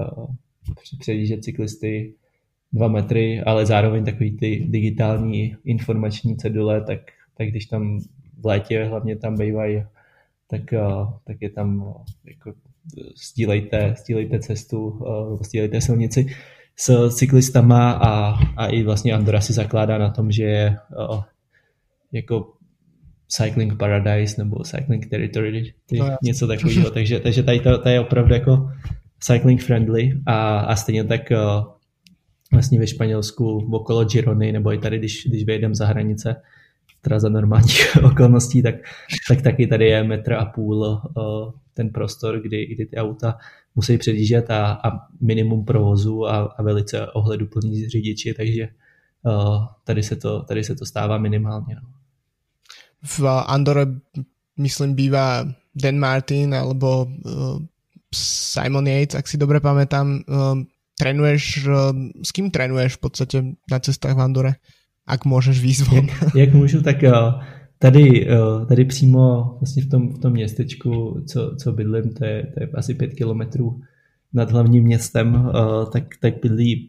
předjíždět 0.99 1.45
cyklisty 1.45 2.15
dva 2.73 2.89
metry, 2.89 3.41
ale 3.41 3.67
zároveň 3.67 4.05
takový 4.05 4.37
ty 4.37 4.67
digitální 4.69 5.57
informační 5.65 6.37
cedule, 6.37 6.85
tak, 6.85 7.01
tak 7.37 7.49
když 7.49 7.67
tam 7.67 8.01
v 8.39 8.47
létě 8.47 8.85
hlavně 8.85 9.17
tam 9.17 9.39
bývají, 9.39 9.85
tak, 10.47 10.75
tak 11.25 11.37
je 11.41 11.51
tam 11.51 11.95
jako 12.25 12.53
sdílejte, 13.31 13.95
sdílejte 13.99 14.39
cestu, 14.41 15.01
sdílejte 15.41 15.81
silnici 15.81 16.27
s 16.77 17.11
cyklistama 17.11 17.93
a, 17.93 18.39
a 18.57 18.67
i 18.67 18.83
vlastně 18.83 19.13
Andorra 19.13 19.41
si 19.41 19.53
zakládá 19.53 19.99
na 19.99 20.11
tom, 20.11 20.31
že 20.31 20.43
je 20.43 20.77
jako 22.13 22.53
cycling 23.29 23.79
paradise 23.79 24.43
nebo 24.43 24.65
cycling 24.65 25.07
territory, 25.11 25.75
ty, 25.87 25.99
no, 25.99 26.17
něco 26.23 26.47
takového, 26.47 26.91
takže, 26.91 27.21
takže 27.21 27.43
tady 27.43 27.61
to, 27.61 27.79
to 27.79 27.89
je 27.89 28.01
opravdu 28.01 28.35
jako 28.35 28.71
cycling 29.21 29.63
friendly 29.63 30.13
a, 30.27 30.59
a 30.59 30.77
stejně 30.77 31.05
tak 31.05 31.21
uh, 31.31 31.73
vlastně 32.53 32.79
ve 32.79 32.87
Španělsku 32.87 33.69
okolo 33.73 34.05
Girony 34.05 34.53
nebo 34.53 34.73
i 34.73 34.79
tady, 34.79 34.99
když, 34.99 35.27
když 35.27 35.45
vyjedeme 35.45 35.75
za 35.75 35.87
hranice, 35.87 36.37
teda 37.09 37.21
za 37.21 37.29
normálních 37.29 37.97
okolností, 38.05 38.63
tak, 38.63 38.75
tak 39.29 39.43
taky 39.43 39.67
tady 39.67 39.87
je 39.87 40.05
metr 40.05 40.33
a 40.33 40.45
půl 40.45 41.01
ten 41.75 41.89
prostor, 41.91 42.41
kdy, 42.41 42.67
kdy 42.67 42.87
ty 42.87 42.97
auta 42.97 43.39
musí 43.75 43.99
předjíždět 43.99 44.51
a, 44.51 44.73
a 44.85 44.91
minimum 45.21 45.65
provozu 45.65 46.27
a, 46.27 46.37
a 46.37 46.63
velice 46.63 47.07
ohleduplní 47.07 47.89
řidiči, 47.89 48.35
takže 48.35 48.69
tady, 49.85 50.03
se 50.03 50.17
to, 50.17 50.43
tady 50.43 50.65
se 50.65 50.75
to 50.75 50.87
stává 50.87 51.19
minimálně. 51.19 51.75
No 51.75 51.89
v 53.03 53.23
Andore 53.47 53.87
myslím 54.59 54.95
býva 54.95 55.47
Dan 55.75 55.99
Martin 55.99 56.55
alebo 56.55 57.07
Simon 58.15 58.87
Yates, 58.91 59.15
ak 59.15 59.29
si 59.29 59.39
dobre 59.39 59.63
pamätám. 59.63 60.27
Trénuješ, 60.99 61.71
s 62.27 62.31
kým 62.35 62.51
trénuješ 62.51 62.99
v 62.99 63.01
podstate 63.07 63.37
na 63.71 63.79
cestách 63.79 64.19
v 64.19 64.21
Andore? 64.21 64.53
Ak 65.09 65.25
můžeš 65.25 65.83
von. 65.83 65.97
Jak, 65.97 66.35
jak 66.35 66.55
můžu, 66.55 66.83
tak 66.83 67.03
uh, 67.03 67.43
tady, 67.79 68.29
uh, 68.31 68.67
tady 68.67 68.85
přímo 68.85 69.57
vlastně 69.61 69.83
v 69.83 69.89
tom, 69.89 70.09
v 70.15 70.19
tom 70.19 70.33
městečku, 70.33 71.25
co, 71.27 71.57
co 71.57 71.73
bydlím, 71.73 72.15
to 72.15 72.25
je, 72.25 72.47
to 72.55 72.63
je 72.63 72.69
asi 72.75 72.95
pět 72.95 73.15
kilometrů 73.15 73.81
nad 74.33 74.51
hlavním 74.51 74.85
městem, 74.85 75.35
uh, 75.35 75.91
tak, 75.91 76.05
tak 76.21 76.35
bydlí 76.43 76.89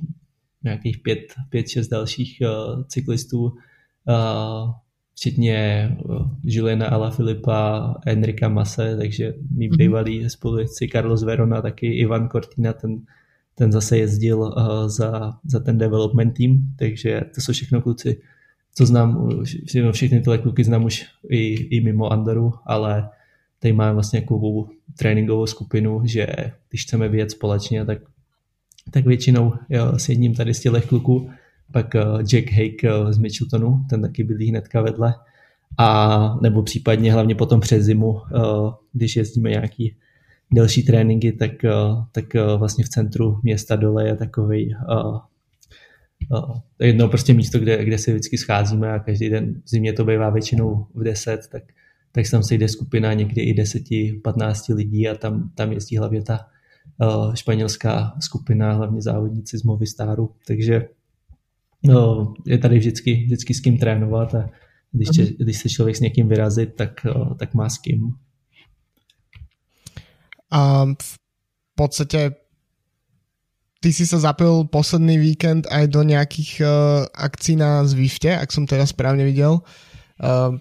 nějakých 0.63 0.97
pět, 0.97 1.20
pět, 1.49 1.67
šest 1.67 1.88
dalších 1.88 2.41
cyklistů. 2.88 3.53
Včetně 5.20 5.55
eh, 5.55 6.13
Juliana 6.43 6.88
Ala 6.88 7.11
Filipa, 7.11 7.95
Enrika 8.05 8.49
Mase, 8.49 8.97
takže 8.97 9.34
mý 9.51 9.70
mm-hmm. 9.70 9.78
bývalí 9.78 10.30
spolujezdci 10.30 10.88
Carlos 10.88 11.24
Verona, 11.24 11.61
taky 11.61 11.88
Ivan 11.88 12.30
Cortina, 12.30 12.74
ten, 12.74 13.01
ten 13.60 13.72
zase 13.72 13.97
jezdil 13.97 14.39
uh, 14.39 14.88
za, 14.88 15.34
za 15.43 15.60
ten 15.60 15.78
development 15.78 16.38
team, 16.38 16.74
takže 16.76 17.22
to 17.36 17.41
jsou 17.41 17.53
všechno 17.53 17.82
kluci, 17.82 18.22
co 18.76 18.86
znám, 18.86 19.39
všechny 19.91 20.20
tyhle 20.20 20.38
kluky 20.38 20.64
znám 20.64 20.86
už 20.86 21.05
i, 21.30 21.53
i 21.53 21.82
mimo 21.82 22.14
Andoru, 22.14 22.53
ale 22.66 23.10
tady 23.60 23.74
máme 23.74 23.93
vlastně 23.93 24.18
nějakou 24.18 24.70
tréninkovou 24.97 25.45
skupinu, 25.45 26.01
že 26.05 26.28
když 26.70 26.84
chceme 26.84 27.10
vyjet 27.10 27.32
společně, 27.32 27.86
tak, 27.86 27.99
tak 28.91 29.05
většinou 29.05 29.53
jo, 29.70 29.99
s 29.99 30.10
jedním 30.10 30.36
tady 30.36 30.53
z 30.53 30.60
těch 30.60 30.86
kluků 30.86 31.30
pak 31.72 31.95
eh, 31.95 32.03
Jack 32.24 32.51
Hake 32.51 32.84
eh, 32.84 33.14
z 33.14 33.18
Mitcheltonu, 33.18 33.86
ten 33.89 34.01
taky 34.01 34.24
bydlí 34.24 34.49
hnedka 34.49 34.82
vedle. 34.82 35.14
A 35.78 36.38
nebo 36.41 36.64
případně 36.64 37.14
hlavně 37.14 37.36
potom 37.36 37.60
přes 37.60 37.84
zimu, 37.84 38.22
eh, 38.22 38.39
když 38.93 39.16
jezdíme 39.16 39.49
nějaký 39.49 39.95
delší 40.52 40.84
tréninky, 40.84 41.32
tak, 41.32 41.52
tak 42.12 42.26
vlastně 42.58 42.84
v 42.84 42.89
centru 42.89 43.39
města 43.43 43.76
dole 43.76 44.08
je 44.08 44.16
takový 44.16 44.76
jedno 46.80 47.08
prostě 47.08 47.34
místo, 47.34 47.60
kde, 47.60 47.86
kde 47.86 47.97
se 47.97 48.12
vždycky 48.12 48.38
scházíme 48.38 48.91
a 48.91 49.00
každý 49.00 49.30
den 49.30 49.62
v 49.66 49.70
zimě 49.70 49.93
to 49.93 50.06
bývá 50.06 50.30
většinou 50.30 50.88
v 50.93 51.04
10, 51.04 51.39
tak, 51.52 51.64
tak 52.12 52.26
se 52.26 52.32
tam 52.32 52.43
sejde 52.43 52.68
skupina 52.68 53.14
někdy 53.14 53.41
i 53.41 53.62
10-15 53.62 54.76
lidí 54.76 55.08
a 55.08 55.16
tam, 55.16 55.52
tam 55.56 55.72
jezdí 55.72 55.97
hlavně 55.97 56.22
ta 56.22 56.47
uh, 57.02 57.34
španělská 57.34 58.14
skupina, 58.20 58.74
hlavně 58.74 59.02
závodníci 59.02 59.58
z 59.58 59.64
Movistaru, 59.64 60.32
takže 60.47 60.88
no, 61.84 62.34
je 62.45 62.58
tady 62.58 62.80
vždycky, 62.80 63.24
vždycky 63.26 63.54
s 63.54 63.60
kým 63.60 63.78
trénovat 63.78 64.36
a 64.36 64.50
když, 64.91 65.10
če, 65.10 65.26
když 65.39 65.58
se 65.58 65.70
člověk 65.70 65.95
s 65.95 66.00
někým 66.00 66.28
vyrazit, 66.28 66.76
tak, 66.76 66.91
tak 67.39 67.54
má 67.54 67.70
s 67.70 67.78
kým. 67.78 68.14
A 70.52 70.86
v 70.86 71.18
podstatě 71.76 72.34
ty 73.80 73.93
si 73.93 74.04
sa 74.04 74.20
zapil 74.20 74.68
posledný 74.68 75.18
víkend 75.18 75.68
aj 75.72 75.88
do 75.88 76.04
nejakých 76.04 76.52
uh, 76.62 76.68
akcí 77.16 77.56
na 77.56 77.88
Zwifte, 77.88 78.36
ak 78.36 78.52
som 78.52 78.68
teda 78.68 78.84
správne 78.84 79.24
videl. 79.24 79.64
Uh, 80.20 80.60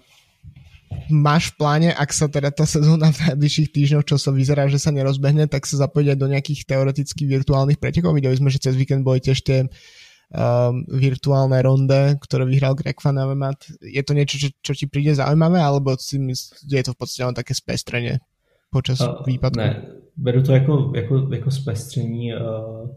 máš 1.11 1.51
v 1.51 1.55
pláne, 1.59 1.89
ak 1.91 2.09
sa 2.15 2.31
teda 2.31 2.49
tá 2.49 2.63
sezóna 2.79 3.11
v 3.11 3.33
najbližších 3.33 3.69
týždňoch, 3.75 4.07
čo 4.07 4.15
sa 4.15 4.31
vyzerá, 4.31 4.71
že 4.71 4.79
sa 4.79 4.95
nerozbehne, 4.95 5.51
tak 5.51 5.67
sa 5.67 5.83
zapojiť 5.83 6.07
aj 6.15 6.17
do 6.17 6.27
nejakých 6.31 6.61
teoretických 6.63 7.27
virtuálnych 7.27 7.79
pretekov. 7.81 8.15
Videli 8.15 8.39
sme, 8.39 8.47
že 8.47 8.63
cez 8.63 8.79
víkend 8.79 9.03
boli 9.03 9.19
tiež 9.19 9.43
tie 9.43 9.67
um, 9.67 10.87
virtuálne 10.87 11.59
ronde, 11.59 12.15
ktoré 12.23 12.47
vyhral 12.47 12.71
Greg 12.79 12.95
Van 13.03 13.19
Avermaet. 13.19 13.67
Je 13.83 13.99
to 13.99 14.15
niečo, 14.15 14.39
čo, 14.39 14.49
čo 14.63 14.71
ti 14.71 14.85
príde 14.87 15.11
zaujímavé, 15.11 15.59
alebo 15.59 15.91
si 15.99 16.15
myslí, 16.21 16.71
je 16.71 16.83
to 16.87 16.95
v 16.95 16.99
podstate 17.03 17.27
len 17.27 17.35
také 17.35 17.51
spestrenie 17.51 18.23
počas 18.69 19.01
uh, 19.01 19.07
výpadku? 19.25 19.59
Ne, 19.59 19.85
beru 20.17 20.43
to 20.43 20.53
jako, 20.53 20.91
jako, 20.95 21.27
jako 21.33 21.51
spestření. 21.51 22.33
Uh, 22.33 22.89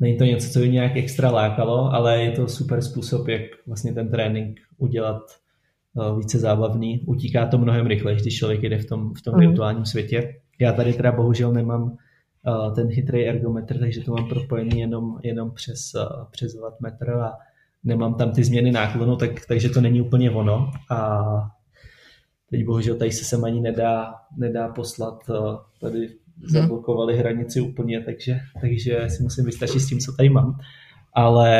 není 0.00 0.18
to 0.18 0.24
něco, 0.24 0.52
co 0.52 0.58
by 0.58 0.68
nějak 0.68 0.96
extra 0.96 1.30
lákalo, 1.30 1.92
ale 1.92 2.22
je 2.22 2.30
to 2.30 2.48
super 2.48 2.82
způsob, 2.82 3.28
jak 3.28 3.42
vlastně 3.66 3.92
ten 3.92 4.10
trénink 4.10 4.60
udělat 4.78 5.22
uh, 5.94 6.18
více 6.18 6.38
zábavný. 6.38 7.00
Utíká 7.06 7.46
to 7.46 7.58
mnohem 7.58 7.86
rychleji, 7.86 8.18
když 8.18 8.38
člověk 8.38 8.62
jde 8.62 8.78
v 8.78 8.86
tom, 8.86 9.14
v 9.14 9.22
tom 9.22 9.34
mm. 9.34 9.40
virtuálním 9.40 9.84
světě. 9.84 10.34
Já 10.60 10.72
tady 10.72 10.92
teda 10.92 11.12
bohužel 11.12 11.52
nemám 11.52 11.96
ten 12.74 12.90
chytrý 12.90 13.24
ergometr, 13.24 13.78
takže 13.78 14.00
to 14.00 14.12
mám 14.12 14.28
propojený 14.28 14.80
jenom, 14.80 15.18
jenom 15.22 15.50
přes, 15.50 15.92
přes 16.30 16.60
wattmetr 16.60 17.10
a 17.10 17.32
nemám 17.84 18.14
tam 18.14 18.32
ty 18.32 18.44
změny 18.44 18.72
náklonu, 18.72 19.16
tak, 19.16 19.30
takže 19.48 19.68
to 19.68 19.80
není 19.80 20.00
úplně 20.00 20.30
ono. 20.30 20.70
A 20.90 21.20
teď 22.50 22.64
bohužel 22.64 22.96
tady 22.96 23.12
se 23.12 23.24
sem 23.24 23.44
ani 23.44 23.60
nedá, 23.60 24.14
nedá 24.36 24.68
poslat, 24.68 25.30
tady 25.80 25.98
mhm. 25.98 26.48
zablokovali 26.48 27.16
hranici 27.16 27.60
úplně, 27.60 28.00
takže, 28.00 28.40
takže 28.60 29.04
si 29.08 29.22
musím 29.22 29.44
vystačit 29.44 29.80
s 29.80 29.88
tím, 29.88 29.98
co 29.98 30.12
tady 30.12 30.28
mám. 30.28 30.58
Ale 31.12 31.50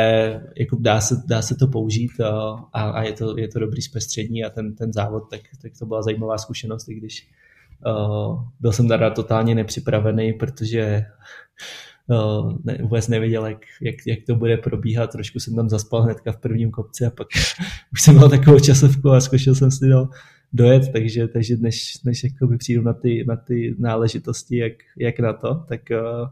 jako 0.55 0.77
dá, 0.79 1.01
se, 1.01 1.15
dá 1.27 1.41
se 1.41 1.55
to 1.55 1.67
použít 1.67 2.21
a, 2.21 2.67
a 2.73 3.03
je, 3.03 3.13
to, 3.13 3.37
je 3.37 3.47
to 3.47 3.59
dobrý 3.59 3.81
zpestření 3.81 4.43
a 4.43 4.49
ten, 4.49 4.75
ten 4.75 4.93
závod, 4.93 5.29
tak, 5.29 5.41
tak 5.61 5.71
to 5.79 5.85
byla 5.85 6.01
zajímavá 6.01 6.37
zkušenost, 6.37 6.89
i 6.89 6.95
když 6.95 7.27
Uh, 7.85 8.43
byl 8.59 8.71
jsem 8.71 8.87
teda 8.87 9.09
totálně 9.09 9.55
nepřipravený, 9.55 10.33
protože 10.33 11.05
uh, 12.07 12.53
ne, 12.63 12.77
vůbec 12.81 13.07
nevěděl, 13.07 13.45
jak, 13.45 13.57
jak, 13.81 13.95
jak 14.07 14.19
to 14.27 14.35
bude 14.35 14.57
probíhat. 14.57 15.11
Trošku 15.11 15.39
jsem 15.39 15.55
tam 15.55 15.69
zaspal 15.69 16.01
hnedka 16.01 16.31
v 16.31 16.37
prvním 16.37 16.71
kopci 16.71 17.05
a 17.05 17.09
pak 17.09 17.27
už 17.93 18.01
jsem 18.01 18.15
měl 18.15 18.29
takovou 18.29 18.59
časovku 18.59 19.11
a 19.11 19.21
zkoušel 19.21 19.55
jsem 19.55 19.71
si 19.71 19.87
do, 19.87 20.09
dojet, 20.57 20.91
takže, 20.91 21.27
takže 21.27 21.57
než, 21.57 22.03
než 22.03 22.25
přijdu 22.57 22.81
na 22.81 22.93
ty, 22.93 23.25
na 23.27 23.35
ty 23.35 23.75
náležitosti, 23.79 24.57
jak, 24.57 24.73
jak 24.97 25.19
na 25.19 25.33
to, 25.33 25.55
tak 25.55 25.81
uh, 25.91 26.29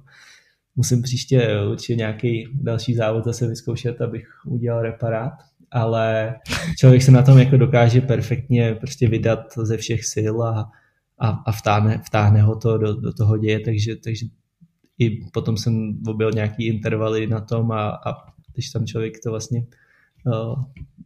musím 0.75 1.01
příště 1.01 1.49
určitě 1.71 1.95
nějaký 1.95 2.47
další 2.53 2.95
závod 2.95 3.25
zase 3.25 3.47
vyzkoušet, 3.47 4.01
abych 4.01 4.27
udělal 4.45 4.81
reparát 4.81 5.33
ale 5.75 6.35
člověk 6.77 7.01
se 7.01 7.11
na 7.11 7.21
tom 7.21 7.37
jako 7.37 7.57
dokáže 7.57 8.01
perfektně 8.01 8.75
prostě 8.75 9.07
vydat 9.07 9.39
ze 9.57 9.77
všech 9.77 10.05
sil 10.13 10.35
a, 10.43 10.71
a, 11.19 11.29
a 11.29 11.51
vtáhne, 11.51 12.01
vtáhne 12.07 12.41
ho 12.41 12.55
to 12.55 12.77
do, 12.77 12.93
do 12.93 13.13
toho 13.13 13.37
děje, 13.37 13.59
takže, 13.59 13.95
takže 13.95 14.25
i 14.99 15.09
potom 15.33 15.57
jsem 15.57 15.99
objel 16.07 16.31
nějaký 16.31 16.67
intervaly 16.67 17.27
na 17.27 17.41
tom 17.41 17.71
a, 17.71 17.89
a 17.89 18.13
když 18.53 18.69
tam 18.69 18.85
člověk 18.85 19.13
to 19.23 19.29
vlastně 19.29 19.65
uh, 20.25 20.63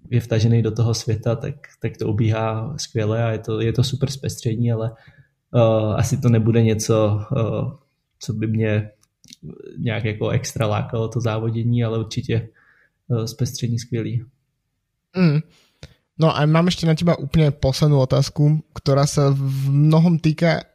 je 0.09 0.21
vtažený 0.21 0.61
do 0.61 0.71
toho 0.71 0.93
světa, 0.93 1.35
tak, 1.35 1.55
tak 1.81 1.97
to 1.97 2.07
ubíhá 2.07 2.77
skvěle 2.77 3.23
a 3.23 3.29
je 3.31 3.39
to, 3.39 3.61
je 3.61 3.73
to 3.73 3.83
super 3.83 4.11
zpestření, 4.11 4.71
ale 4.71 4.91
uh, 5.53 5.95
asi 5.95 6.17
to 6.17 6.29
nebude 6.29 6.63
něco, 6.63 7.21
uh, 7.31 7.71
co 8.19 8.33
by 8.33 8.47
mě 8.47 8.91
nějak 9.77 10.05
jako 10.05 10.29
extra 10.29 10.67
lákalo 10.67 11.07
to 11.07 11.21
závodění, 11.21 11.83
ale 11.83 11.99
určitě 11.99 12.49
uh, 13.07 13.25
zpestření 13.25 13.79
skvělý. 13.79 14.23
Mm. 15.17 15.39
No 16.19 16.35
a 16.35 16.43
mám 16.43 16.67
ešte 16.67 16.83
na 16.83 16.99
teba 16.99 17.15
úplne 17.15 17.55
poslednú 17.55 18.03
otázku, 18.03 18.59
ktorá 18.75 19.07
sa 19.07 19.31
v 19.31 19.71
mnohom 19.71 20.19
týka 20.19 20.67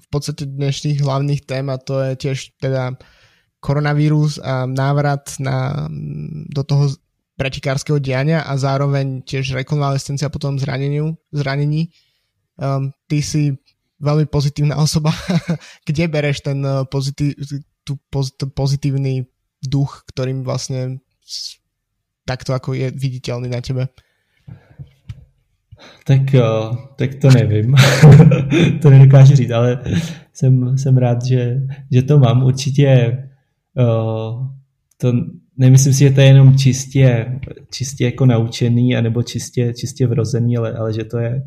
v 0.00 0.06
podstate 0.08 0.48
dnešných 0.48 1.04
hlavných 1.04 1.44
tém 1.44 1.68
a 1.68 1.76
to 1.76 2.00
je 2.00 2.12
tiež 2.16 2.56
teda 2.56 2.96
koronavírus 3.60 4.40
a 4.40 4.64
návrat 4.64 5.36
na, 5.36 5.88
do 6.48 6.64
toho 6.64 6.96
pretikárskeho 7.36 8.00
diania 8.00 8.42
a 8.42 8.56
zároveň 8.56 9.22
tiež 9.22 9.52
rekonvalescencia 9.52 10.32
po 10.32 10.40
tom 10.40 10.56
zraneniu, 10.56 11.16
zranení. 11.32 11.92
Um, 12.56 12.92
ty 13.06 13.20
si 13.20 13.52
veľmi 14.00 14.26
pozitívna 14.28 14.76
osoba. 14.80 15.12
Kde 15.88 16.08
bereš 16.08 16.40
ten 16.40 16.64
pozitív, 16.88 17.36
tú, 17.84 18.00
pozitívny 18.50 19.28
duch, 19.62 20.04
ktorým 20.08 20.42
vlastne 20.42 21.00
takto 22.26 22.52
ako 22.56 22.74
je 22.74 22.90
viditeľný 22.90 23.48
na 23.52 23.60
tebe? 23.60 23.88
Tak, 26.08 26.32
tak 26.96 27.10
to 27.20 27.28
nevím. 27.30 27.76
to 28.82 28.90
nedokážu 28.90 29.36
říct, 29.36 29.50
ale 29.50 29.78
jsem, 30.32 30.78
jsem 30.78 30.96
rád, 30.96 31.24
že, 31.24 31.60
že 31.92 32.02
to 32.02 32.18
mám. 32.18 32.42
Určitě 32.42 33.18
to 34.96 35.12
nemyslím 35.56 35.92
si, 35.92 35.98
že 35.98 36.10
to 36.10 36.20
je 36.20 36.26
jenom 36.26 36.58
čistě, 36.58 37.40
čistě 37.70 38.04
jako 38.04 38.26
naučený, 38.26 38.96
anebo 38.96 39.22
čistě, 39.22 39.74
čistě 39.74 40.06
vrozený, 40.06 40.56
ale, 40.56 40.72
ale 40.72 40.92
že, 40.92 41.04
to 41.04 41.18
je, 41.18 41.42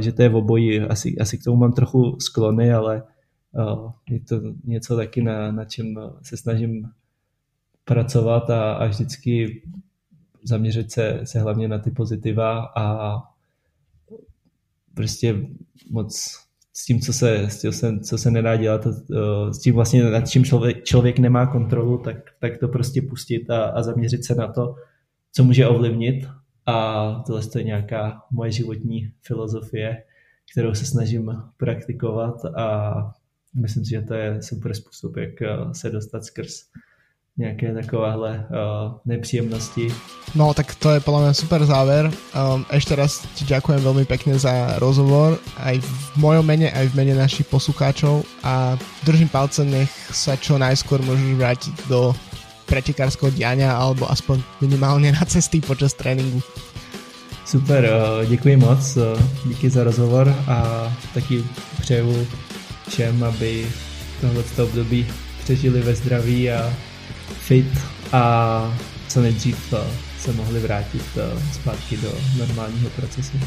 že 0.00 0.12
to 0.12 0.22
je 0.22 0.28
v 0.28 0.36
oboji. 0.36 0.80
Asi, 0.80 1.18
asi 1.18 1.38
k 1.38 1.44
tomu 1.44 1.56
mám 1.56 1.72
trochu 1.72 2.16
sklony, 2.20 2.72
ale 2.72 3.02
je 4.10 4.20
to 4.20 4.40
něco 4.64 4.96
taky, 4.96 5.22
na, 5.22 5.52
na 5.52 5.64
čem 5.64 5.94
se 6.22 6.36
snažím 6.36 6.88
pracovat 7.84 8.50
a, 8.50 8.72
a 8.72 8.86
vždycky 8.86 9.62
zaměřit 10.42 10.92
se, 10.92 11.20
se 11.24 11.40
hlavně 11.40 11.68
na 11.68 11.78
ty 11.78 11.90
pozitiva 11.90 12.72
a 12.76 13.18
prostě 14.94 15.36
moc 15.90 16.47
s 16.80 16.84
tím, 16.84 17.00
co 17.00 17.12
se, 17.12 17.38
s 17.38 17.60
tím, 17.60 18.00
co 18.00 18.18
se 18.18 18.30
nedá 18.30 18.56
dělat, 18.56 18.86
s 19.50 19.58
tím 19.58 19.74
vlastně, 19.74 20.04
nad 20.04 20.28
čím 20.28 20.44
člověk, 20.44 20.84
člověk 20.84 21.18
nemá 21.18 21.46
kontrolu, 21.46 21.98
tak, 21.98 22.16
tak 22.40 22.58
to 22.58 22.68
prostě 22.68 23.02
pustit 23.02 23.50
a, 23.50 23.64
a 23.64 23.82
zaměřit 23.82 24.24
se 24.24 24.34
na 24.34 24.52
to, 24.52 24.74
co 25.32 25.44
může 25.44 25.66
ovlivnit. 25.66 26.28
A 26.66 27.22
tohle 27.26 27.42
je 27.56 27.64
nějaká 27.64 28.22
moje 28.30 28.52
životní 28.52 29.12
filozofie, 29.22 30.02
kterou 30.52 30.74
se 30.74 30.86
snažím 30.86 31.42
praktikovat 31.56 32.44
a 32.44 32.94
myslím 33.54 33.84
si, 33.84 33.90
že 33.90 34.02
to 34.02 34.14
je 34.14 34.42
super 34.42 34.74
způsob, 34.74 35.16
jak 35.16 35.30
se 35.72 35.90
dostat 35.90 36.24
skrz 36.24 36.62
nějaké 37.38 37.74
takovéhle 37.74 38.46
uh, 38.50 38.92
nepříjemnosti. 39.06 39.94
No, 40.34 40.54
tak 40.54 40.74
to 40.74 40.90
je 40.90 41.00
podľa 41.00 41.20
mňa 41.20 41.32
super 41.32 41.62
záver. 41.64 42.10
Um, 42.34 42.66
ešte 42.68 42.98
raz 42.98 43.24
ti 43.38 43.46
ďakujem 43.46 43.80
veľmi 43.80 44.04
pekne 44.04 44.36
za 44.36 44.76
rozhovor, 44.82 45.38
aj 45.62 45.78
v 45.80 45.92
mojom 46.18 46.44
mene, 46.44 46.68
aj 46.74 46.92
v 46.92 46.96
mene 46.98 47.14
našich 47.14 47.46
poslucháčov 47.46 48.26
a 48.42 48.74
držím 49.06 49.30
palce, 49.30 49.64
nech 49.64 49.88
sa 50.10 50.34
čo 50.36 50.58
najskôr 50.58 51.00
môžeš 51.06 51.32
vrátiť 51.38 51.74
do 51.88 52.12
pretekárskeho 52.68 53.32
diania 53.32 53.72
alebo 53.72 54.10
aspoň 54.10 54.42
minimálně 54.60 55.12
na 55.12 55.24
cesty 55.24 55.60
počas 55.60 55.94
tréninku. 55.94 56.42
Super, 57.46 57.88
uh, 57.88 58.28
děkuji 58.28 58.56
moc, 58.56 58.96
uh, 58.96 59.22
díky 59.48 59.70
za 59.70 59.84
rozhovor 59.84 60.28
a 60.48 60.90
taky 61.14 61.44
přeju 61.80 62.26
všem, 62.88 63.24
aby 63.24 63.66
tohle 64.20 64.42
období 64.62 65.06
přežili 65.44 65.80
ve 65.80 65.94
zdraví 65.94 66.50
a 66.50 66.72
fit 67.32 67.78
a 68.12 68.78
co 69.08 69.20
nejdřív 69.20 69.74
se 70.20 70.32
mohli 70.32 70.60
vrátit 70.60 71.04
eh, 71.16 71.52
zpátky 71.52 71.96
do 71.96 72.12
normálního 72.38 72.90
procesu. 72.90 73.40